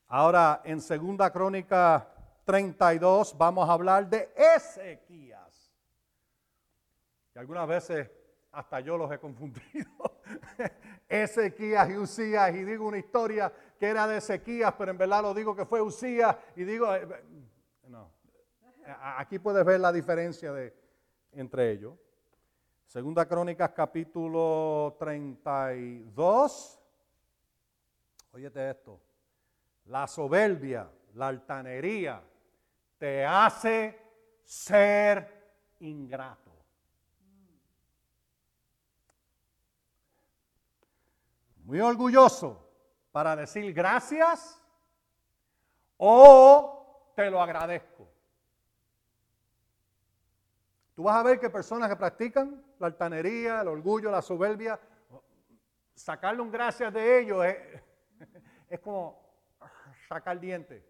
Ahora, 0.06 0.62
en 0.64 0.80
Segunda 0.80 1.30
Crónica 1.30 2.08
32 2.46 3.36
vamos 3.36 3.68
a 3.68 3.72
hablar 3.74 4.08
de 4.08 4.32
Ezequías. 4.34 5.39
Y 7.34 7.38
algunas 7.38 7.66
veces 7.68 8.10
hasta 8.52 8.80
yo 8.80 8.96
los 8.96 9.10
he 9.12 9.18
confundido. 9.18 9.90
Ezequías 11.08 11.90
y 11.90 11.96
Usías, 11.96 12.54
y 12.54 12.64
digo 12.64 12.86
una 12.86 12.98
historia 12.98 13.52
que 13.78 13.86
era 13.86 14.06
de 14.06 14.18
Ezequías, 14.18 14.74
pero 14.76 14.90
en 14.90 14.98
verdad 14.98 15.22
lo 15.22 15.34
digo 15.34 15.54
que 15.54 15.66
fue 15.66 15.80
Usías, 15.80 16.36
y 16.56 16.64
digo, 16.64 16.94
eh, 16.94 17.06
no, 17.88 18.10
aquí 19.16 19.38
puedes 19.38 19.64
ver 19.64 19.80
la 19.80 19.92
diferencia 19.92 20.52
de, 20.52 20.74
entre 21.32 21.70
ellos. 21.70 21.94
Segunda 22.86 23.26
Crónicas 23.26 23.70
capítulo 23.70 24.96
32. 24.98 26.80
Óyete 28.32 28.70
esto. 28.70 29.00
La 29.86 30.06
soberbia, 30.06 30.90
la 31.14 31.28
altanería 31.28 32.22
te 32.98 33.24
hace 33.24 33.98
ser 34.42 35.52
ingrato. 35.80 36.49
Muy 41.70 41.78
orgulloso 41.78 42.68
para 43.12 43.36
decir 43.36 43.72
gracias 43.72 44.60
o 45.96 47.12
te 47.14 47.30
lo 47.30 47.40
agradezco. 47.40 48.08
Tú 50.96 51.04
vas 51.04 51.14
a 51.14 51.22
ver 51.22 51.38
que 51.38 51.48
personas 51.48 51.88
que 51.88 51.94
practican 51.94 52.60
la 52.80 52.88
altanería, 52.88 53.60
el 53.60 53.68
orgullo, 53.68 54.10
la 54.10 54.20
soberbia, 54.20 54.80
sacarle 55.94 56.42
un 56.42 56.50
gracias 56.50 56.92
de 56.92 57.20
ellos 57.20 57.44
es, 58.68 58.80
como 58.80 59.22
sacar 60.08 60.40
diente 60.40 60.84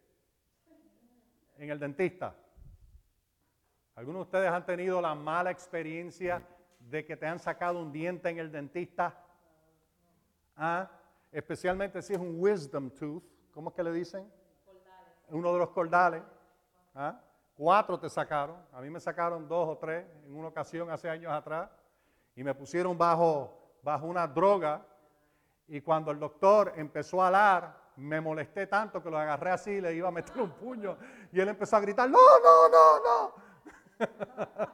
en 1.58 1.68
el 1.68 1.78
dentista. 1.78 2.34
¿Algunos 3.96 4.20
de 4.20 4.22
ustedes 4.22 4.50
han 4.50 4.64
tenido 4.64 4.98
la 5.02 5.14
mala 5.14 5.50
experiencia 5.50 6.42
de 6.78 7.04
que 7.04 7.18
te 7.18 7.26
han 7.26 7.38
sacado 7.38 7.82
un 7.82 7.92
diente 7.92 8.30
en 8.30 8.38
el 8.38 8.50
dentista? 8.50 9.26
¿Ah? 10.56 10.90
Especialmente 11.32 12.02
si 12.02 12.12
es 12.12 12.18
un 12.18 12.40
wisdom 12.40 12.90
tooth. 12.90 13.22
¿Cómo 13.52 13.70
es 13.70 13.76
que 13.76 13.82
le 13.82 13.92
dicen? 13.92 14.30
Uno 15.28 15.52
de 15.52 15.58
los 15.58 15.70
cordales. 15.70 16.22
¿Ah? 16.94 17.20
Cuatro 17.54 17.98
te 17.98 18.08
sacaron. 18.08 18.56
A 18.72 18.80
mí 18.80 18.90
me 18.90 19.00
sacaron 19.00 19.46
dos 19.48 19.68
o 19.68 19.78
tres 19.78 20.06
en 20.24 20.34
una 20.34 20.48
ocasión 20.48 20.90
hace 20.90 21.08
años 21.08 21.32
atrás. 21.32 21.70
Y 22.34 22.42
me 22.42 22.54
pusieron 22.54 22.96
bajo, 22.96 23.78
bajo 23.82 24.06
una 24.06 24.26
droga. 24.26 24.84
Y 25.68 25.80
cuando 25.80 26.10
el 26.10 26.18
doctor 26.18 26.72
empezó 26.76 27.22
a 27.22 27.26
hablar, 27.26 27.80
me 27.96 28.20
molesté 28.20 28.66
tanto 28.66 29.02
que 29.02 29.10
lo 29.10 29.18
agarré 29.18 29.50
así 29.50 29.70
y 29.72 29.80
le 29.80 29.94
iba 29.94 30.08
a 30.08 30.12
meter 30.12 30.40
un 30.40 30.50
puño. 30.50 30.96
Y 31.32 31.40
él 31.40 31.48
empezó 31.48 31.76
a 31.76 31.80
gritar, 31.80 32.08
no, 32.10 32.18
no, 32.18 32.68
no, 32.68 33.00
no. 33.04 33.34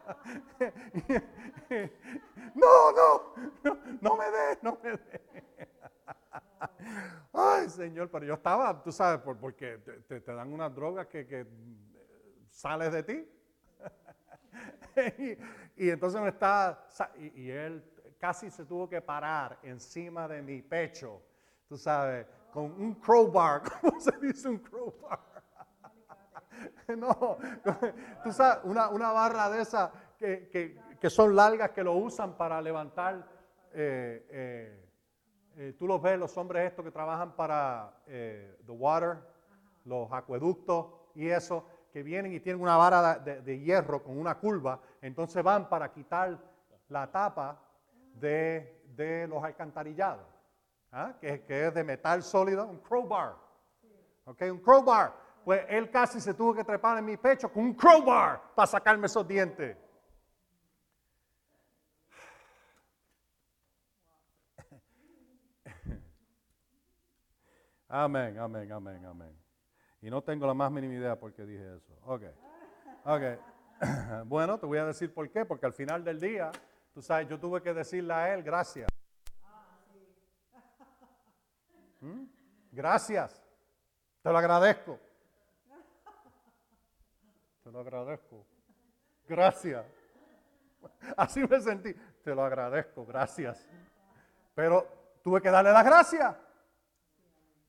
no, 2.55 2.93
no, 2.93 3.35
no, 4.01 4.17
me 4.17 4.31
dé, 4.31 4.59
no 4.63 4.79
me 4.83 4.91
dé. 4.93 5.26
Ay, 7.33 7.69
Señor, 7.69 8.11
pero 8.11 8.25
yo 8.25 8.35
estaba, 8.35 8.83
tú 8.83 8.93
sabes, 8.93 9.21
porque 9.21 9.79
te, 10.09 10.21
dan 10.21 10.53
unas 10.53 10.75
drogas 10.75 11.07
que, 11.07 11.27
que 11.27 11.47
sales 12.51 12.93
de 12.93 13.03
ti. 13.03 13.29
y, 15.77 15.91
entonces 15.91 16.21
me 16.21 16.29
está, 16.29 16.87
y, 17.19 17.43
y 17.43 17.51
él 17.51 17.85
casi 18.19 18.51
se 18.51 18.65
tuvo 18.65 18.89
que 18.89 19.01
parar 19.01 19.59
encima 19.63 20.27
de 20.27 20.43
mi 20.43 20.63
pecho, 20.63 21.23
tú 21.69 21.77
sabes, 21.77 22.27
con 22.53 22.65
un 22.65 22.95
crowbar, 22.95 23.63
¿cómo 23.81 24.01
se 24.01 24.13
dice 24.19 24.49
un 24.49 24.59
crowbar? 24.59 25.21
no, 26.97 27.39
tú 28.25 28.33
sabes, 28.33 28.65
una, 28.65 28.89
una 28.89 29.13
barra 29.13 29.51
de 29.51 29.63
esas 29.63 29.91
que, 30.19 30.49
que, 30.49 30.79
que, 30.99 31.11
son 31.11 31.37
largas 31.37 31.71
que 31.71 31.85
lo 31.85 31.95
usan 31.95 32.37
para 32.37 32.61
levantar, 32.61 33.27
eh, 33.73 34.27
eh, 34.31 34.86
eh, 35.57 35.75
tú 35.79 35.87
los 35.87 36.01
ves, 36.01 36.19
los 36.19 36.37
hombres 36.37 36.67
estos 36.67 36.85
que 36.85 36.91
trabajan 36.91 37.35
para 37.35 37.93
The 38.07 38.69
Water, 38.69 39.19
los 39.85 40.13
acueductos 40.13 40.87
y 41.15 41.29
eso, 41.29 41.65
que 41.93 42.03
vienen 42.03 42.33
y 42.33 42.41
tienen 42.41 42.61
una 42.61 42.77
vara 42.77 43.19
de, 43.19 43.41
de 43.41 43.59
hierro 43.61 44.03
con 44.03 44.19
una 44.19 44.39
curva, 44.39 44.81
entonces 45.01 45.43
van 45.43 45.69
para 45.69 45.91
quitar 45.93 46.39
la 46.89 47.11
tapa 47.11 47.59
de, 48.15 48.83
de 48.95 49.27
los 49.27 49.43
alcantarillados, 49.43 50.27
¿ah? 50.93 51.15
que, 51.21 51.43
que, 51.45 51.67
es 51.67 51.75
de 51.75 51.85
metal 51.85 52.23
sólido, 52.23 52.67
un 52.67 52.79
crowbar. 52.79 53.37
Okay, 54.25 54.51
un 54.51 54.59
crowbar. 54.59 55.15
Pues 55.45 55.65
él 55.69 55.91
casi 55.91 56.21
se 56.21 56.35
tuvo 56.35 56.53
que 56.53 56.65
trepar 56.65 56.99
en 56.99 57.05
mi 57.05 57.17
pecho 57.17 57.51
con 57.53 57.63
un 57.63 57.75
crowbar 57.75 58.43
para 58.55 58.67
sacarme 58.67 59.07
esos 59.07 59.27
dientes. 59.27 59.77
Amén, 67.89 68.39
amén, 68.39 68.73
amén, 68.73 69.05
amén. 69.05 69.39
Y 70.03 70.11
no 70.11 70.23
tengo 70.23 70.47
la 70.47 70.55
más 70.55 70.71
mínima 70.71 70.95
idea 70.95 71.19
por 71.19 71.33
qué 71.33 71.45
dije 71.45 71.77
eso. 71.77 71.93
Ok, 72.05 72.23
ok. 73.05 73.23
Bueno, 74.25 74.59
te 74.59 74.65
voy 74.65 74.79
a 74.79 74.87
decir 74.87 75.13
por 75.13 75.29
qué, 75.31 75.45
porque 75.45 75.67
al 75.67 75.75
final 75.75 76.03
del 76.03 76.19
día 76.19 76.51
Tú 76.97 77.03
sabes, 77.03 77.29
yo 77.29 77.39
tuve 77.39 77.61
que 77.61 77.75
decirle 77.75 78.15
a 78.15 78.33
él, 78.33 78.43
gracias. 78.43 78.89
¿Mm? 82.01 82.25
Gracias. 82.73 83.45
Te 84.23 84.33
lo 84.33 84.39
agradezco. 84.39 84.99
Te 87.63 87.71
lo 87.71 87.81
agradezco. 87.81 88.47
Gracias. 89.29 89.85
Así 91.19 91.47
me 91.47 91.61
sentí. 91.61 91.93
Te 92.25 92.35
lo 92.35 92.43
agradezco, 92.43 93.05
gracias. 93.05 93.69
Pero 94.55 94.89
tuve 95.23 95.43
que 95.43 95.51
darle 95.51 95.73
las 95.73 95.85
gracias. 95.85 96.35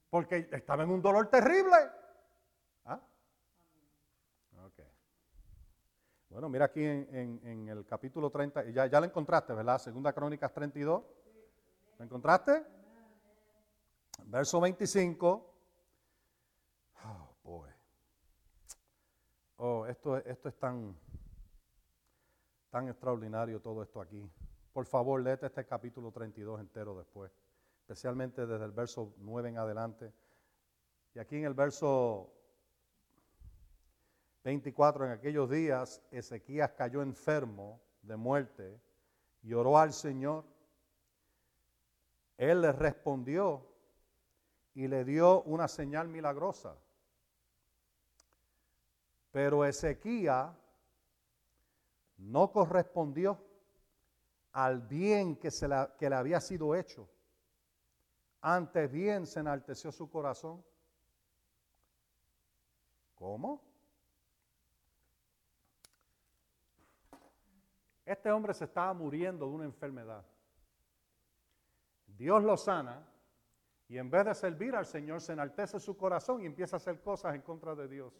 Porque 0.09 0.49
estaba 0.51 0.83
en 0.83 0.89
un 0.89 1.01
dolor 1.01 1.29
terrible. 1.29 1.75
Bueno, 6.29 6.49
mira 6.49 6.65
aquí 6.65 6.83
en, 6.83 7.67
el 7.67 7.85
capítulo 7.85 8.29
30, 8.29 8.65
ya, 8.69 8.85
ya 8.85 8.99
lo 8.99 9.05
encontraste, 9.05 9.53
¿verdad? 9.53 9.79
Segunda 9.79 10.13
Crónicas 10.13 10.53
32. 10.53 11.03
¿Lo 11.97 12.05
encontraste? 12.05 12.63
Verso 14.25 14.59
25. 14.59 15.55
Oh, 17.05 17.35
boy. 17.43 17.69
Oh, 19.55 19.85
esto, 19.87 20.17
esto 20.17 20.49
es 20.49 20.59
tan, 20.59 20.95
tan 22.69 22.89
extraordinario 22.89 23.61
todo 23.61 23.81
esto 23.81 24.01
aquí. 24.01 24.29
Por 24.73 24.85
favor, 24.85 25.23
léete 25.23 25.47
este 25.47 25.65
capítulo 25.65 26.11
32 26.11 26.59
entero 26.59 26.95
después, 26.97 27.31
especialmente 27.87 28.45
desde 28.45 28.65
el 28.65 28.73
verso 28.73 29.13
9 29.19 29.47
en 29.47 29.57
adelante. 29.59 30.11
Y 31.13 31.19
aquí 31.19 31.37
en 31.37 31.45
el 31.45 31.53
verso 31.53 32.33
24, 34.43 35.05
en 35.05 35.11
aquellos 35.13 35.49
días 35.49 36.01
Ezequías 36.11 36.71
cayó 36.71 37.01
enfermo 37.01 37.81
de 38.01 38.17
muerte 38.17 38.77
y 39.41 39.53
oró 39.53 39.77
al 39.77 39.93
Señor. 39.93 40.43
Él 42.35 42.59
le 42.59 42.73
respondió 42.73 43.65
y 44.73 44.89
le 44.89 45.05
dio 45.05 45.43
una 45.43 45.69
señal 45.69 46.09
milagrosa. 46.09 46.75
Pero 49.31 49.63
Ezequías 49.63 50.53
no 52.17 52.51
correspondió 52.51 53.41
al 54.51 54.81
bien 54.81 55.37
que, 55.37 55.51
se 55.51 55.69
que 55.97 56.09
le 56.09 56.15
había 56.17 56.41
sido 56.41 56.75
hecho. 56.75 57.07
Antes 58.41 58.91
bien 58.91 59.25
se 59.25 59.39
enalteció 59.39 59.91
su 59.91 60.09
corazón. 60.09 60.63
¿Cómo? 63.15 63.61
Este 68.05 68.31
hombre 68.31 68.53
se 68.53 68.63
estaba 68.65 68.93
muriendo 68.93 69.47
de 69.47 69.51
una 69.51 69.65
enfermedad. 69.65 70.25
Dios 72.05 72.41
lo 72.43 72.55
sana 72.55 73.05
y 73.89 73.97
en 73.97 74.09
vez 74.09 74.25
de 74.25 74.33
servir 74.33 74.75
al 74.75 74.85
Señor 74.85 75.21
se 75.21 75.33
enaltece 75.33 75.79
su 75.79 75.97
corazón 75.97 76.41
y 76.41 76.45
empieza 76.45 76.75
a 76.75 76.77
hacer 76.77 77.01
cosas 77.01 77.35
en 77.35 77.41
contra 77.41 77.75
de 77.75 77.87
Dios. 77.87 78.13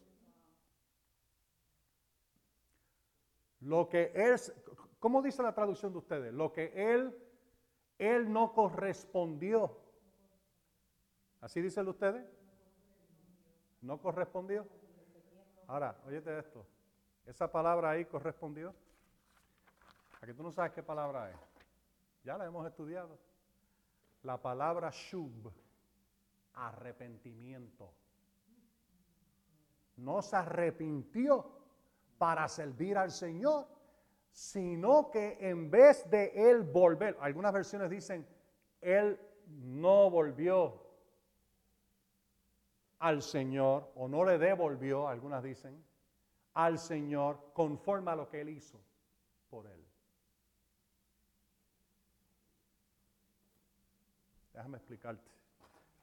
Lo 3.62 3.90
que 3.90 4.12
es, 4.14 4.54
¿cómo 5.00 5.22
dice 5.22 5.42
la 5.42 5.54
traducción 5.54 5.92
de 5.92 5.98
ustedes? 5.98 6.34
Lo 6.34 6.52
que 6.52 6.72
él, 6.76 7.18
él 7.98 8.32
no 8.32 8.54
correspondió. 8.54 9.87
¿Así 11.42 11.62
dicen 11.62 11.88
ustedes? 11.88 12.26
¿No 13.82 14.02
correspondió? 14.02 14.68
Ahora, 15.68 15.96
óyete 16.06 16.38
esto. 16.40 16.66
Esa 17.26 17.52
palabra 17.52 17.92
ahí 17.92 18.06
correspondió. 18.06 18.74
¿A 20.22 20.26
que 20.26 20.34
tú 20.34 20.42
no 20.42 20.52
sabes 20.52 20.72
qué 20.72 20.82
palabra 20.82 21.30
es? 21.30 21.38
Ya 22.24 22.38
la 22.38 22.46
hemos 22.46 22.66
estudiado. 22.66 23.20
La 24.24 24.42
palabra 24.42 24.90
shub, 24.92 25.52
arrepentimiento. 26.54 27.94
No 29.98 30.22
se 30.22 30.36
arrepintió 30.36 31.46
para 32.18 32.48
servir 32.48 32.98
al 32.98 33.12
Señor, 33.12 33.68
sino 34.32 35.12
que 35.12 35.38
en 35.40 35.70
vez 35.70 36.10
de 36.10 36.32
él 36.50 36.64
volver, 36.64 37.18
algunas 37.20 37.54
versiones 37.54 37.90
dicen, 37.90 38.28
él 38.82 39.20
no 39.48 40.10
volvió 40.10 40.87
al 43.00 43.22
Señor, 43.22 43.92
o 43.96 44.08
no 44.08 44.24
le 44.26 44.38
devolvió, 44.38 45.08
algunas 45.08 45.44
dicen, 45.44 45.84
al 46.54 46.80
Señor 46.80 47.52
conforme 47.54 48.12
a 48.12 48.16
lo 48.16 48.28
que 48.30 48.42
él 48.42 48.50
hizo 48.50 48.80
por 49.50 49.68
él. 49.68 49.86
Déjame 54.54 54.78
explicarte. 54.78 55.30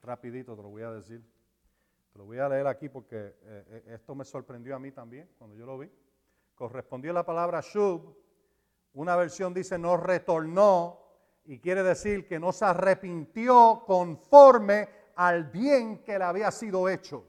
Rapidito 0.01 0.55
te 0.55 0.61
lo 0.61 0.69
voy 0.69 0.83
a 0.83 0.91
decir. 0.91 1.21
Te 2.13 2.19
lo 2.19 2.25
voy 2.25 2.37
a 2.37 2.47
leer 2.47 2.67
aquí 2.67 2.87
porque 2.87 3.17
eh, 3.17 3.33
eh, 3.43 3.83
esto 3.95 4.15
me 4.15 4.23
sorprendió 4.23 4.75
a 4.75 4.79
mí 4.79 4.91
también 4.91 5.29
cuando 5.37 5.57
yo 5.57 5.65
lo 5.65 5.77
vi. 5.77 5.91
Correspondió 6.53 7.11
la 7.11 7.25
palabra 7.25 7.59
shub. 7.59 8.15
Una 8.93 9.17
versión 9.17 9.53
dice 9.53 9.77
no 9.77 9.97
retornó 9.97 11.01
y 11.43 11.59
quiere 11.59 11.83
decir 11.83 12.25
que 12.25 12.39
no 12.39 12.53
se 12.53 12.63
arrepintió 12.63 13.83
conforme 13.85 14.87
al 15.15 15.45
bien 15.45 16.03
que 16.03 16.17
le 16.17 16.23
había 16.23 16.51
sido 16.51 16.87
hecho. 16.89 17.25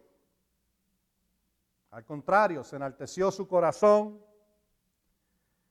Al 1.91 2.05
contrario, 2.05 2.63
se 2.63 2.77
enalteció 2.77 3.31
su 3.31 3.47
corazón. 3.49 4.21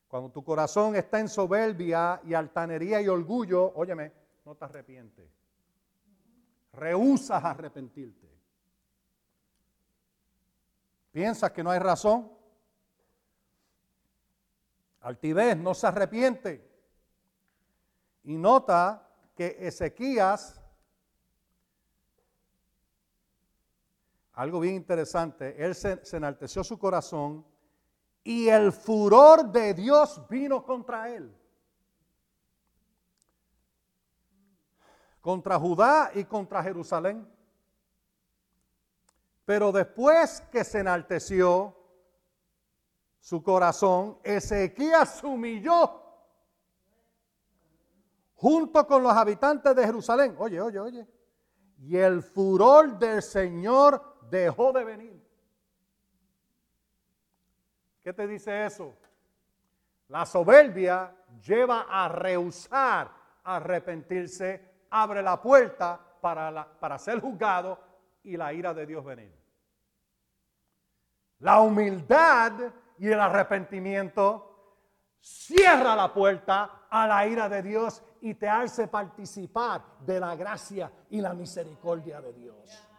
Cuando 0.07 0.31
tu 0.31 0.43
corazón 0.43 0.95
está 0.95 1.19
en 1.19 1.27
soberbia 1.27 2.21
y 2.23 2.33
altanería 2.33 3.01
y 3.01 3.07
orgullo, 3.07 3.73
óyeme, 3.75 4.11
no 4.45 4.55
te 4.55 4.65
arrepientes. 4.65 5.29
Rehusas 6.73 7.43
arrepentirte. 7.43 8.25
¿Piensas 11.11 11.51
que 11.51 11.63
no 11.63 11.71
hay 11.71 11.79
razón? 11.79 12.31
Altivez 15.01 15.55
no 15.55 15.73
se 15.73 15.87
arrepiente. 15.87 16.71
Y 18.23 18.35
nota 18.37 19.07
que 19.35 19.55
Ezequías, 19.59 20.59
algo 24.35 24.59
bien 24.59 24.75
interesante, 24.75 25.55
él 25.63 25.73
se, 25.73 26.01
enalteció 26.11 26.63
su 26.63 26.77
corazón 26.77 27.45
y 28.21 28.49
el 28.49 28.73
furor 28.73 29.49
de 29.49 29.73
Dios 29.73 30.21
vino 30.29 30.63
contra 30.63 31.09
él. 31.09 31.33
Contra 35.21 35.57
Judá 35.57 36.11
y 36.13 36.25
contra 36.25 36.61
Jerusalén. 36.61 37.25
Pero 39.45 39.71
después 39.71 40.41
que 40.51 40.65
se 40.65 40.79
enalteció 40.79 41.73
su 43.21 43.41
corazón, 43.41 44.19
Ezequías 44.21 45.19
se 45.19 45.25
humilló 45.25 46.03
junto 48.35 48.85
con 48.85 49.01
los 49.01 49.13
habitantes 49.13 49.73
de 49.73 49.85
Jerusalén. 49.85 50.35
Oye, 50.37 50.59
oye, 50.59 50.79
oye. 50.79 51.07
Y 51.79 51.95
el 51.95 52.21
furor 52.21 52.97
del 52.99 53.21
Señor 53.21 54.14
dejó 54.29 54.71
de 54.71 54.83
venir. 54.83 55.25
¿Qué 58.03 58.13
te 58.13 58.27
dice 58.27 58.65
eso? 58.65 58.93
La 60.09 60.25
soberbia 60.25 61.15
lleva 61.41 61.87
a 61.89 62.07
rehusar 62.07 63.25
arrepentirse, 63.45 64.87
abre 64.89 65.21
la 65.21 65.41
puerta 65.41 65.99
para, 66.19 66.67
para 66.79 66.97
ser 66.97 67.21
juzgado 67.21 67.79
y 68.23 68.35
la 68.35 68.51
ira 68.51 68.73
de 68.73 68.85
Dios 68.85 69.05
venir. 69.05 69.33
La 71.39 71.61
humildad 71.61 72.53
y 72.97 73.07
el 73.07 73.19
arrepentimiento 73.19 74.51
cierra 75.19 75.95
la 75.95 76.13
puerta 76.13 76.87
a 76.89 77.07
la 77.07 77.27
ira 77.27 77.47
de 77.49 77.61
Dios 77.61 78.03
y 78.21 78.33
te 78.35 78.49
hace 78.49 78.87
participar 78.87 79.81
de 79.99 80.19
la 80.19 80.35
gracia 80.35 80.91
y 81.09 81.21
la 81.21 81.33
misericordia 81.33 82.21
de 82.21 82.33
Dios. 82.33 82.94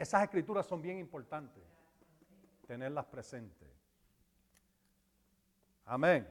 Esas 0.00 0.22
escrituras 0.22 0.64
son 0.64 0.80
bien 0.80 0.96
importantes, 0.96 1.62
tenerlas 2.66 3.04
presentes. 3.04 3.68
Amén. 5.84 6.26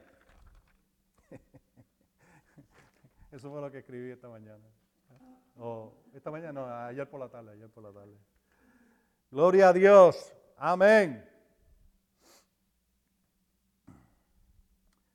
Eso 3.30 3.48
fue 3.48 3.60
lo 3.60 3.70
que 3.70 3.78
escribí 3.78 4.10
esta 4.10 4.28
mañana. 4.28 4.64
O 5.56 5.94
esta 6.12 6.32
mañana, 6.32 6.52
no, 6.52 6.66
ayer 6.66 7.08
por 7.08 7.20
la 7.20 7.28
tarde, 7.28 7.52
ayer 7.52 7.70
por 7.70 7.84
la 7.84 7.92
tarde. 7.92 8.18
Gloria 9.30 9.68
a 9.68 9.72
Dios. 9.72 10.34
Amén. 10.56 11.24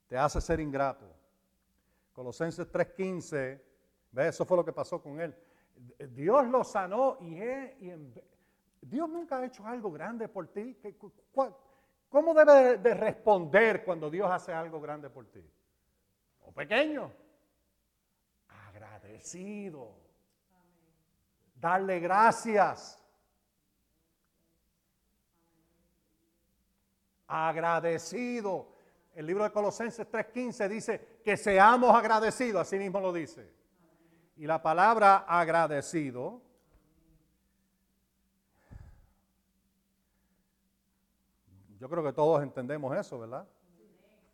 Te 0.07 0.17
hace 0.17 0.39
ser 0.39 0.61
ingrato. 0.61 1.13
Colosenses 2.13 2.71
3:15, 2.71 3.61
¿ves? 4.13 4.27
Eso 4.27 4.45
fue 4.45 4.55
lo 4.55 4.63
que 4.63 4.71
pasó 4.71 5.01
con 5.01 5.19
él. 5.19 5.35
Dios 6.11 6.47
lo 6.47 6.63
sanó 6.63 7.17
y, 7.19 7.35
Dios 8.87 9.09
nunca 9.09 9.37
ha 9.37 9.45
hecho 9.45 9.65
algo 9.65 9.91
grande 9.91 10.27
por 10.27 10.47
ti. 10.47 10.77
¿Cómo 12.09 12.33
debe 12.33 12.77
de 12.77 12.93
responder 12.93 13.83
cuando 13.83 14.09
Dios 14.09 14.29
hace 14.31 14.53
algo 14.53 14.79
grande 14.79 15.09
por 15.09 15.25
ti? 15.25 15.43
¿O 16.41 16.51
pequeño? 16.51 17.11
Agradecido. 18.69 19.95
Darle 21.55 21.99
gracias. 21.99 23.01
agradecido. 27.27 28.67
El 29.13 29.25
libro 29.25 29.43
de 29.43 29.51
Colosenses 29.51 30.07
3:15 30.07 30.67
dice 30.67 31.19
que 31.23 31.37
seamos 31.37 31.95
agradecidos, 31.95 32.61
así 32.61 32.77
mismo 32.77 32.99
lo 32.99 33.13
dice. 33.13 33.51
Y 34.35 34.45
la 34.45 34.61
palabra 34.61 35.25
agradecido 35.27 36.41
Yo 41.79 41.89
creo 41.89 42.03
que 42.03 42.13
todos 42.13 42.41
entendemos 42.41 42.95
eso, 42.95 43.19
¿verdad? 43.19 43.47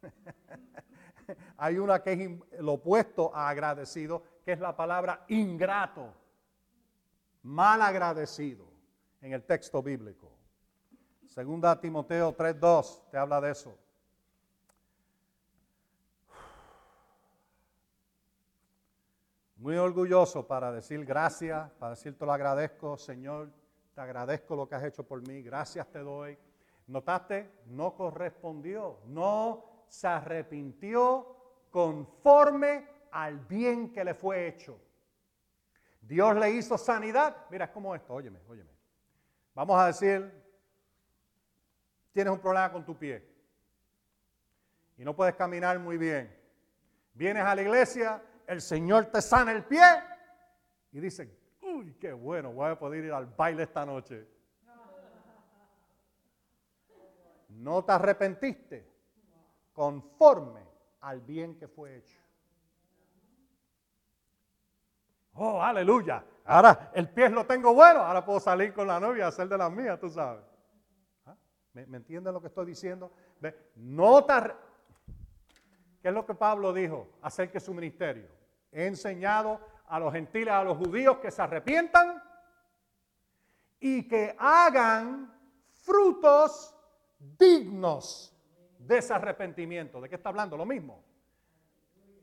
Hay 1.58 1.78
una 1.78 2.02
que 2.02 2.14
es 2.14 2.60
lo 2.60 2.74
opuesto 2.74 3.34
a 3.34 3.50
agradecido, 3.50 4.24
que 4.44 4.52
es 4.54 4.60
la 4.60 4.76
palabra 4.76 5.26
ingrato, 5.30 6.14
mal 7.44 7.82
agradecido 7.82 8.66
en 9.22 9.34
el 9.34 9.44
texto 9.44 9.82
bíblico. 9.82 10.32
Segunda 11.26 11.80
Timoteo 11.80 12.36
3.2 12.36 13.10
te 13.10 13.18
habla 13.18 13.40
de 13.40 13.52
eso. 13.52 13.78
Muy 19.56 19.78
orgulloso 19.78 20.46
para 20.48 20.72
decir 20.72 21.06
gracias, 21.06 21.70
para 21.74 21.92
decir 21.92 22.18
te 22.18 22.26
lo 22.26 22.34
agradezco, 22.34 22.98
Señor, 22.98 23.52
te 23.94 24.02
agradezco 24.02 24.56
lo 24.56 24.68
que 24.68 24.76
has 24.76 24.84
hecho 24.84 25.04
por 25.04 25.26
mí, 25.28 25.42
gracias 25.44 25.88
te 25.92 26.00
doy. 26.00 26.38
¿Notaste? 26.92 27.50
No 27.68 27.96
correspondió, 27.96 29.00
no 29.06 29.86
se 29.88 30.08
arrepintió 30.08 31.38
conforme 31.70 32.86
al 33.12 33.40
bien 33.40 33.94
que 33.94 34.04
le 34.04 34.14
fue 34.14 34.48
hecho. 34.48 34.78
Dios 36.02 36.36
le 36.36 36.52
hizo 36.52 36.78
sanidad. 36.78 37.46
Mira, 37.50 37.66
es 37.66 37.72
como 37.72 37.96
esto, 37.96 38.14
óyeme, 38.14 38.40
óyeme. 38.46 38.70
Vamos 39.56 39.80
a 39.80 39.88
decir, 39.88 40.32
tienes 42.12 42.34
un 42.34 42.40
problema 42.40 42.72
con 42.72 42.86
tu 42.86 42.98
pie 42.98 43.26
y 44.98 45.06
no 45.06 45.16
puedes 45.16 45.36
caminar 45.36 45.80
muy 45.80 45.98
bien. 45.98 46.38
Vienes 47.14 47.44
a 47.44 47.56
la 47.56 47.62
iglesia, 47.62 48.22
el 48.46 48.62
Señor 48.62 49.06
te 49.06 49.22
sana 49.22 49.54
el 49.54 49.64
pie 49.64 49.82
y 50.92 51.00
dice, 51.00 51.38
uy, 51.62 51.94
qué 51.94 52.12
bueno, 52.12 52.52
voy 52.52 52.70
a 52.70 52.78
poder 52.78 53.06
ir 53.06 53.14
al 53.14 53.28
baile 53.28 53.64
esta 53.64 53.86
noche. 53.86 54.28
No 57.52 57.84
te 57.84 57.92
arrepentiste 57.92 58.88
conforme 59.74 60.62
al 61.02 61.22
bien 61.22 61.58
que 61.58 61.68
fue 61.68 61.98
hecho. 61.98 62.20
Oh, 65.34 65.62
aleluya. 65.62 66.24
Ahora 66.46 66.92
el 66.94 67.10
pie 67.10 67.30
lo 67.30 67.46
tengo 67.46 67.74
bueno, 67.74 68.02
ahora 68.02 68.26
puedo 68.26 68.40
salir 68.40 68.74
con 68.74 68.88
la 68.88 69.00
novia 69.00 69.26
a 69.26 69.30
hacer 69.30 69.48
de 69.48 69.58
las 69.58 69.72
mías, 69.72 70.00
tú 70.00 70.10
sabes. 70.10 70.44
¿Me, 71.74 71.84
entienden 71.84 72.34
lo 72.34 72.42
que 72.42 72.48
estoy 72.48 72.66
diciendo? 72.66 73.12
No 73.76 74.26
¿Qué 76.02 76.08
es 76.08 76.14
lo 76.14 76.26
que 76.26 76.34
Pablo 76.34 76.74
dijo 76.74 77.08
acerca 77.22 77.54
de 77.54 77.60
su 77.62 77.74
ministerio? 77.74 78.28
He 78.72 78.88
enseñado 78.88 79.60
a 79.88 80.00
los 80.00 80.12
gentiles, 80.12 80.54
a 80.54 80.64
los 80.64 80.78
judíos 80.78 81.18
que 81.20 81.32
se 81.32 81.42
arrepientan 81.42 82.22
y 83.80 84.08
que 84.08 84.36
hagan 84.38 85.34
frutos 85.74 86.76
dignos 87.38 88.36
de 88.80 88.98
ese 88.98 89.14
arrepentimiento. 89.14 90.02
¿De 90.02 90.10
qué 90.10 90.16
está 90.16 90.30
hablando? 90.30 90.58
Lo 90.58 90.66
mismo. 90.66 91.04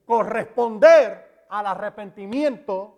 Corresponder 0.05 1.47
al 1.49 1.67
arrepentimiento 1.67 2.95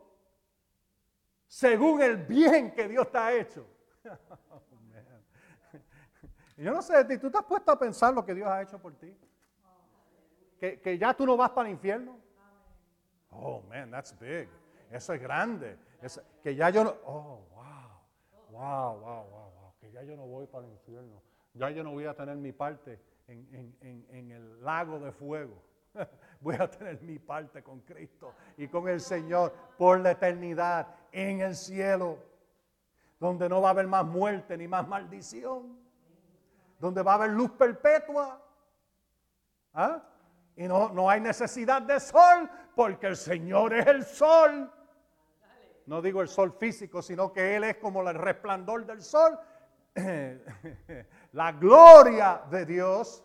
según 1.47 2.01
el 2.03 2.17
bien 2.17 2.73
que 2.73 2.89
Dios 2.89 3.11
te 3.11 3.19
ha 3.19 3.35
hecho. 3.35 3.67
Yo 6.57 6.73
no 6.73 6.83
sé 6.83 7.05
¿tú 7.19 7.31
te 7.31 7.39
has 7.39 7.45
puesto 7.45 7.73
a 7.73 7.79
pensar 7.79 8.13
lo 8.13 8.25
que 8.25 8.35
Dios 8.35 8.47
ha 8.49 8.63
hecho 8.63 8.79
por 8.79 8.95
ti? 8.95 9.17
Que, 10.59 10.99
ya 10.99 11.15
tú 11.15 11.25
no 11.25 11.37
vas 11.39 11.51
para 11.51 11.69
el 11.69 11.75
infierno. 11.75 12.19
Oh, 13.31 13.63
man, 13.63 13.91
that's 13.91 14.17
big. 14.19 14.47
Eso 14.91 15.15
es 15.15 15.21
grande. 15.21 15.79
que 16.43 16.55
ya 16.55 16.69
yo 16.69 16.85
no. 16.85 16.95
Oh, 17.05 17.47
wow. 17.55 17.71
Wow, 18.51 19.01
wow, 19.01 19.25
wow, 19.31 19.53
wow. 19.55 19.75
Que 19.81 19.91
ya 19.91 20.03
yo 20.03 20.17
no 20.17 20.27
voy 20.27 20.47
para 20.47 20.67
el 20.67 20.73
infierno. 20.73 21.23
Ya 21.55 21.71
yo 21.71 21.83
no 21.85 21.93
voy 21.93 22.05
a 22.05 22.15
tener 22.15 22.37
mi 22.37 22.53
parte 22.53 23.01
en, 23.27 23.77
en 23.81 24.31
el 24.31 24.65
lago 24.65 24.99
de 24.99 25.13
fuego. 25.13 25.63
Voy 26.41 26.55
a 26.55 26.71
tener 26.71 27.03
mi 27.03 27.19
parte 27.19 27.63
con 27.63 27.81
Cristo 27.81 28.33
y 28.57 28.69
con 28.69 28.89
el 28.89 29.01
Señor 29.01 29.53
por 29.77 30.01
la 30.01 30.13
eternidad 30.13 30.87
en 31.13 31.41
el 31.41 31.55
cielo, 31.57 32.17
donde 33.19 33.49
no 33.49 33.61
va 33.61 33.69
a 33.69 33.71
haber 33.73 33.89
más 33.89 34.07
muerte 34.07 34.57
ni 34.57 34.69
más 34.69 34.87
maldición 34.87 35.81
donde 36.81 37.03
va 37.03 37.13
a 37.13 37.15
haber 37.17 37.31
luz 37.31 37.53
perpetua. 37.53 38.41
¿Ah? 39.75 40.03
Y 40.57 40.67
no, 40.67 40.89
no 40.89 41.09
hay 41.09 41.21
necesidad 41.21 41.83
de 41.83 42.01
sol, 42.01 42.51
porque 42.75 43.07
el 43.07 43.17
Señor 43.17 43.75
es 43.75 43.87
el 43.87 44.05
sol. 44.05 44.73
No 45.87 46.03
digo 46.03 46.23
el 46.23 46.29
sol 46.29 46.53
físico, 46.53 47.03
sino 47.03 47.33
que 47.33 47.57
Él 47.57 47.65
es 47.65 47.77
como 47.77 48.09
el 48.09 48.17
resplandor 48.17 48.87
del 48.87 49.03
sol. 49.03 49.39
La 51.33 51.53
gloria 51.53 52.43
de 52.51 52.67
Dios 52.67 53.25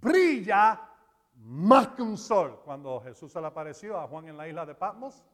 brilla 0.00 0.80
más 1.36 1.88
que 1.88 2.02
un 2.02 2.16
sol. 2.16 2.60
Cuando 2.64 3.00
Jesús 3.00 3.32
se 3.32 3.40
le 3.40 3.46
apareció 3.46 3.98
a 3.98 4.08
Juan 4.08 4.28
en 4.28 4.36
la 4.36 4.48
isla 4.48 4.64
de 4.66 4.74
Patmos, 4.74 5.24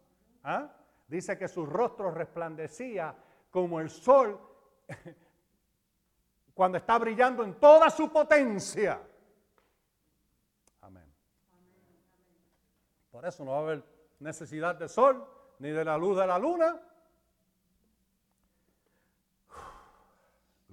¿ah? 0.42 0.70
dice 1.06 1.38
que 1.38 1.48
su 1.48 1.66
rostro 1.66 2.10
resplandecía 2.10 3.14
como 3.50 3.80
el 3.80 3.90
sol 3.90 4.40
cuando 6.54 6.78
está 6.78 6.98
brillando 6.98 7.44
en 7.44 7.54
toda 7.58 7.90
su 7.90 8.10
potencia. 8.12 9.00
Amén. 10.80 11.12
Por 13.10 13.24
eso 13.26 13.44
no 13.44 13.52
va 13.52 13.58
a 13.58 13.60
haber 13.60 13.84
necesidad 14.20 14.74
de 14.74 14.88
sol 14.88 15.26
ni 15.58 15.70
de 15.70 15.84
la 15.84 15.96
luz 15.96 16.18
de 16.18 16.26
la 16.26 16.38
luna. 16.38 16.80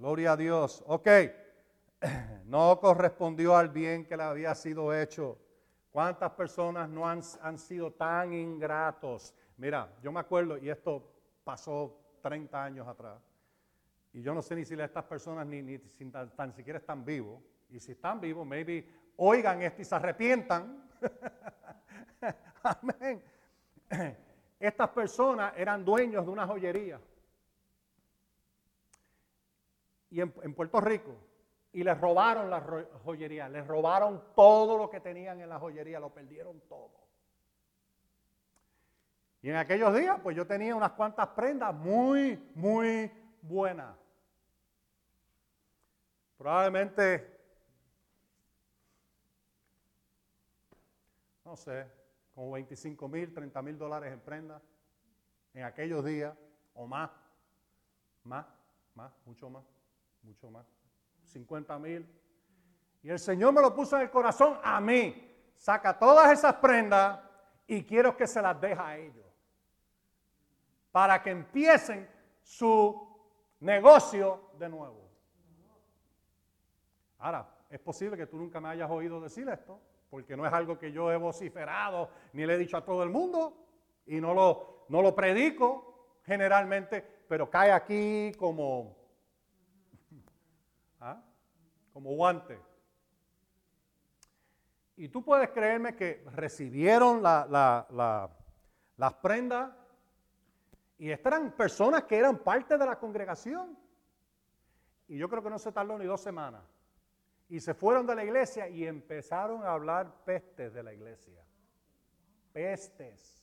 Gloria 0.00 0.32
a 0.32 0.36
Dios. 0.38 0.82
Ok, 0.86 1.08
no 2.46 2.80
correspondió 2.80 3.54
al 3.54 3.68
bien 3.68 4.06
que 4.06 4.16
le 4.16 4.22
había 4.22 4.54
sido 4.54 4.94
hecho. 4.94 5.36
¿Cuántas 5.90 6.30
personas 6.30 6.88
no 6.88 7.06
han, 7.06 7.20
han 7.42 7.58
sido 7.58 7.92
tan 7.92 8.32
ingratos? 8.32 9.34
Mira, 9.58 9.92
yo 10.02 10.10
me 10.10 10.20
acuerdo, 10.20 10.56
y 10.56 10.70
esto 10.70 11.06
pasó 11.44 12.16
30 12.22 12.64
años 12.64 12.88
atrás, 12.88 13.20
y 14.14 14.22
yo 14.22 14.32
no 14.32 14.40
sé 14.40 14.56
ni 14.56 14.64
si 14.64 14.72
estas 14.72 15.04
personas 15.04 15.46
ni, 15.46 15.60
ni 15.60 15.78
tan, 15.78 16.54
siquiera 16.54 16.78
están 16.78 17.04
vivos, 17.04 17.38
y 17.68 17.78
si 17.78 17.92
están 17.92 18.22
vivos, 18.22 18.46
maybe 18.46 18.88
oigan 19.16 19.60
esto 19.60 19.82
y 19.82 19.84
se 19.84 19.94
arrepientan. 19.94 20.88
Amén. 22.62 23.22
Estas 24.58 24.88
personas 24.88 25.52
eran 25.58 25.84
dueños 25.84 26.24
de 26.24 26.30
una 26.30 26.46
joyería. 26.46 26.98
Y 30.10 30.20
en, 30.20 30.34
en 30.42 30.54
Puerto 30.54 30.80
Rico, 30.80 31.16
y 31.72 31.84
les 31.84 31.98
robaron 32.00 32.50
la 32.50 32.60
joyería, 33.04 33.48
les 33.48 33.66
robaron 33.66 34.22
todo 34.34 34.76
lo 34.76 34.90
que 34.90 35.00
tenían 35.00 35.40
en 35.40 35.48
la 35.48 35.58
joyería, 35.58 36.00
lo 36.00 36.12
perdieron 36.12 36.60
todo. 36.68 37.00
Y 39.42 39.50
en 39.50 39.56
aquellos 39.56 39.94
días, 39.94 40.18
pues 40.22 40.36
yo 40.36 40.46
tenía 40.46 40.74
unas 40.74 40.92
cuantas 40.92 41.28
prendas 41.28 41.74
muy, 41.74 42.36
muy 42.54 43.10
buenas. 43.40 43.96
Probablemente, 46.36 47.38
no 51.44 51.56
sé, 51.56 51.86
como 52.34 52.50
25 52.52 53.08
mil, 53.08 53.32
30 53.32 53.62
mil 53.62 53.78
dólares 53.78 54.12
en 54.12 54.20
prendas 54.20 54.62
en 55.54 55.64
aquellos 55.64 56.04
días, 56.04 56.36
o 56.74 56.86
más, 56.86 57.10
más, 58.24 58.46
más, 58.94 59.12
mucho 59.24 59.50
más, 59.50 59.64
mucho 60.22 60.50
más. 60.50 60.66
50 61.24 61.78
mil. 61.78 62.06
Y 63.02 63.10
el 63.10 63.18
Señor 63.18 63.52
me 63.52 63.60
lo 63.60 63.74
puso 63.74 63.96
en 63.96 64.02
el 64.02 64.10
corazón 64.10 64.58
a 64.62 64.80
mí. 64.80 65.26
Saca 65.56 65.98
todas 65.98 66.32
esas 66.32 66.54
prendas 66.56 67.20
y 67.66 67.84
quiero 67.84 68.16
que 68.16 68.26
se 68.26 68.42
las 68.42 68.60
deje 68.60 68.80
a 68.80 68.96
ellos. 68.96 69.26
Para 70.90 71.22
que 71.22 71.30
empiecen 71.30 72.08
su 72.42 73.08
negocio 73.60 74.50
de 74.58 74.68
nuevo. 74.68 75.08
Ahora, 77.18 77.48
es 77.68 77.78
posible 77.78 78.16
que 78.16 78.26
tú 78.26 78.36
nunca 78.36 78.60
me 78.60 78.68
hayas 78.68 78.90
oído 78.90 79.20
decir 79.20 79.48
esto, 79.48 79.80
porque 80.08 80.36
no 80.36 80.46
es 80.46 80.52
algo 80.52 80.78
que 80.78 80.90
yo 80.90 81.12
he 81.12 81.16
vociferado 81.16 82.10
ni 82.32 82.44
le 82.44 82.54
he 82.54 82.58
dicho 82.58 82.76
a 82.76 82.84
todo 82.84 83.02
el 83.02 83.10
mundo 83.10 83.54
y 84.06 84.20
no 84.20 84.34
lo, 84.34 84.86
no 84.88 85.02
lo 85.02 85.14
predico 85.14 86.18
generalmente, 86.24 87.04
pero 87.28 87.50
cae 87.50 87.72
aquí 87.72 88.32
como. 88.38 88.99
Como 91.92 92.14
guante. 92.14 92.60
Y 94.96 95.08
tú 95.08 95.24
puedes 95.24 95.50
creerme 95.50 95.96
que 95.96 96.22
recibieron 96.32 97.22
las 97.22 98.34
prendas 99.22 99.72
y 100.98 101.10
estas 101.10 101.32
eran 101.32 101.52
personas 101.52 102.04
que 102.04 102.18
eran 102.18 102.38
parte 102.38 102.76
de 102.76 102.84
la 102.84 102.98
congregación. 102.98 103.78
Y 105.08 105.16
yo 105.16 105.30
creo 105.30 105.42
que 105.42 105.48
no 105.48 105.58
se 105.58 105.72
tardó 105.72 105.98
ni 105.98 106.04
dos 106.04 106.20
semanas. 106.20 106.62
Y 107.48 107.58
se 107.58 107.72
fueron 107.72 108.06
de 108.06 108.14
la 108.14 108.22
iglesia 108.22 108.68
y 108.68 108.86
empezaron 108.86 109.62
a 109.62 109.72
hablar 109.72 110.22
pestes 110.24 110.74
de 110.74 110.82
la 110.82 110.92
iglesia. 110.92 111.42
Pestes. 112.52 113.42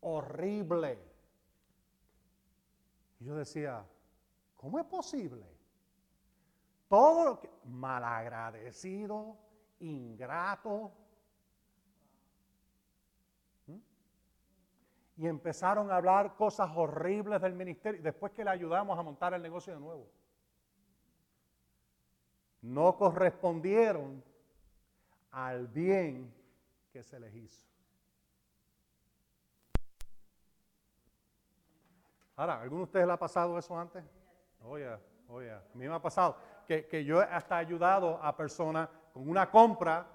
Horrible. 0.00 0.98
Y 3.20 3.26
yo 3.26 3.36
decía, 3.36 3.86
¿cómo 4.56 4.80
es 4.80 4.84
posible? 4.86 5.46
Todo 6.94 7.24
lo 7.24 7.40
que 7.40 7.50
malagradecido, 7.64 9.36
ingrato. 9.80 10.92
¿Mm? 13.66 13.78
Y 15.16 15.26
empezaron 15.26 15.90
a 15.90 15.96
hablar 15.96 16.36
cosas 16.36 16.70
horribles 16.72 17.42
del 17.42 17.54
ministerio 17.54 18.00
después 18.00 18.30
que 18.30 18.44
le 18.44 18.50
ayudamos 18.50 18.96
a 18.96 19.02
montar 19.02 19.34
el 19.34 19.42
negocio 19.42 19.74
de 19.74 19.80
nuevo. 19.80 20.08
No 22.62 22.96
correspondieron 22.96 24.22
al 25.32 25.66
bien 25.66 26.32
que 26.92 27.02
se 27.02 27.18
les 27.18 27.34
hizo. 27.34 27.66
Ahora, 32.36 32.60
¿alguno 32.60 32.82
de 32.82 32.84
ustedes 32.84 33.06
le 33.08 33.12
ha 33.14 33.18
pasado 33.18 33.58
eso 33.58 33.76
antes? 33.76 34.04
Oye, 34.62 34.96
oye, 35.28 35.50
a 35.50 35.60
mí 35.74 35.88
me 35.88 35.94
ha 35.94 36.00
pasado 36.00 36.53
que, 36.66 37.04
yo 37.04 37.20
hasta 37.20 37.56
ayudado 37.56 38.22
a 38.22 38.36
personas 38.36 38.88
con 39.12 39.28
una 39.28 39.50
compra 39.50 40.06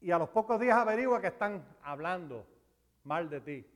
y 0.00 0.10
a 0.10 0.18
los 0.18 0.28
pocos 0.30 0.58
días 0.58 0.76
averigua 0.76 1.20
que 1.20 1.28
están 1.28 1.64
hablando 1.82 2.46
mal 3.04 3.28
de 3.28 3.40
ti. 3.40 3.66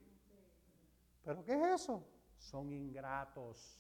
¿Pero 1.25 1.45
qué 1.45 1.55
es 1.55 1.83
eso? 1.83 2.05
Son 2.39 2.73
ingratos. 2.73 3.77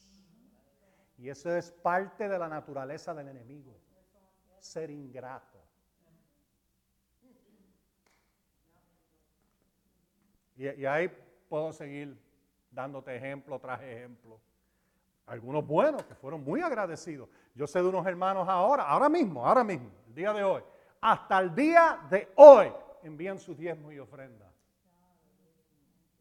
Y 1.19 1.29
eso 1.29 1.55
es 1.55 1.71
parte 1.71 2.29
de 2.29 2.39
la 2.39 2.49
naturaleza 2.49 3.15
del 3.15 3.29
enemigo, 3.29 3.75
ser 4.59 4.91
ingrato. 4.91 5.59
Y, 10.57 10.69
y 10.69 10.87
ahí 10.87 11.11
puedo 11.49 11.73
seguir 11.73 12.17
dándote 12.71 13.17
ejemplo 13.17 13.59
tras 13.59 13.81
ejemplo. 13.83 14.41
Algunos 15.27 15.67
buenos 15.67 16.05
que 16.05 16.15
fueron 16.15 16.45
muy 16.45 16.61
agradecidos. 16.61 17.29
Yo 17.55 17.67
sé 17.67 17.83
de 17.83 17.89
unos 17.89 18.07
hermanos 18.07 18.49
ahora, 18.49 18.85
ahora 18.85 19.09
mismo, 19.09 19.45
ahora 19.45 19.65
mismo, 19.65 19.91
el 20.07 20.15
día 20.15 20.33
de 20.33 20.45
hoy. 20.45 20.63
Hasta 21.01 21.41
el 21.41 21.55
día 21.55 22.01
de 22.09 22.33
hoy 22.37 22.73
envían 23.03 23.39
sus 23.39 23.57
diezmos 23.59 23.93
y 23.93 23.99
ofrendas. 23.99 24.49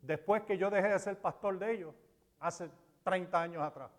Después 0.02 0.44
que 0.44 0.58
yo 0.58 0.70
dejé 0.70 0.90
de 0.90 1.00
ser 1.00 1.20
pastor 1.20 1.58
de 1.60 1.72
ellos, 1.72 1.96
hace 2.40 2.70
30 3.04 3.42
años 3.42 3.64
atrás. 3.64 3.92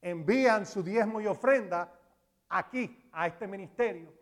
Envían 0.00 0.66
su 0.66 0.82
diezmo 0.82 1.20
y 1.20 1.26
ofrenda 1.26 1.92
aquí, 2.48 3.08
a 3.12 3.26
este 3.26 3.46
ministerio. 3.46 4.12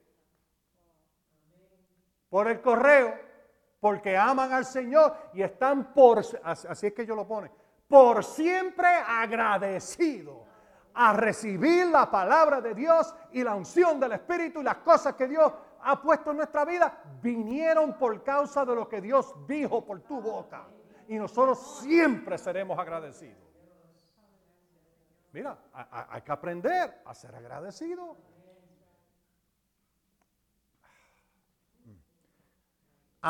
Por 2.28 2.48
el 2.48 2.60
correo 2.60 3.25
porque 3.86 4.16
aman 4.16 4.52
al 4.52 4.64
Señor 4.64 5.16
y 5.32 5.42
están 5.42 5.94
por, 5.94 6.18
así 6.18 6.86
es 6.88 6.92
que 6.92 7.06
yo 7.06 7.14
lo 7.14 7.24
pone, 7.24 7.52
por 7.86 8.24
siempre 8.24 8.88
agradecido 8.88 10.44
a 10.92 11.12
recibir 11.12 11.86
la 11.86 12.10
palabra 12.10 12.60
de 12.60 12.74
Dios 12.74 13.14
y 13.30 13.44
la 13.44 13.54
unción 13.54 14.00
del 14.00 14.10
Espíritu 14.10 14.60
y 14.60 14.64
las 14.64 14.78
cosas 14.78 15.14
que 15.14 15.28
Dios 15.28 15.52
ha 15.82 16.02
puesto 16.02 16.32
en 16.32 16.38
nuestra 16.38 16.64
vida, 16.64 17.00
vinieron 17.22 17.96
por 17.96 18.24
causa 18.24 18.64
de 18.64 18.74
lo 18.74 18.88
que 18.88 19.00
Dios 19.00 19.32
dijo 19.46 19.84
por 19.84 20.00
tu 20.00 20.20
boca. 20.20 20.64
Y 21.06 21.14
nosotros 21.14 21.78
siempre 21.80 22.38
seremos 22.38 22.76
agradecidos. 22.76 23.38
Mira, 25.30 25.56
hay 26.10 26.22
que 26.22 26.32
aprender 26.32 27.02
a 27.04 27.14
ser 27.14 27.36
agradecido. 27.36 28.16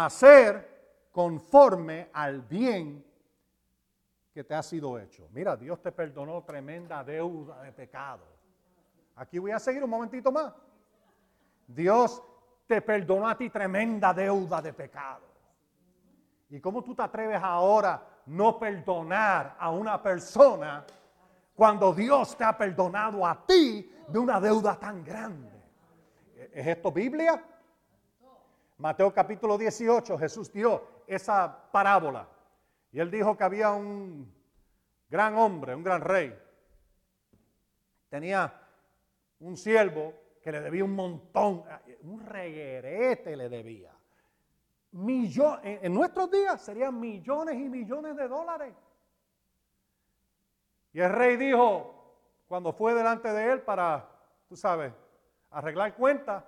Hacer 0.05 1.09
conforme 1.11 2.11
al 2.12 2.42
bien 2.42 3.03
que 4.34 4.44
te 4.44 4.55
ha 4.55 4.62
sido 4.62 4.99
hecho. 4.99 5.28
Mira, 5.32 5.57
Dios 5.57 5.80
te 5.80 5.90
perdonó 5.90 6.42
tremenda 6.44 7.03
deuda 7.03 7.62
de 7.62 7.72
pecado. 7.72 8.24
Aquí 9.14 9.38
voy 9.38 9.53
a 9.53 9.59
seguir 9.59 9.82
un 9.82 9.88
momentito 9.88 10.30
más. 10.30 10.53
Dios 11.66 12.22
te 12.66 12.82
perdonó 12.82 13.26
a 13.26 13.38
ti 13.38 13.49
tremenda 13.49 14.12
deuda 14.12 14.61
de 14.61 14.74
pecado. 14.74 15.24
¿Y 16.51 16.61
cómo 16.61 16.84
tú 16.84 16.94
te 16.94 17.03
atreves 17.03 17.40
ahora 17.42 18.07
no 18.26 18.59
perdonar 18.59 19.57
a 19.59 19.70
una 19.70 20.03
persona 20.03 20.84
cuando 21.55 21.94
Dios 21.94 22.36
te 22.36 22.44
ha 22.44 22.57
perdonado 22.57 23.26
a 23.26 23.47
ti 23.47 23.90
de 24.07 24.18
una 24.18 24.38
deuda 24.38 24.78
tan 24.78 25.03
grande? 25.03 25.51
¿Es 26.53 26.66
esto 26.66 26.92
Biblia? 26.92 27.42
Mateo 28.79 29.12
capítulo 29.12 29.57
18, 29.57 30.18
Jesús 30.18 30.53
dio 30.53 31.03
esa 31.07 31.70
parábola. 31.72 32.29
Y 32.93 33.01
él 33.01 33.11
dijo 33.11 33.37
que 33.37 33.45
había 33.45 33.70
un 33.70 34.31
gran 35.09 35.37
hombre, 35.37 35.74
un 35.74 35.83
gran 35.83 36.03
rey. 36.03 36.37
Tenía 38.11 38.53
un 39.41 39.57
siervo 39.57 40.12
que 40.43 40.53
le 40.53 40.61
debía 40.61 40.85
un 40.85 40.95
montón, 40.95 41.64
un 42.03 42.20
reguerete 42.20 43.35
le 43.35 43.49
debía. 43.49 43.93
Millones, 44.93 45.81
en 45.83 45.93
nuestros 45.93 46.31
días 46.31 46.61
serían 46.62 46.99
millones 46.99 47.57
y 47.57 47.68
millones 47.68 48.16
de 48.16 48.29
dólares. 48.29 48.74
Y 50.93 51.01
el 51.01 51.12
rey 51.12 51.37
dijo, 51.37 51.97
cuando 52.47 52.72
fue 52.72 52.95
delante 52.95 53.33
de 53.33 53.53
él 53.53 53.62
para, 53.62 54.09
tú 54.49 54.57
sabes, 54.57 54.93
arreglar 55.51 55.95
cuentas, 55.95 56.45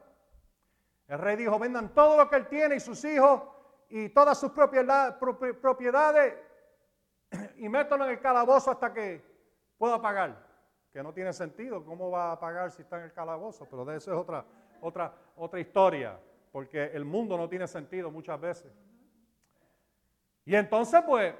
el 1.08 1.18
rey 1.18 1.36
dijo, 1.36 1.58
vendan 1.58 1.94
todo 1.94 2.18
lo 2.18 2.28
que 2.28 2.36
él 2.36 2.46
tiene 2.48 2.76
y 2.76 2.80
sus 2.80 3.02
hijos 3.04 3.42
y 3.88 4.10
todas 4.10 4.38
sus 4.38 4.52
propiedades 4.52 6.34
y 7.56 7.68
métanlo 7.68 8.04
en 8.04 8.12
el 8.12 8.20
calabozo 8.20 8.70
hasta 8.70 8.92
que 8.92 9.24
pueda 9.78 10.00
pagar. 10.00 10.46
Que 10.92 11.02
no 11.02 11.12
tiene 11.12 11.32
sentido, 11.32 11.84
¿cómo 11.84 12.10
va 12.10 12.32
a 12.32 12.40
pagar 12.40 12.70
si 12.70 12.82
está 12.82 12.98
en 12.98 13.04
el 13.04 13.12
calabozo? 13.12 13.66
Pero 13.70 13.84
de 13.84 13.96
eso 13.96 14.12
es 14.12 14.18
otra, 14.18 14.44
otra, 14.80 15.14
otra 15.36 15.60
historia, 15.60 16.18
porque 16.52 16.84
el 16.84 17.04
mundo 17.04 17.36
no 17.36 17.48
tiene 17.48 17.66
sentido 17.66 18.10
muchas 18.10 18.40
veces. 18.40 18.72
Y 20.44 20.54
entonces, 20.56 21.02
pues, 21.06 21.34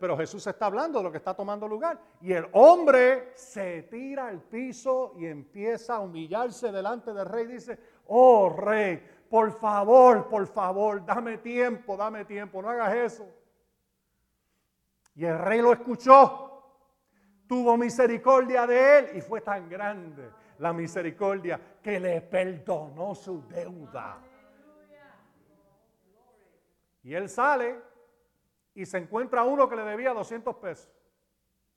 pero 0.00 0.16
Jesús 0.16 0.46
está 0.46 0.66
hablando 0.66 0.98
de 0.98 1.04
lo 1.04 1.10
que 1.10 1.18
está 1.18 1.34
tomando 1.34 1.66
lugar. 1.66 1.98
Y 2.20 2.32
el 2.32 2.48
hombre 2.52 3.32
se 3.34 3.84
tira 3.84 4.28
al 4.28 4.42
piso 4.42 5.14
y 5.16 5.26
empieza 5.26 5.96
a 5.96 6.00
humillarse 6.00 6.70
delante 6.70 7.12
del 7.12 7.26
rey. 7.26 7.46
Dice, 7.46 7.78
oh 8.08 8.50
rey, 8.50 9.02
por 9.30 9.52
favor, 9.52 10.28
por 10.28 10.46
favor, 10.46 11.04
dame 11.04 11.38
tiempo, 11.38 11.96
dame 11.96 12.24
tiempo, 12.24 12.60
no 12.60 12.70
hagas 12.70 12.94
eso. 12.94 13.28
Y 15.14 15.24
el 15.24 15.38
rey 15.38 15.60
lo 15.60 15.72
escuchó, 15.72 16.62
tuvo 17.46 17.76
misericordia 17.76 18.66
de 18.66 18.98
él 18.98 19.16
y 19.16 19.20
fue 19.20 19.40
tan 19.40 19.68
grande 19.68 20.30
la 20.58 20.72
misericordia 20.72 21.60
que 21.82 21.98
le 21.98 22.20
perdonó 22.20 23.14
su 23.14 23.46
deuda. 23.48 24.18
Y 27.02 27.14
él 27.14 27.28
sale 27.28 27.80
y 28.74 28.84
se 28.86 28.98
encuentra 28.98 29.44
uno 29.44 29.68
que 29.68 29.76
le 29.76 29.82
debía 29.82 30.12
200 30.12 30.56
pesos. 30.56 30.90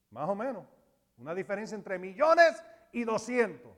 Más 0.09 0.27
o 0.27 0.35
menos. 0.35 0.65
Una 1.17 1.33
diferencia 1.33 1.75
entre 1.75 1.97
millones 1.97 2.63
y 2.91 3.03
200. 3.03 3.71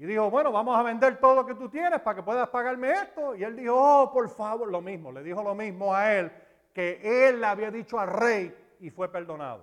Y 0.00 0.06
dijo, 0.06 0.30
bueno, 0.30 0.50
vamos 0.50 0.78
a 0.78 0.82
vender 0.82 1.20
todo 1.20 1.34
lo 1.34 1.44
que 1.44 1.54
tú 1.54 1.68
tienes 1.68 2.00
para 2.00 2.16
que 2.16 2.22
puedas 2.22 2.48
pagarme 2.48 2.90
esto. 2.90 3.36
Y 3.36 3.44
él 3.44 3.54
dijo, 3.54 3.74
oh, 3.76 4.10
por 4.10 4.30
favor, 4.30 4.66
lo 4.70 4.80
mismo. 4.80 5.12
Le 5.12 5.22
dijo 5.22 5.42
lo 5.42 5.54
mismo 5.54 5.94
a 5.94 6.14
él 6.14 6.32
que 6.72 7.28
él 7.28 7.38
le 7.38 7.46
había 7.46 7.70
dicho 7.70 8.00
al 8.00 8.08
rey 8.08 8.76
y 8.80 8.88
fue 8.88 9.12
perdonado. 9.12 9.62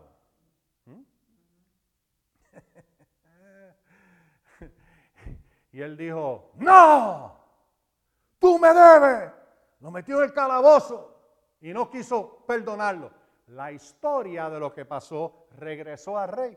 ¿Mm? 0.86 1.02
y 5.72 5.82
él 5.82 5.98
dijo, 5.98 6.52
no, 6.58 7.36
tú 8.38 8.60
me 8.60 8.72
debes. 8.72 9.32
Lo 9.80 9.90
metió 9.90 10.20
en 10.20 10.26
el 10.26 10.34
calabozo 10.34 11.20
y 11.62 11.74
no 11.74 11.90
quiso 11.90 12.46
perdonarlo. 12.46 13.12
La 13.48 13.72
historia 13.72 14.52
de 14.52 14.60
lo 14.60 14.72
que 14.72 14.86
pasó 14.86 15.48
regresó 15.58 16.16
al 16.16 16.30
rey. 16.30 16.56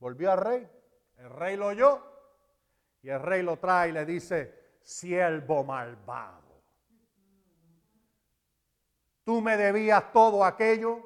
Volvió 0.00 0.32
al 0.32 0.38
rey. 0.38 0.68
El 1.18 1.30
rey 1.30 1.56
lo 1.56 1.68
oyó 1.68 2.07
y 3.02 3.08
el 3.08 3.20
rey 3.20 3.42
lo 3.42 3.58
trae 3.58 3.90
y 3.90 3.92
le 3.92 4.04
dice, 4.04 4.78
siervo 4.82 5.64
malvado. 5.64 6.62
Tú 9.24 9.40
me 9.40 9.56
debías 9.56 10.12
todo 10.12 10.44
aquello 10.44 11.02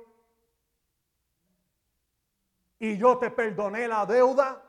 y 2.79 2.97
yo 2.97 3.19
te 3.19 3.31
perdoné 3.31 3.89
la 3.89 4.07
deuda 4.07 4.63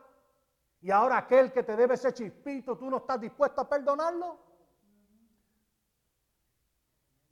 y 0.81 0.91
ahora 0.91 1.19
aquel 1.19 1.51
que 1.51 1.63
te 1.63 1.75
debe 1.75 1.93
ese 1.93 2.13
chispito, 2.13 2.77
tú 2.77 2.89
no 2.89 2.97
estás 2.97 3.21
dispuesto 3.21 3.61
a 3.61 3.69
perdonarlo. 3.69 4.37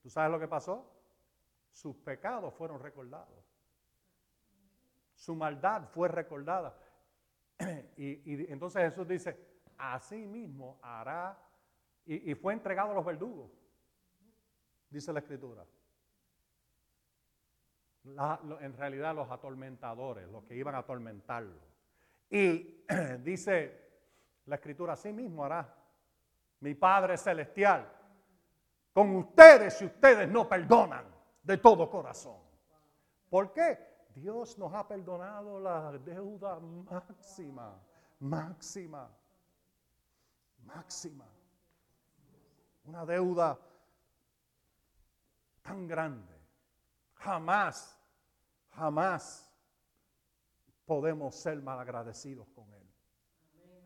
¿Tú 0.02 0.10
sabes 0.10 0.32
lo 0.32 0.39
que 0.39 0.48
pasó? 0.48 0.89
Sus 1.70 1.96
pecados 1.98 2.54
fueron 2.54 2.80
recordados. 2.80 3.46
Su 5.16 5.36
maldad 5.36 5.84
fue 5.89 6.08
recordada. 6.08 6.78
Y, 7.98 8.52
entonces 8.52 8.89
Jesús 8.89 9.08
dice, 9.08 9.51
así 9.82 10.28
mismo 10.28 10.80
hará, 10.82 11.38
y, 12.06 12.34
fue 12.36 12.54
entregado 12.54 12.92
a 12.92 12.96
los 12.96 13.06
verdugos, 13.06 13.52
dice 14.90 15.14
la 15.14 15.20
escritura. 15.20 15.66
en 18.04 18.74
realidad 18.74 19.16
los 19.16 19.30
atormentadores, 19.30 20.28
los 20.30 20.44
que 20.44 20.56
iban 20.56 20.76
a 20.76 20.80
atormentarlo. 20.80 21.62
Y 22.30 22.84
dice 23.24 23.90
la 24.46 24.56
escritura, 24.56 24.94
así 24.94 25.14
mismo 25.14 25.46
hará 25.46 25.76
mi 26.60 26.76
Padre 26.76 27.18
Celestial 27.18 27.88
con 28.94 29.16
ustedes 29.16 29.78
si 29.78 29.86
ustedes 29.86 30.30
no 30.30 30.48
perdonan 30.48 31.06
de 31.42 31.58
todo 31.58 31.90
corazón. 31.90 32.38
¿Por 33.30 33.54
qué? 33.54 33.92
Dios 34.16 34.58
nos 34.58 34.74
ha 34.74 34.88
perdonado 34.88 35.60
la 35.60 35.98
deuda 35.98 36.60
máxima, 36.60 37.80
máxima, 38.20 39.10
máxima. 40.66 41.26
Una 42.86 43.05
deuda 43.05 43.59
tan 45.62 45.88
grande. 45.88 46.36
Jamás, 47.16 47.97
jamás 48.72 49.51
podemos 50.86 51.36
ser 51.36 51.62
malagradecidos 51.62 52.47
con 52.49 52.72
Él. 52.74 52.89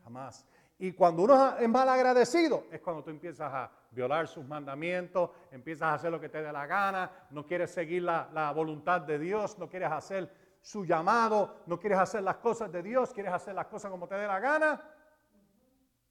Jamás. 0.02 0.46
Y 0.78 0.92
cuando 0.92 1.22
uno 1.22 1.56
es 1.56 1.68
mal 1.68 1.88
agradecido, 1.88 2.64
es 2.70 2.80
cuando 2.80 3.02
tú 3.02 3.10
empiezas 3.10 3.52
a 3.52 3.70
violar 3.90 4.28
sus 4.28 4.44
mandamientos, 4.44 5.30
empiezas 5.50 5.88
a 5.88 5.94
hacer 5.94 6.10
lo 6.10 6.20
que 6.20 6.28
te 6.28 6.42
dé 6.42 6.52
la 6.52 6.66
gana, 6.66 7.10
no 7.30 7.46
quieres 7.46 7.70
seguir 7.70 8.02
la, 8.02 8.52
voluntad 8.54 9.00
de 9.00 9.18
Dios, 9.18 9.58
no 9.58 9.68
quieres 9.68 9.90
hacer 9.90 10.30
su 10.60 10.84
llamado, 10.84 11.62
no 11.66 11.78
quieres 11.78 11.98
hacer 11.98 12.22
las 12.22 12.36
cosas 12.36 12.70
de 12.70 12.82
Dios, 12.82 13.12
quieres 13.12 13.32
hacer 13.32 13.54
las 13.54 13.66
cosas 13.66 13.90
como 13.90 14.06
te 14.06 14.16
dé 14.16 14.26
la 14.26 14.38
gana. 14.38 14.82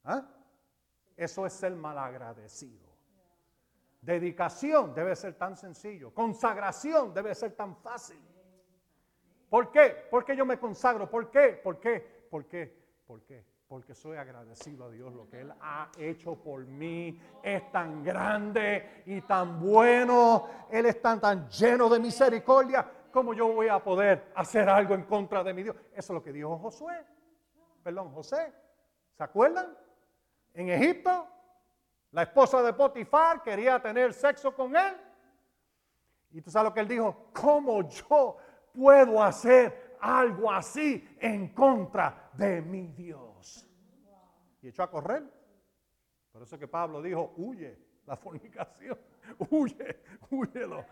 ¿Ah? 0.03 0.23
Eso 1.15 1.45
es 1.45 1.53
ser 1.53 1.73
malagradecido. 1.75 2.85
Dedicación 4.01 4.93
debe 4.93 5.15
ser 5.15 5.35
tan 5.35 5.55
sencillo. 5.55 6.13
Consagración 6.13 7.13
debe 7.13 7.33
ser 7.33 7.53
tan 7.53 7.75
fácil. 7.77 8.21
¿Por 9.49 9.71
qué? 9.71 10.07
¿Por 10.11 10.25
qué 10.25 10.35
yo 10.35 10.45
me 10.45 10.59
consagro? 10.59 11.09
¿Por 11.09 11.31
qué? 11.31 11.59
¿Por 11.63 11.79
qué? 11.79 12.27
¿Por 12.29 12.45
qué? 12.45 12.77
¿Por 13.07 13.21
qué? 13.23 13.45
porque 13.67 13.95
soy 13.95 14.17
agradecido 14.17 14.85
a 14.85 14.89
Dios. 14.89 15.13
Lo 15.13 15.27
que 15.29 15.41
Él 15.41 15.53
ha 15.61 15.89
hecho 15.97 16.35
por 16.35 16.65
mí 16.65 17.19
es 17.43 17.71
tan 17.71 18.03
grande 18.03 19.03
y 19.05 19.21
tan 19.21 19.59
bueno. 19.59 20.47
Él 20.69 20.85
es 20.85 21.01
tan, 21.01 21.19
tan 21.19 21.49
lleno 21.49 21.89
de 21.89 21.99
misericordia. 21.99 22.89
¿Cómo 23.11 23.33
yo 23.33 23.47
voy 23.53 23.67
a 23.67 23.83
poder 23.83 24.31
hacer 24.35 24.69
algo 24.69 24.93
en 24.93 25.03
contra 25.03 25.43
de 25.43 25.53
mi 25.53 25.63
Dios? 25.63 25.75
Eso 25.93 26.13
es 26.13 26.15
lo 26.15 26.23
que 26.23 26.31
dijo 26.31 26.57
Josué. 26.57 27.05
Perdón, 27.83 28.11
José. 28.13 28.53
¿Se 29.17 29.23
acuerdan? 29.23 29.75
En 30.55 30.69
Egipto, 30.69 31.27
la 32.11 32.23
esposa 32.23 32.63
de 32.63 32.73
Potifar 32.73 33.43
quería 33.43 33.79
tener 33.79 34.13
sexo 34.13 34.55
con 34.55 34.75
él. 34.75 34.97
Y 36.31 36.41
tú 36.41 36.49
sabes 36.49 36.69
lo 36.69 36.73
que 36.73 36.79
él 36.79 36.87
dijo. 36.87 37.29
¿Cómo 37.31 37.87
yo 37.87 38.37
puedo 38.73 39.21
hacer 39.21 39.97
algo 40.01 40.51
así 40.51 41.07
en 41.19 41.49
contra 41.49 42.31
de 42.33 42.61
mi 42.61 42.87
Dios? 42.87 43.69
y 44.65 44.69
echó 44.69 44.81
a 44.81 44.89
correr. 44.89 45.23
Por 46.31 46.41
eso 46.41 46.57
que 46.57 46.67
Pablo 46.67 46.99
dijo, 46.99 47.33
huye 47.37 47.77
la 48.07 48.17
fornicación, 48.17 48.97
huye, 49.51 50.01
huyelo. 50.31 50.83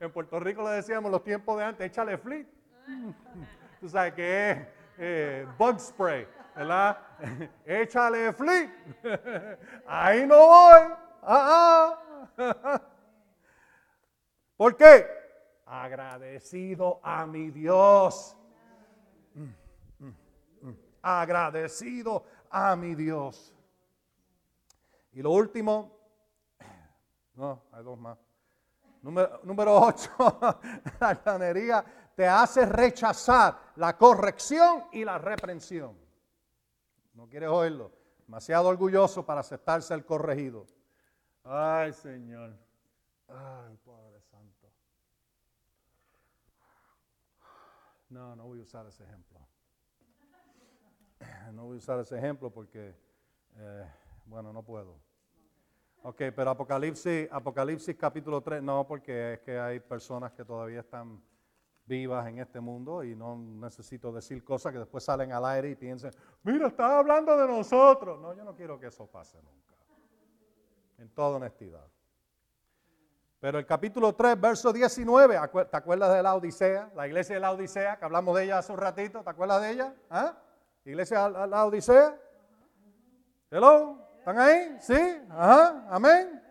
En 0.00 0.12
Puerto 0.12 0.40
Rico 0.40 0.64
le 0.64 0.76
decíamos 0.76 1.10
los 1.10 1.22
tiempos 1.22 1.56
de 1.56 1.64
antes, 1.64 1.86
échale 1.86 2.18
fleet. 2.18 2.46
Tú 3.80 3.88
sabes 3.88 4.14
que 4.14 4.50
es 4.50 4.58
eh, 4.98 5.46
bug 5.56 5.78
spray, 5.78 6.26
¿verdad? 6.54 6.98
échale 7.64 8.32
fleet. 8.32 8.70
Ahí 9.86 10.26
no 10.26 10.36
voy. 10.36 10.80
Ah, 11.22 11.98
ah. 12.38 12.82
¿Por 14.56 14.76
qué? 14.76 15.06
Agradecido 15.66 17.00
a 17.02 17.26
mi 17.26 17.50
Dios. 17.50 18.36
Agradecido 21.02 22.24
a 22.50 22.76
mi 22.76 22.94
Dios. 22.94 23.54
Y 25.12 25.22
lo 25.22 25.30
último, 25.32 25.98
no, 27.34 27.62
hay 27.72 27.82
dos 27.82 27.98
más. 27.98 28.18
Número, 29.02 29.40
número 29.42 29.80
ocho, 29.82 30.10
la 30.98 31.08
altanería 31.08 31.84
te 32.14 32.26
hace 32.26 32.64
rechazar 32.64 33.72
la 33.76 33.98
corrección 33.98 34.84
y 34.92 35.04
la 35.04 35.18
reprensión. 35.18 36.03
No 37.14 37.28
quieres 37.28 37.48
oírlo. 37.48 37.92
Demasiado 38.26 38.68
orgulloso 38.68 39.24
para 39.24 39.40
aceptarse 39.40 39.94
el 39.94 40.04
corregido. 40.04 40.66
Ay, 41.44 41.92
Señor. 41.92 42.56
Ay, 43.28 43.76
Padre 43.84 44.20
Santo. 44.22 44.72
No, 48.08 48.34
no 48.36 48.44
voy 48.44 48.60
a 48.60 48.62
usar 48.62 48.86
ese 48.86 49.04
ejemplo. 49.04 49.38
no 51.52 51.64
voy 51.66 51.76
a 51.76 51.78
usar 51.78 52.00
ese 52.00 52.18
ejemplo 52.18 52.50
porque, 52.50 52.94
eh, 53.56 53.90
bueno, 54.26 54.52
no 54.52 54.62
puedo. 54.62 54.98
Ok, 56.02 56.22
pero 56.36 56.50
Apocalipsis, 56.50 57.28
Apocalipsis 57.30 57.96
capítulo 57.96 58.42
3, 58.42 58.62
no, 58.62 58.86
porque 58.86 59.34
es 59.34 59.40
que 59.40 59.58
hay 59.58 59.80
personas 59.80 60.32
que 60.32 60.44
todavía 60.44 60.80
están 60.80 61.22
vivas 61.86 62.26
en 62.28 62.38
este 62.38 62.60
mundo 62.60 63.04
y 63.04 63.14
no 63.14 63.36
necesito 63.36 64.12
decir 64.12 64.42
cosas 64.42 64.72
que 64.72 64.78
después 64.78 65.04
salen 65.04 65.32
al 65.32 65.44
aire 65.44 65.70
y 65.70 65.74
piensen, 65.74 66.10
mira, 66.42 66.68
está 66.68 66.98
hablando 66.98 67.36
de 67.36 67.46
nosotros. 67.46 68.20
No, 68.20 68.34
yo 68.34 68.44
no 68.44 68.54
quiero 68.54 68.78
que 68.78 68.86
eso 68.86 69.06
pase 69.06 69.36
nunca. 69.42 69.74
En 70.98 71.08
toda 71.10 71.36
honestidad. 71.36 71.86
Pero 73.40 73.58
el 73.58 73.66
capítulo 73.66 74.14
3, 74.14 74.40
verso 74.40 74.72
19, 74.72 75.38
¿te 75.70 75.76
acuerdas 75.76 76.14
de 76.14 76.22
la 76.22 76.34
Odisea? 76.34 76.90
La 76.94 77.06
iglesia 77.06 77.34
de 77.34 77.40
la 77.42 77.52
Odisea, 77.52 77.98
que 77.98 78.04
hablamos 78.06 78.34
de 78.36 78.44
ella 78.44 78.58
hace 78.58 78.72
un 78.72 78.78
ratito, 78.78 79.22
¿te 79.22 79.28
acuerdas 79.28 79.60
de 79.60 79.70
ella? 79.70 79.94
¿Ah? 80.08 80.38
Iglesia 80.86 81.28
de 81.28 81.46
la 81.46 81.66
Odisea. 81.66 82.18
Hello, 83.50 83.98
¿están 84.18 84.38
ahí? 84.38 84.78
¿Sí? 84.80 84.98
Ajá, 85.28 85.86
amén. 85.90 86.42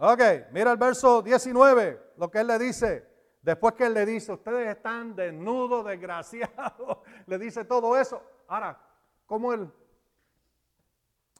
Ok, 0.00 0.20
mira 0.50 0.72
el 0.72 0.76
verso 0.76 1.22
19, 1.22 2.14
lo 2.16 2.28
que 2.28 2.40
él 2.40 2.48
le 2.48 2.58
dice. 2.58 3.11
Después 3.42 3.74
que 3.74 3.86
él 3.86 3.94
le 3.94 4.06
dice, 4.06 4.32
ustedes 4.32 4.68
están 4.68 5.16
desnudos, 5.16 5.84
desgraciados, 5.84 6.98
le 7.26 7.38
dice 7.38 7.64
todo 7.64 7.98
eso. 7.98 8.22
Ahora, 8.46 8.80
¿cómo 9.26 9.52
él 9.52 9.68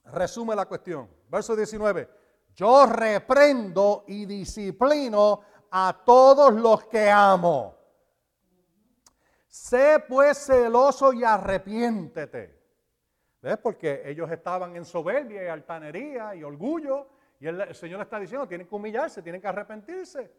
resume 0.07 0.57
la 0.57 0.67
cuestión? 0.67 1.09
Verso 1.29 1.55
19, 1.55 2.09
yo 2.55 2.87
reprendo 2.87 4.05
y 4.09 4.27
disciplino 4.27 5.43
a 5.71 6.03
todos 6.05 6.53
los 6.53 6.85
que 6.87 7.09
amo. 7.09 7.79
Sé 9.47 10.03
pues 10.09 10.47
celoso 10.47 11.13
y 11.13 11.23
arrepiéntete. 11.23 12.63
¿Ves? 13.43 13.59
Porque 13.59 14.03
ellos 14.07 14.31
estaban 14.31 14.75
en 14.77 14.85
soberbia 14.85 15.45
y 15.45 15.49
altanería 15.49 16.35
y 16.35 16.43
orgullo. 16.43 17.09
Y 17.39 17.47
el, 17.49 17.75
Señor 17.75 18.01
está 18.01 18.19
diciendo, 18.19 18.47
tienen 18.49 18.67
que 18.67 18.75
humillarse, 18.75 19.23
tienen 19.23 19.41
que 19.41 19.49
arrepentirse. 19.49 20.33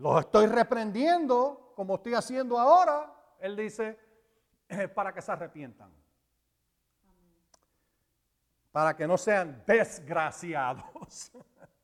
Los 0.00 0.20
estoy 0.20 0.46
reprendiendo 0.46 1.74
como 1.76 1.96
estoy 1.96 2.14
haciendo 2.14 2.58
ahora. 2.58 3.12
Él 3.38 3.54
dice, 3.54 3.98
eh, 4.66 4.88
para 4.88 5.12
que 5.12 5.20
se 5.20 5.30
arrepientan. 5.30 5.92
Para 8.72 8.96
que 8.96 9.06
no 9.06 9.18
sean 9.18 9.62
desgraciados, 9.66 11.32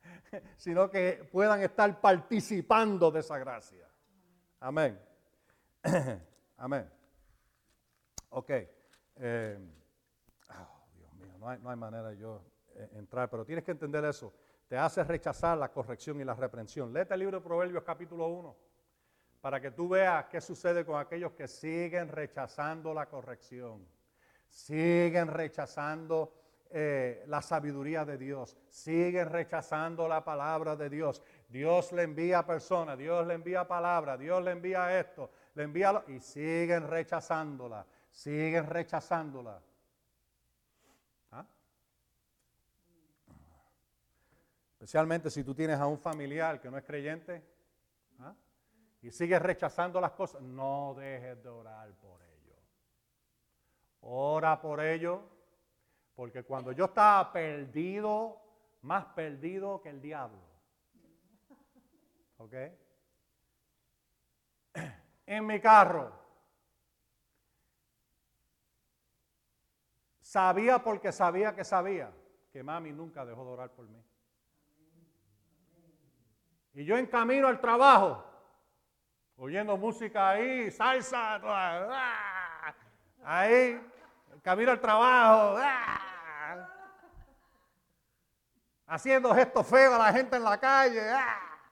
sino 0.56 0.88
que 0.88 1.28
puedan 1.30 1.60
estar 1.60 2.00
participando 2.00 3.10
de 3.10 3.20
esa 3.20 3.36
gracia. 3.36 3.86
Amén. 4.60 4.98
Amén. 6.56 6.90
Ok. 8.30 8.50
Oh, 9.18 9.20
Dios 10.94 11.14
mío, 11.16 11.34
no 11.38 11.50
hay, 11.50 11.58
no 11.58 11.68
hay 11.68 11.76
manera 11.76 12.08
de 12.08 12.16
yo 12.16 12.42
eh, 12.76 12.88
entrar, 12.94 13.28
pero 13.28 13.44
tienes 13.44 13.62
que 13.62 13.72
entender 13.72 14.02
eso 14.06 14.32
te 14.68 14.76
hace 14.76 15.04
rechazar 15.04 15.56
la 15.58 15.70
corrección 15.70 16.20
y 16.20 16.24
la 16.24 16.34
reprensión. 16.34 16.92
Léete 16.92 17.14
el 17.14 17.20
libro 17.20 17.38
de 17.38 17.44
Proverbios 17.44 17.84
capítulo 17.84 18.26
1 18.28 18.56
para 19.40 19.60
que 19.60 19.70
tú 19.70 19.88
veas 19.88 20.24
qué 20.26 20.40
sucede 20.40 20.84
con 20.84 20.98
aquellos 20.98 21.32
que 21.32 21.46
siguen 21.46 22.08
rechazando 22.08 22.92
la 22.92 23.06
corrección, 23.06 23.86
siguen 24.48 25.28
rechazando 25.28 26.32
eh, 26.68 27.22
la 27.28 27.40
sabiduría 27.40 28.04
de 28.04 28.18
Dios, 28.18 28.56
siguen 28.68 29.30
rechazando 29.30 30.08
la 30.08 30.24
palabra 30.24 30.74
de 30.74 30.90
Dios. 30.90 31.22
Dios 31.48 31.92
le 31.92 32.02
envía 32.02 32.44
personas, 32.44 32.98
Dios 32.98 33.24
le 33.24 33.34
envía 33.34 33.68
palabra, 33.68 34.16
Dios 34.16 34.42
le 34.42 34.50
envía 34.50 34.98
esto, 34.98 35.30
le 35.54 35.62
envía 35.62 36.02
y 36.08 36.18
siguen 36.18 36.88
rechazándola, 36.88 37.86
siguen 38.10 38.66
rechazándola. 38.66 39.62
Especialmente 44.86 45.30
si 45.30 45.42
tú 45.42 45.52
tienes 45.52 45.80
a 45.80 45.86
un 45.88 45.98
familiar 45.98 46.60
que 46.60 46.70
no 46.70 46.78
es 46.78 46.84
creyente 46.84 47.42
¿ah? 48.20 48.32
y 49.02 49.10
sigues 49.10 49.42
rechazando 49.42 50.00
las 50.00 50.12
cosas, 50.12 50.40
no 50.42 50.94
dejes 50.96 51.42
de 51.42 51.48
orar 51.48 51.90
por 51.94 52.22
ellos. 52.22 52.56
Ora 54.02 54.60
por 54.60 54.80
ellos, 54.80 55.20
porque 56.14 56.44
cuando 56.44 56.70
yo 56.70 56.84
estaba 56.84 57.32
perdido, 57.32 58.40
más 58.82 59.06
perdido 59.06 59.82
que 59.82 59.88
el 59.88 60.00
diablo. 60.00 60.38
¿Ok? 62.36 62.54
En 65.26 65.46
mi 65.46 65.60
carro. 65.60 66.12
Sabía 70.20 70.78
porque 70.78 71.10
sabía 71.10 71.56
que 71.56 71.64
sabía 71.64 72.12
que 72.52 72.62
mami 72.62 72.92
nunca 72.92 73.26
dejó 73.26 73.44
de 73.44 73.50
orar 73.50 73.72
por 73.72 73.88
mí. 73.88 74.00
Y 76.76 76.84
yo 76.84 76.98
en 76.98 77.06
camino 77.06 77.48
al 77.48 77.58
trabajo, 77.58 78.22
oyendo 79.38 79.78
música 79.78 80.28
ahí, 80.28 80.70
salsa, 80.70 81.40
¡ah! 81.42 82.74
ahí, 83.24 83.80
en 84.30 84.40
camino 84.42 84.72
al 84.72 84.78
trabajo, 84.78 85.56
¡ah! 85.58 86.68
haciendo 88.88 89.34
gestos 89.34 89.66
feos 89.66 89.94
a 89.94 89.98
la 89.98 90.12
gente 90.12 90.36
en 90.36 90.44
la 90.44 90.60
calle. 90.60 91.00
¡ah! 91.00 91.70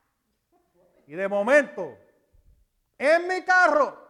Y 1.07 1.13
de 1.13 1.29
momento, 1.29 1.99
en 2.97 3.29
mi 3.29 3.45
carro, 3.45 4.09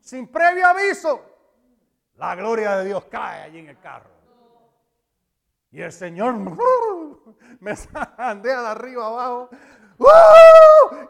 sin 0.00 0.28
previo 0.28 0.66
aviso, 0.66 1.22
la 2.14 2.34
gloria 2.34 2.74
de 2.78 2.86
Dios 2.86 3.04
cae 3.04 3.42
allí 3.42 3.58
en 3.58 3.68
el 3.68 3.78
carro. 3.78 4.17
Y 5.70 5.82
el 5.82 5.92
Señor 5.92 6.34
me 7.60 7.76
sandea 7.76 8.62
de 8.62 8.66
arriba 8.68 9.06
abajo. 9.06 9.50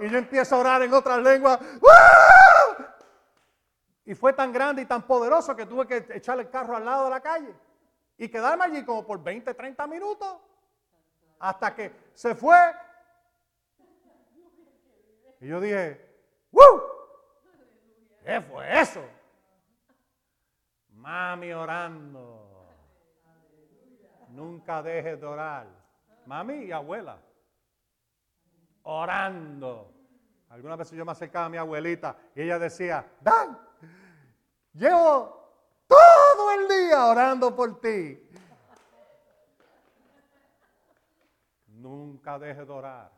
Y 0.00 0.08
yo 0.08 0.18
empiezo 0.18 0.56
a 0.56 0.58
orar 0.58 0.82
en 0.82 0.92
otras 0.92 1.22
lenguas. 1.22 1.60
Y 4.04 4.14
fue 4.14 4.32
tan 4.32 4.52
grande 4.52 4.82
y 4.82 4.86
tan 4.86 5.02
poderoso 5.02 5.54
que 5.54 5.66
tuve 5.66 5.86
que 5.86 6.06
echar 6.14 6.38
el 6.40 6.48
carro 6.48 6.74
al 6.74 6.84
lado 6.84 7.04
de 7.04 7.10
la 7.10 7.20
calle 7.20 7.54
y 8.16 8.28
quedarme 8.28 8.64
allí 8.64 8.84
como 8.84 9.06
por 9.06 9.22
20, 9.22 9.54
30 9.54 9.86
minutos. 9.86 10.36
Hasta 11.38 11.74
que 11.74 12.10
se 12.14 12.34
fue. 12.34 12.56
Y 15.40 15.46
yo 15.46 15.60
dije, 15.60 16.08
¡Woo! 16.50 16.82
¿Qué 18.24 18.40
fue 18.40 18.80
eso? 18.80 19.04
Mami 20.90 21.52
orando. 21.52 22.47
Nunca 24.38 24.80
dejes 24.84 25.20
de 25.20 25.26
orar. 25.26 25.66
Mami 26.24 26.66
y 26.66 26.70
abuela. 26.70 27.20
Orando. 28.84 29.92
Algunas 30.50 30.78
veces 30.78 30.96
yo 30.96 31.04
me 31.04 31.10
acercaba 31.10 31.46
a 31.46 31.48
mi 31.48 31.56
abuelita 31.56 32.16
y 32.36 32.42
ella 32.42 32.56
decía, 32.56 33.04
Dan, 33.20 33.58
llevo 34.74 35.84
todo 35.88 36.52
el 36.52 36.68
día 36.68 37.06
orando 37.06 37.56
por 37.56 37.80
ti. 37.80 38.16
Nunca 41.66 42.38
dejes 42.38 42.64
de 42.64 42.72
orar. 42.72 43.10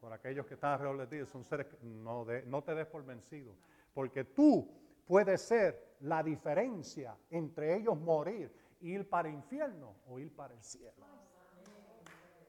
Por 0.00 0.14
aquellos 0.14 0.46
que 0.46 0.54
están 0.54 0.72
alrededor 0.72 1.06
de 1.06 1.24
ti, 1.24 1.30
son 1.30 1.44
seres 1.44 1.66
que 1.66 1.76
no, 1.82 2.24
no 2.46 2.62
te 2.62 2.74
des 2.74 2.86
por 2.86 3.04
vencido. 3.04 3.54
Porque 3.92 4.24
tú 4.24 4.66
puedes 5.06 5.42
ser 5.42 5.96
la 6.00 6.22
diferencia 6.22 7.14
entre 7.28 7.76
ellos 7.76 7.98
morir 7.98 8.63
ir 8.80 9.08
para 9.08 9.28
infierno 9.28 9.94
o 10.06 10.18
ir 10.18 10.34
para 10.34 10.54
el 10.54 10.62
cielo. 10.62 11.04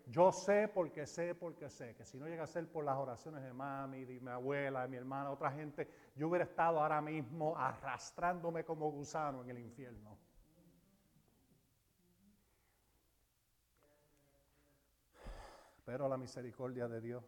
Yo 0.07 0.31
sé 0.31 0.67
porque 0.67 1.07
sé 1.07 1.33
porque 1.33 1.67
sé 1.69 1.95
que 1.95 2.05
si 2.05 2.19
no 2.19 2.27
llega 2.27 2.43
a 2.43 2.47
ser 2.47 2.67
por 2.67 2.85
las 2.85 2.95
oraciones 2.95 3.43
de 3.43 3.51
mami, 3.53 4.05
de 4.05 4.19
mi 4.19 4.29
abuela, 4.29 4.83
de 4.83 4.87
mi 4.87 4.97
hermana, 4.97 5.31
otra 5.31 5.51
gente, 5.51 5.89
yo 6.15 6.27
hubiera 6.27 6.45
estado 6.45 6.79
ahora 6.79 7.01
mismo 7.01 7.57
arrastrándome 7.57 8.63
como 8.63 8.91
gusano 8.91 9.41
en 9.41 9.49
el 9.49 9.59
infierno. 9.59 10.15
Pero 15.85 16.07
la 16.07 16.17
misericordia 16.17 16.87
de 16.87 17.01
Dios. 17.01 17.23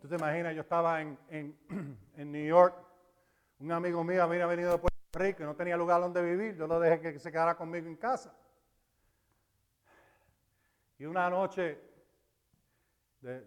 Tú 0.00 0.08
te 0.08 0.14
imaginas, 0.14 0.54
yo 0.54 0.62
estaba 0.62 1.00
en, 1.00 1.18
en, 1.28 1.56
New 2.32 2.46
York, 2.46 2.74
un 3.58 3.72
amigo 3.72 4.02
mío 4.04 4.22
había 4.22 4.46
venido 4.46 4.70
después 4.70 4.89
rico 5.12 5.42
y 5.42 5.46
no 5.46 5.56
tenía 5.56 5.76
lugar 5.76 6.00
donde 6.00 6.22
vivir, 6.22 6.56
yo 6.56 6.66
lo 6.66 6.78
dejé 6.78 7.00
que 7.00 7.18
se 7.18 7.30
quedara 7.30 7.56
conmigo 7.56 7.86
en 7.86 7.96
casa. 7.96 8.34
Y 10.98 11.06
una 11.06 11.30
noche, 11.30 11.80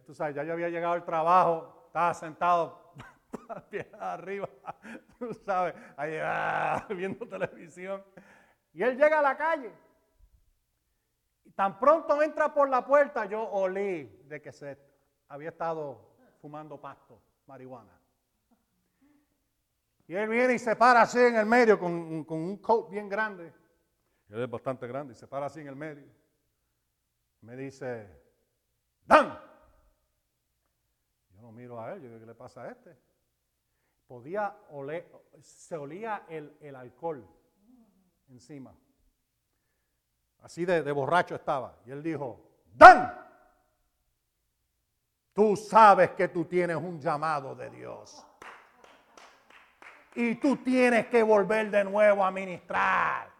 tú 0.06 0.14
sabes, 0.14 0.36
ya 0.36 0.44
yo 0.44 0.54
había 0.54 0.70
llegado 0.70 0.94
al 0.94 1.06
trabajo, 1.06 1.84
estaba 1.88 2.14
sentado 2.14 2.94
arriba, 4.00 4.50
tú 5.20 5.34
sabes, 5.34 5.76
ahí 5.96 6.18
ah, 6.22 6.86
viendo 6.90 7.28
televisión. 7.28 8.04
Y 8.74 8.82
él 8.82 8.98
llega 8.98 9.20
a 9.20 9.22
la 9.22 9.38
calle. 9.38 9.72
Y 11.46 11.52
tan 11.52 11.78
pronto 11.78 12.22
entra 12.24 12.54
por 12.54 12.70
la 12.70 12.84
puerta, 12.86 13.26
yo 13.26 13.44
olí 13.44 14.06
de 14.26 14.42
que 14.42 14.52
se 14.52 14.78
había 15.28 15.50
estado 15.50 16.16
fumando 16.42 16.80
pasto, 16.80 17.22
marihuana. 17.46 18.03
Y 20.14 20.16
él 20.16 20.30
viene 20.30 20.54
y 20.54 20.60
se 20.60 20.76
para 20.76 21.02
así 21.02 21.18
en 21.18 21.38
el 21.38 21.48
medio 21.48 21.80
con, 21.80 21.92
un 21.92 22.58
coat 22.58 22.88
bien 22.88 23.10
grande. 23.10 23.52
Él 24.30 24.44
es 24.44 24.48
bastante 24.48 24.86
grande 24.86 25.14
y 25.14 25.16
se 25.16 25.26
para 25.26 25.48
así 25.48 25.62
en 25.62 25.70
el 25.70 25.76
medio. 25.76 26.06
Me 27.42 27.56
dice, 27.56 28.22
Dan. 29.08 29.36
Yo 31.32 31.42
no 31.42 31.52
miro 31.52 31.82
a 31.82 31.94
él, 31.94 32.04
yo 32.04 32.10
digo, 32.10 32.20
¿qué 32.20 32.28
le 32.28 32.36
pasa 32.36 32.62
a 32.62 32.70
este? 32.70 32.96
Podía 34.06 34.56
oler, 34.70 35.12
se 35.42 35.78
olía 35.78 36.26
el, 36.30 36.58
el 36.62 36.76
alcohol 36.76 37.28
encima. 38.30 38.72
Así 40.44 40.64
de, 40.64 40.84
de 40.84 40.92
borracho 40.92 41.34
estaba. 41.34 41.80
Y 41.88 41.90
él 41.90 42.04
dijo, 42.04 42.52
Dan, 42.72 43.20
tú 45.34 45.56
sabes 45.56 46.12
que 46.12 46.28
tú 46.28 46.46
tienes 46.46 46.78
un 46.78 47.02
llamado 47.02 47.56
de 47.56 47.72
Dios. 47.72 48.24
Y 50.16 50.36
tú 50.36 50.58
tienes 50.58 51.08
que 51.08 51.24
volver 51.24 51.72
de 51.72 51.84
nuevo 51.84 52.24
a 52.24 52.32
ministrar. 52.32 53.34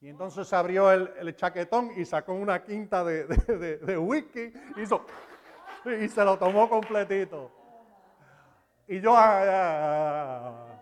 Y 0.00 0.08
entonces 0.08 0.52
abrió 0.52 0.92
el, 0.92 1.34
chaquetón 1.34 1.90
y 1.96 2.04
sacó 2.04 2.32
una 2.32 2.62
quinta 2.62 3.02
de, 3.04 3.98
whisky 3.98 4.52
y 4.76 6.08
se 6.08 6.24
lo 6.24 6.38
tomó 6.38 6.68
completito. 6.68 7.50
Y 8.86 9.00
yo... 9.00 9.16
Ah, 9.16 9.42
ah, 9.42 10.42
ah, 10.46 10.78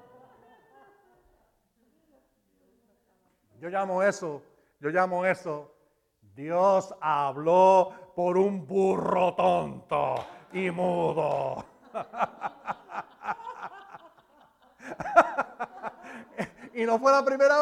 yo 3.58 3.70
llamo 3.70 4.02
eso, 4.02 4.42
yo 4.80 4.90
llamo 4.90 5.24
eso, 5.24 5.72
Dios 6.34 6.94
habló 7.00 8.12
por 8.14 8.36
un 8.36 8.66
burro 8.66 9.34
tonto 9.34 10.14
y 10.52 10.70
mudo. 10.70 11.64
y 16.76 16.84
no 16.84 16.98
fue 16.98 17.10
la 17.10 17.24
primera 17.24 17.56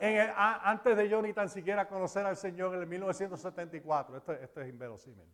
vez. 0.00 0.32
antes 0.36 0.96
de 0.96 1.08
yo 1.08 1.22
ni 1.22 1.32
tan 1.32 1.48
siquiera 1.48 1.86
conocer 1.86 2.26
al 2.26 2.36
Señor 2.36 2.74
en 2.74 2.80
el 2.80 2.88
1974. 2.88 4.16
Esto, 4.16 4.32
es 4.60 4.68
inverosímil. 4.68 5.28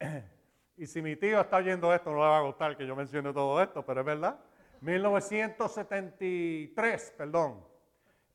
Y 0.80 0.86
si 0.86 1.02
mi 1.02 1.16
tío 1.16 1.40
está 1.40 1.56
oyendo 1.56 1.92
esto, 1.92 2.12
no 2.12 2.18
le 2.18 2.22
va 2.22 2.38
a 2.38 2.42
gustar 2.42 2.76
que 2.76 2.86
yo 2.86 2.94
mencione 2.94 3.32
todo 3.32 3.60
esto, 3.60 3.84
pero 3.84 3.98
es 3.98 4.06
verdad. 4.06 4.38
1973, 4.80 7.14
perdón. 7.18 7.66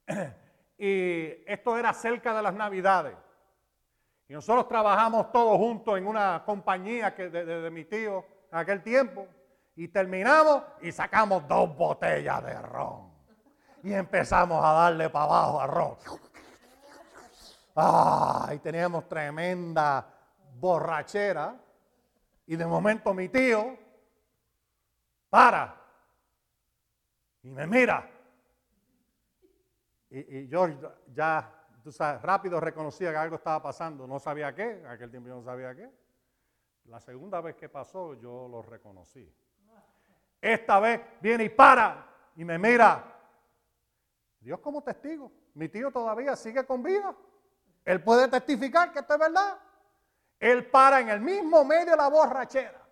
Y 0.77 1.41
esto 1.45 1.77
era 1.77 1.93
cerca 1.93 2.35
de 2.35 2.41
las 2.41 2.53
Navidades. 2.53 3.15
Y 4.27 4.34
nosotros 4.34 4.68
trabajamos 4.68 5.31
todos 5.31 5.57
juntos 5.57 5.97
en 5.97 6.05
una 6.07 6.43
compañía 6.45 7.15
que 7.15 7.30
de, 7.30 7.72
mi 7.72 7.85
tío 7.85 8.26
en 8.51 8.57
aquel 8.57 8.84
tiempo. 8.84 9.26
Y 9.75 9.87
terminamos 9.87 10.63
y 10.81 10.91
sacamos 10.91 11.47
dos 11.47 11.75
botellas 11.75 12.43
de 12.43 12.61
ron. 12.61 13.11
Y 13.83 13.93
empezamos 13.93 14.63
a 14.63 14.73
darle 14.73 15.09
para 15.09 15.25
abajo 15.25 15.61
al 15.61 15.69
ron. 15.69 15.97
Ah, 17.75 18.51
teníamos 18.61 19.07
tremenda 19.07 20.07
borrachera. 20.59 21.55
Y 22.45 22.55
de 22.55 22.65
momento 22.65 23.13
mi 23.13 23.29
tío 23.29 23.77
para 25.29 25.83
y 27.43 27.49
me 27.49 27.67
mira. 27.67 28.09
Y, 30.09 30.47
yo 30.47 30.67
ya 31.13 31.51
rápido 32.21 32.59
reconocía 32.59 33.11
que 33.11 33.17
algo 33.17 33.35
estaba 33.35 33.61
pasando, 33.61 34.07
no 34.07 34.19
sabía 34.19 34.55
qué, 34.55 34.83
aquel 34.87 35.11
tiempo 35.11 35.29
yo 35.29 35.35
no 35.35 35.43
sabía 35.43 35.75
qué. 35.75 35.89
La 36.85 36.99
segunda 36.99 37.41
vez 37.41 37.55
que 37.55 37.69
pasó, 37.69 38.13
yo 38.15 38.47
lo 38.47 38.61
reconocí. 38.61 39.33
Esta 40.43 40.77
vez 40.81 40.99
viene 41.21 41.45
y 41.45 41.49
para 41.49 42.05
y 42.35 42.43
me 42.43 42.59
mira. 42.59 43.01
Dios 44.41 44.59
como 44.59 44.83
testigo, 44.83 45.31
mi 45.53 45.69
tío 45.69 45.89
todavía 45.89 46.35
sigue 46.35 46.65
con 46.65 46.83
vida. 46.83 47.15
Él 47.85 48.03
puede 48.03 48.27
testificar 48.27 48.91
que 48.91 48.99
esto 48.99 49.13
es 49.13 49.19
verdad. 49.21 49.57
Él 50.37 50.65
para 50.69 50.99
en 50.99 51.07
el 51.07 51.21
mismo 51.21 51.63
medio 51.63 51.91
de 51.91 51.95
la 51.95 52.09
borrachera 52.09 52.85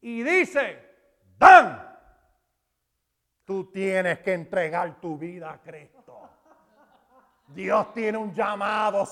y 0.00 0.24
dice, 0.24 0.90
Dan, 1.38 1.96
tú 3.44 3.70
tienes 3.70 4.18
que 4.18 4.32
entregar 4.32 5.00
tu 5.00 5.16
vida 5.16 5.52
a 5.52 5.62
Cristo. 5.62 6.28
Dios 7.46 7.94
tiene 7.94 8.18
un 8.18 8.34
llamado 8.34 9.06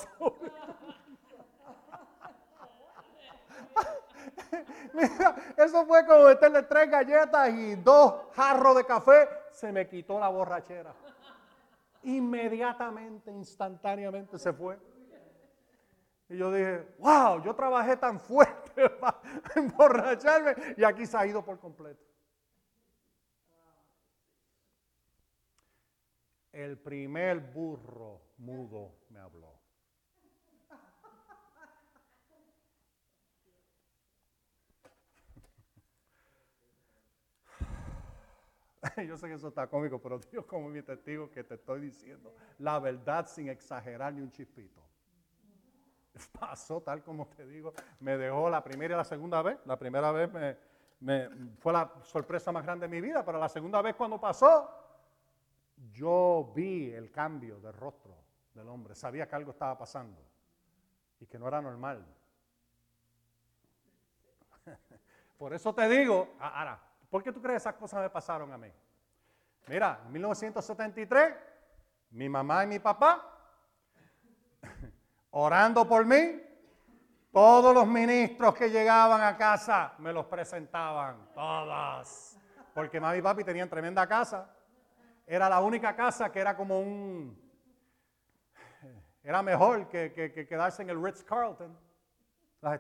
Eso 5.56 5.86
fue 5.86 6.05
como 6.06 6.24
meterle 6.24 6.62
tres 6.62 6.90
galletas 6.90 7.51
y 7.51 7.77
dos 7.77 8.14
jarros 8.35 8.77
de 8.77 8.85
café. 8.85 9.28
Se 9.52 9.72
me 9.72 9.89
quitó 9.89 10.18
la 10.18 10.28
borrachera. 10.28 10.94
Inmediatamente, 12.02 13.31
instantáneamente 13.31 14.39
se 14.39 14.52
fue. 14.52 14.78
Y 16.28 16.36
yo 16.36 16.52
dije, 16.52 16.86
wow, 16.98 17.43
yo 17.43 17.55
trabajé 17.55 17.97
tan 17.97 18.20
fuerte 18.20 18.89
para 19.01 19.20
emborracharme 19.56 20.55
y 20.77 20.85
aquí 20.85 21.05
se 21.05 21.16
ha 21.16 21.27
ido 21.27 21.44
por 21.44 21.59
completo. 21.59 22.05
El 26.52 26.78
primer 26.78 27.40
burro 27.40 28.20
mudo 28.39 28.94
me 29.09 29.18
habló. 29.18 29.49
Yo 39.07 39.16
sé 39.16 39.28
que 39.28 39.35
eso 39.35 39.48
está 39.48 39.66
cómico, 39.66 40.01
pero 40.01 40.19
Dios 40.31 40.44
como 40.47 40.69
mi 40.69 40.82
testigo 40.82 41.31
que 41.31 41.44
te 41.44 41.55
estoy 41.55 41.81
diciendo 41.81 42.35
la 42.59 42.78
verdad 42.78 43.27
sin 43.27 43.48
exagerar 43.48 44.12
ni 44.12 44.20
un 44.20 44.31
chispito. 44.31 44.81
Pasó 46.39 46.81
tal 46.82 47.02
como 47.02 47.27
te 47.28 47.47
digo, 47.47 47.73
me 48.01 48.16
dejó 48.16 48.48
la 48.48 48.62
primera 48.62 48.94
y 48.94 48.97
la 48.97 49.05
segunda 49.05 49.43
vez. 49.43 49.59
La 49.66 49.78
primera 49.78 50.12
vez 50.12 50.59
me, 51.01 51.28
fue 51.59 51.73
la 51.73 51.93
sorpresa 52.02 52.52
más 52.52 52.65
grande 52.65 52.86
de 52.86 52.90
mi 52.90 53.01
vida, 53.01 53.24
pero 53.24 53.39
la 53.39 53.48
segunda 53.48 53.81
vez 53.82 53.94
cuando 53.94 54.20
pasó, 54.20 54.70
yo 55.93 56.52
vi 56.55 56.90
el 56.93 57.11
cambio 57.11 57.59
de 57.61 57.73
rostro 57.73 58.16
del 58.55 58.69
hombre, 58.69 58.94
sabía 58.94 59.27
que 59.27 59.36
algo 59.36 59.52
estaba 59.52 59.78
pasando 59.78 60.20
y 61.20 61.27
que 61.27 61.39
no 61.39 61.48
era 61.48 61.62
normal. 61.62 62.05
Por 65.39 65.55
eso 65.55 65.74
te 65.74 65.89
digo, 65.89 66.35
ahora, 66.39 66.89
¿por 67.11 67.23
qué 67.23 67.32
tú 67.32 67.43
crees 67.43 67.62
que 67.62 67.69
esas 67.69 67.74
cosas 67.74 68.01
me 68.01 68.11
pasaron 68.11 68.53
a 68.53 68.59
mí? 68.59 68.73
Mira, 69.66 70.01
en 70.05 70.12
1973, 70.12 71.35
mi 72.11 72.28
mamá 72.28 72.65
y 72.65 72.66
mi 72.69 72.78
papá, 72.78 73.24
orando 75.31 75.87
por 75.87 76.05
mí, 76.07 76.43
todos 77.32 77.74
los 77.74 77.87
ministros 77.87 78.55
que 78.55 78.70
llegaban 78.70 79.23
a 79.23 79.37
casa 79.37 79.95
me 79.99 80.12
los 80.12 80.27
presentaban, 80.27 81.28
todas. 81.35 82.39
Porque 82.74 83.01
mamá 83.01 83.16
y 83.16 83.23
papi 83.23 83.45
tenían 83.45 83.69
tremenda 83.69 84.07
casa. 84.07 84.49
Era 85.27 85.49
la 85.49 85.61
única 85.61 85.95
casa 85.95 86.32
que 86.32 86.41
era 86.41 86.57
como 86.57 86.81
un, 86.81 87.39
era 89.23 89.43
mejor 89.43 89.89
que, 89.89 90.12
quedarse 90.49 90.82
en 90.82 90.91
el 90.91 91.03
Ritz 91.03 91.23
Carlton. 91.24 91.78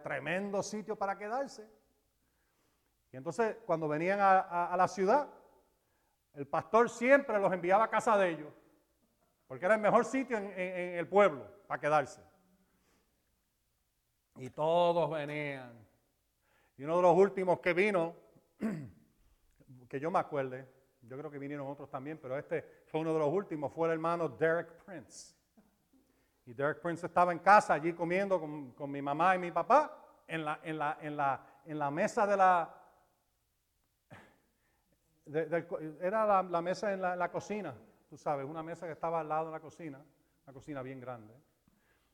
Tremendo 0.02 0.62
sitio 0.62 0.96
para 0.96 1.16
quedarse. 1.16 1.68
Y 3.12 3.16
entonces, 3.16 3.56
cuando 3.66 3.88
venían 3.88 4.20
a, 4.20 4.74
la 4.76 4.86
ciudad, 4.86 5.28
el 6.34 6.46
pastor 6.46 6.88
siempre 6.88 7.38
los 7.38 7.52
enviaba 7.52 7.84
a 7.84 7.90
casa 7.90 8.16
de 8.16 8.30
ellos, 8.30 8.52
porque 9.48 9.64
era 9.64 9.74
el 9.74 9.80
mejor 9.80 10.04
sitio 10.04 10.36
en, 10.38 10.52
el 10.56 11.08
pueblo 11.08 11.44
para 11.66 11.80
quedarse. 11.80 12.22
Y 14.36 14.50
todos 14.50 15.10
venían. 15.10 15.72
Y 16.76 16.84
uno 16.84 16.96
de 16.96 17.02
los 17.02 17.16
últimos 17.16 17.58
que 17.58 17.74
vino, 17.74 18.14
que 19.88 19.98
yo 19.98 20.10
me 20.10 20.20
acuerde, 20.20 20.68
yo 21.02 21.18
creo 21.18 21.30
que 21.30 21.38
vinieron 21.38 21.66
otros 21.66 21.90
también, 21.90 22.16
pero 22.18 22.38
este 22.38 22.84
fue 22.86 23.00
uno 23.00 23.12
de 23.12 23.18
los 23.18 23.32
últimos, 23.32 23.72
fue 23.72 23.88
el 23.88 23.94
hermano 23.94 24.28
Derek 24.28 24.84
Prince. 24.84 25.34
Y 26.46 26.54
Derek 26.54 26.80
Prince 26.80 27.06
estaba 27.06 27.32
en 27.32 27.40
casa 27.40 27.74
allí 27.74 27.92
comiendo 27.92 28.40
con, 28.76 28.90
mi 28.90 29.02
mamá 29.02 29.34
y 29.34 29.40
mi 29.40 29.50
papá 29.50 29.96
en 30.28 30.44
la 30.44 31.90
mesa 31.90 32.24
de 32.24 32.36
la... 32.36 32.79
era 36.00 36.42
la, 36.42 36.62
mesa 36.62 36.92
en 36.92 37.00
la, 37.00 37.30
cocina, 37.30 37.74
tú 38.08 38.16
sabes, 38.16 38.46
una 38.46 38.62
mesa 38.62 38.86
que 38.86 38.92
estaba 38.92 39.20
al 39.20 39.28
lado 39.28 39.46
de 39.46 39.52
la 39.52 39.60
cocina, 39.60 40.04
una 40.44 40.52
cocina 40.52 40.82
bien 40.82 41.00
grande. 41.00 41.34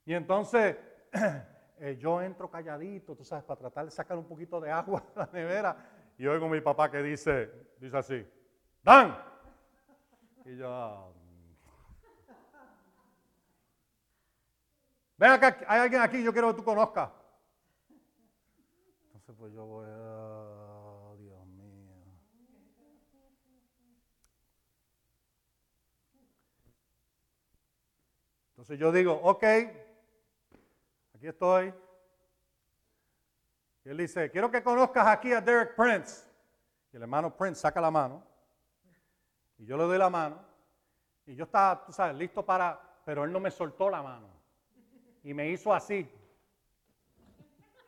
Y 0.05 0.15
entonces 0.15 0.77
eh, 1.79 1.97
yo 1.99 2.21
entro 2.21 2.51
calladito, 2.51 3.17
tú 3.17 3.25
sabes, 3.25 3.45
para 3.45 3.59
tratar 3.59 3.85
de 3.87 3.91
sacar 3.91 4.19
un 4.19 4.27
poquito 4.27 4.61
de 4.61 4.71
agua 4.71 5.03
de 5.15 5.21
la 5.21 5.29
nevera. 5.33 5.77
Y 6.19 6.27
oigo 6.27 6.47
a 6.47 6.51
mi 6.51 6.61
papá 6.61 6.91
que 6.91 7.03
dice, 7.03 7.51
dice 7.79 7.97
así, 7.97 8.27
Dan. 8.83 9.17
Y 10.45 10.57
yo, 10.57 11.13
Ven 15.19 15.31
acá, 15.31 15.57
hay 15.67 15.81
alguien 15.81 16.03
aquí, 16.03 16.23
yo 16.23 16.33
quiero 16.33 16.49
que 16.49 16.59
tú 16.59 16.65
conozcas. 16.65 17.11
Entonces, 19.07 19.35
pues 19.39 19.53
yo 19.55 19.65
voy 19.65 19.87
a... 19.89 20.06
Entonces 28.67 28.81
yo 28.81 28.91
digo, 28.91 29.13
ok, 29.23 29.45
aquí 31.15 31.29
estoy. 31.29 31.73
Y 33.85 33.91
él 33.91 33.97
dice, 33.97 34.29
quiero 34.29 34.51
que 34.51 34.61
conozcas 34.61 35.07
aquí 35.07 35.33
a 35.33 35.41
Derek 35.41 35.77
Prince. 35.77 36.29
Y 36.93 36.97
el 36.97 37.03
hermano 37.03 37.37
Prince 37.37 37.61
saca 37.61 37.81
la 37.81 37.93
mano. 37.93 38.25
Y 39.59 39.67
yo 39.67 39.77
le 39.77 39.85
doy 39.85 39.99
la 39.99 40.11
mano. 40.11 40.45
Y 41.27 41.37
yo 41.37 41.45
estaba, 41.45 41.87
tú 41.87 41.93
sabes, 41.93 42.17
listo 42.17 42.45
para, 42.45 42.81
pero 43.05 43.23
él 43.23 43.31
no 43.31 43.39
me 43.39 43.53
soltó 43.53 43.89
la 43.89 44.03
mano. 44.03 44.27
Y 45.23 45.33
me 45.33 45.49
hizo 45.49 45.73
así. 45.73 46.11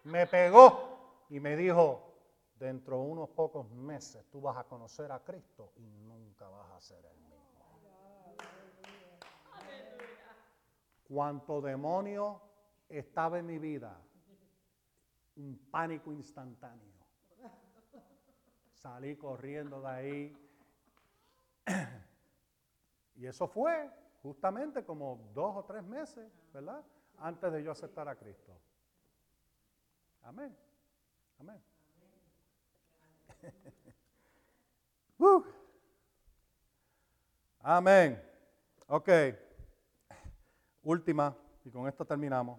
Me 0.05 0.29
pegó 0.29 1.25
y 1.29 1.41
me 1.41 1.57
dijo, 1.57 2.15
dentro 2.55 2.99
de 2.99 3.03
unos 3.03 3.31
pocos 3.31 3.69
meses 3.69 4.25
tú 4.31 4.41
vas 4.41 4.57
a 4.57 4.63
conocer 4.63 5.11
a 5.11 5.19
Cristo 5.25 5.73
y 5.75 5.89
nunca 6.07 6.49
vas 6.49 6.71
a 6.71 6.81
ser 6.81 7.05
el 7.05 7.18
Cuánto 11.09 11.61
demonio 11.63 12.41
estaba 12.89 13.39
en 13.39 13.47
mi 13.47 13.59
vida, 13.59 13.99
un 15.37 15.59
pánico 15.71 16.13
instantáneo. 16.13 16.93
Salí 18.73 19.17
corriendo 19.17 19.81
de 19.81 19.89
ahí. 19.89 20.37
Y 23.17 23.27
eso 23.27 23.49
fue 23.49 23.91
justamente 24.23 24.85
como 24.85 25.31
dos 25.35 25.57
o 25.57 25.65
tres 25.65 25.83
meses, 25.83 26.31
¿verdad? 26.53 26.85
Antes 27.17 27.53
de 27.53 27.63
yo 27.63 27.73
aceptar 27.73 28.09
a 28.09 28.15
Cristo. 28.15 28.57
Amén. 30.23 30.57
Amén. 31.39 31.63
Uh. 35.21 35.43
Amén. 37.61 38.23
Ok. 38.87 39.09
Última, 40.89 41.37
y 41.67 41.71
con 41.71 41.87
esto 41.87 42.07
terminamos. 42.07 42.59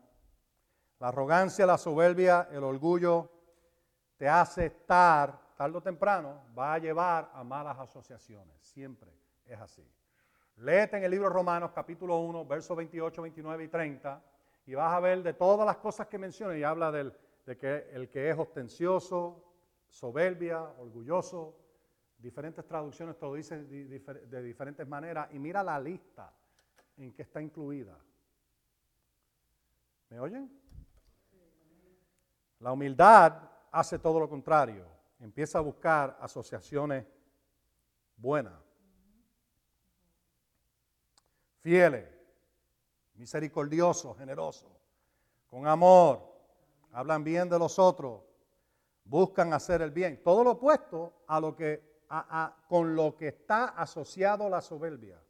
La 1.00 1.08
arrogancia, 1.08 1.66
la 1.66 1.80
soberbia, 1.80 2.48
el 2.52 2.64
orgullo 2.64 3.28
te 4.18 4.30
hace 4.30 4.68
estar, 4.68 5.56
tarde 5.56 5.76
o 5.76 5.82
temprano, 5.82 6.44
va 6.56 6.76
a 6.76 6.78
llevar 6.78 7.32
a 7.34 7.44
malas 7.44 7.80
asociaciones. 7.80 8.62
Siempre 8.62 9.12
es 9.46 9.60
así. 9.60 9.84
Léete 10.58 10.98
en 10.98 11.06
el 11.06 11.10
libro 11.10 11.28
Romanos 11.30 11.72
capítulo 11.74 12.20
1, 12.20 12.46
versos 12.46 12.78
28, 12.78 13.20
29 13.20 13.64
y 13.64 13.68
30, 13.68 14.24
y 14.68 14.76
vas 14.76 14.94
a 14.94 15.00
ver 15.00 15.24
de 15.24 15.34
todas 15.34 15.66
las 15.66 15.78
cosas 15.78 16.06
que 16.06 16.20
menciona 16.20 16.56
y 16.56 16.62
habla 16.62 16.92
del, 16.92 17.12
de 17.48 17.58
que 17.58 17.90
el 17.94 18.12
que 18.12 18.30
es 18.30 18.38
ostencioso, 18.38 19.44
soberbia, 19.88 20.62
orgulloso, 20.78 21.58
diferentes 22.16 22.64
traducciones 22.64 23.18
te 23.18 23.26
lo 23.26 23.34
dicen 23.34 23.68
de 23.68 24.44
diferentes 24.44 24.88
maneras, 24.88 25.30
y 25.32 25.40
mira 25.40 25.64
la 25.64 25.80
lista 25.80 26.32
en 26.96 27.12
que 27.12 27.24
está 27.24 27.42
incluida. 27.42 27.98
¿Me 30.10 30.20
oyen? 30.20 30.52
La 32.60 32.72
humildad 32.74 33.50
hace 33.72 34.00
todo 34.00 34.20
lo 34.20 34.28
contrario, 34.28 34.86
empieza 35.20 35.60
a 35.60 35.62
buscar 35.62 36.18
asociaciones 36.20 37.06
buenas 38.18 38.70
fieles, 41.60 42.08
misericordiosos, 43.16 44.18
generosos, 44.18 44.72
con 45.48 45.68
amor, 45.68 46.22
hablan 46.92 47.24
bien 47.24 47.50
de 47.50 47.60
los 47.60 47.78
otros, 47.80 48.24
buscan 49.04 49.54
hacer 49.54 49.82
el 49.82 49.92
bien. 49.92 50.24
Todo 50.24 50.44
lo 50.44 50.52
opuesto 50.52 51.24
a 51.28 51.40
lo 51.40 51.56
que, 51.56 52.02
con 52.68 52.96
lo 52.96 53.16
que 53.16 53.30
está 53.30 53.66
asociado 53.66 54.50
la 54.50 54.62
soberbia. 54.62 55.22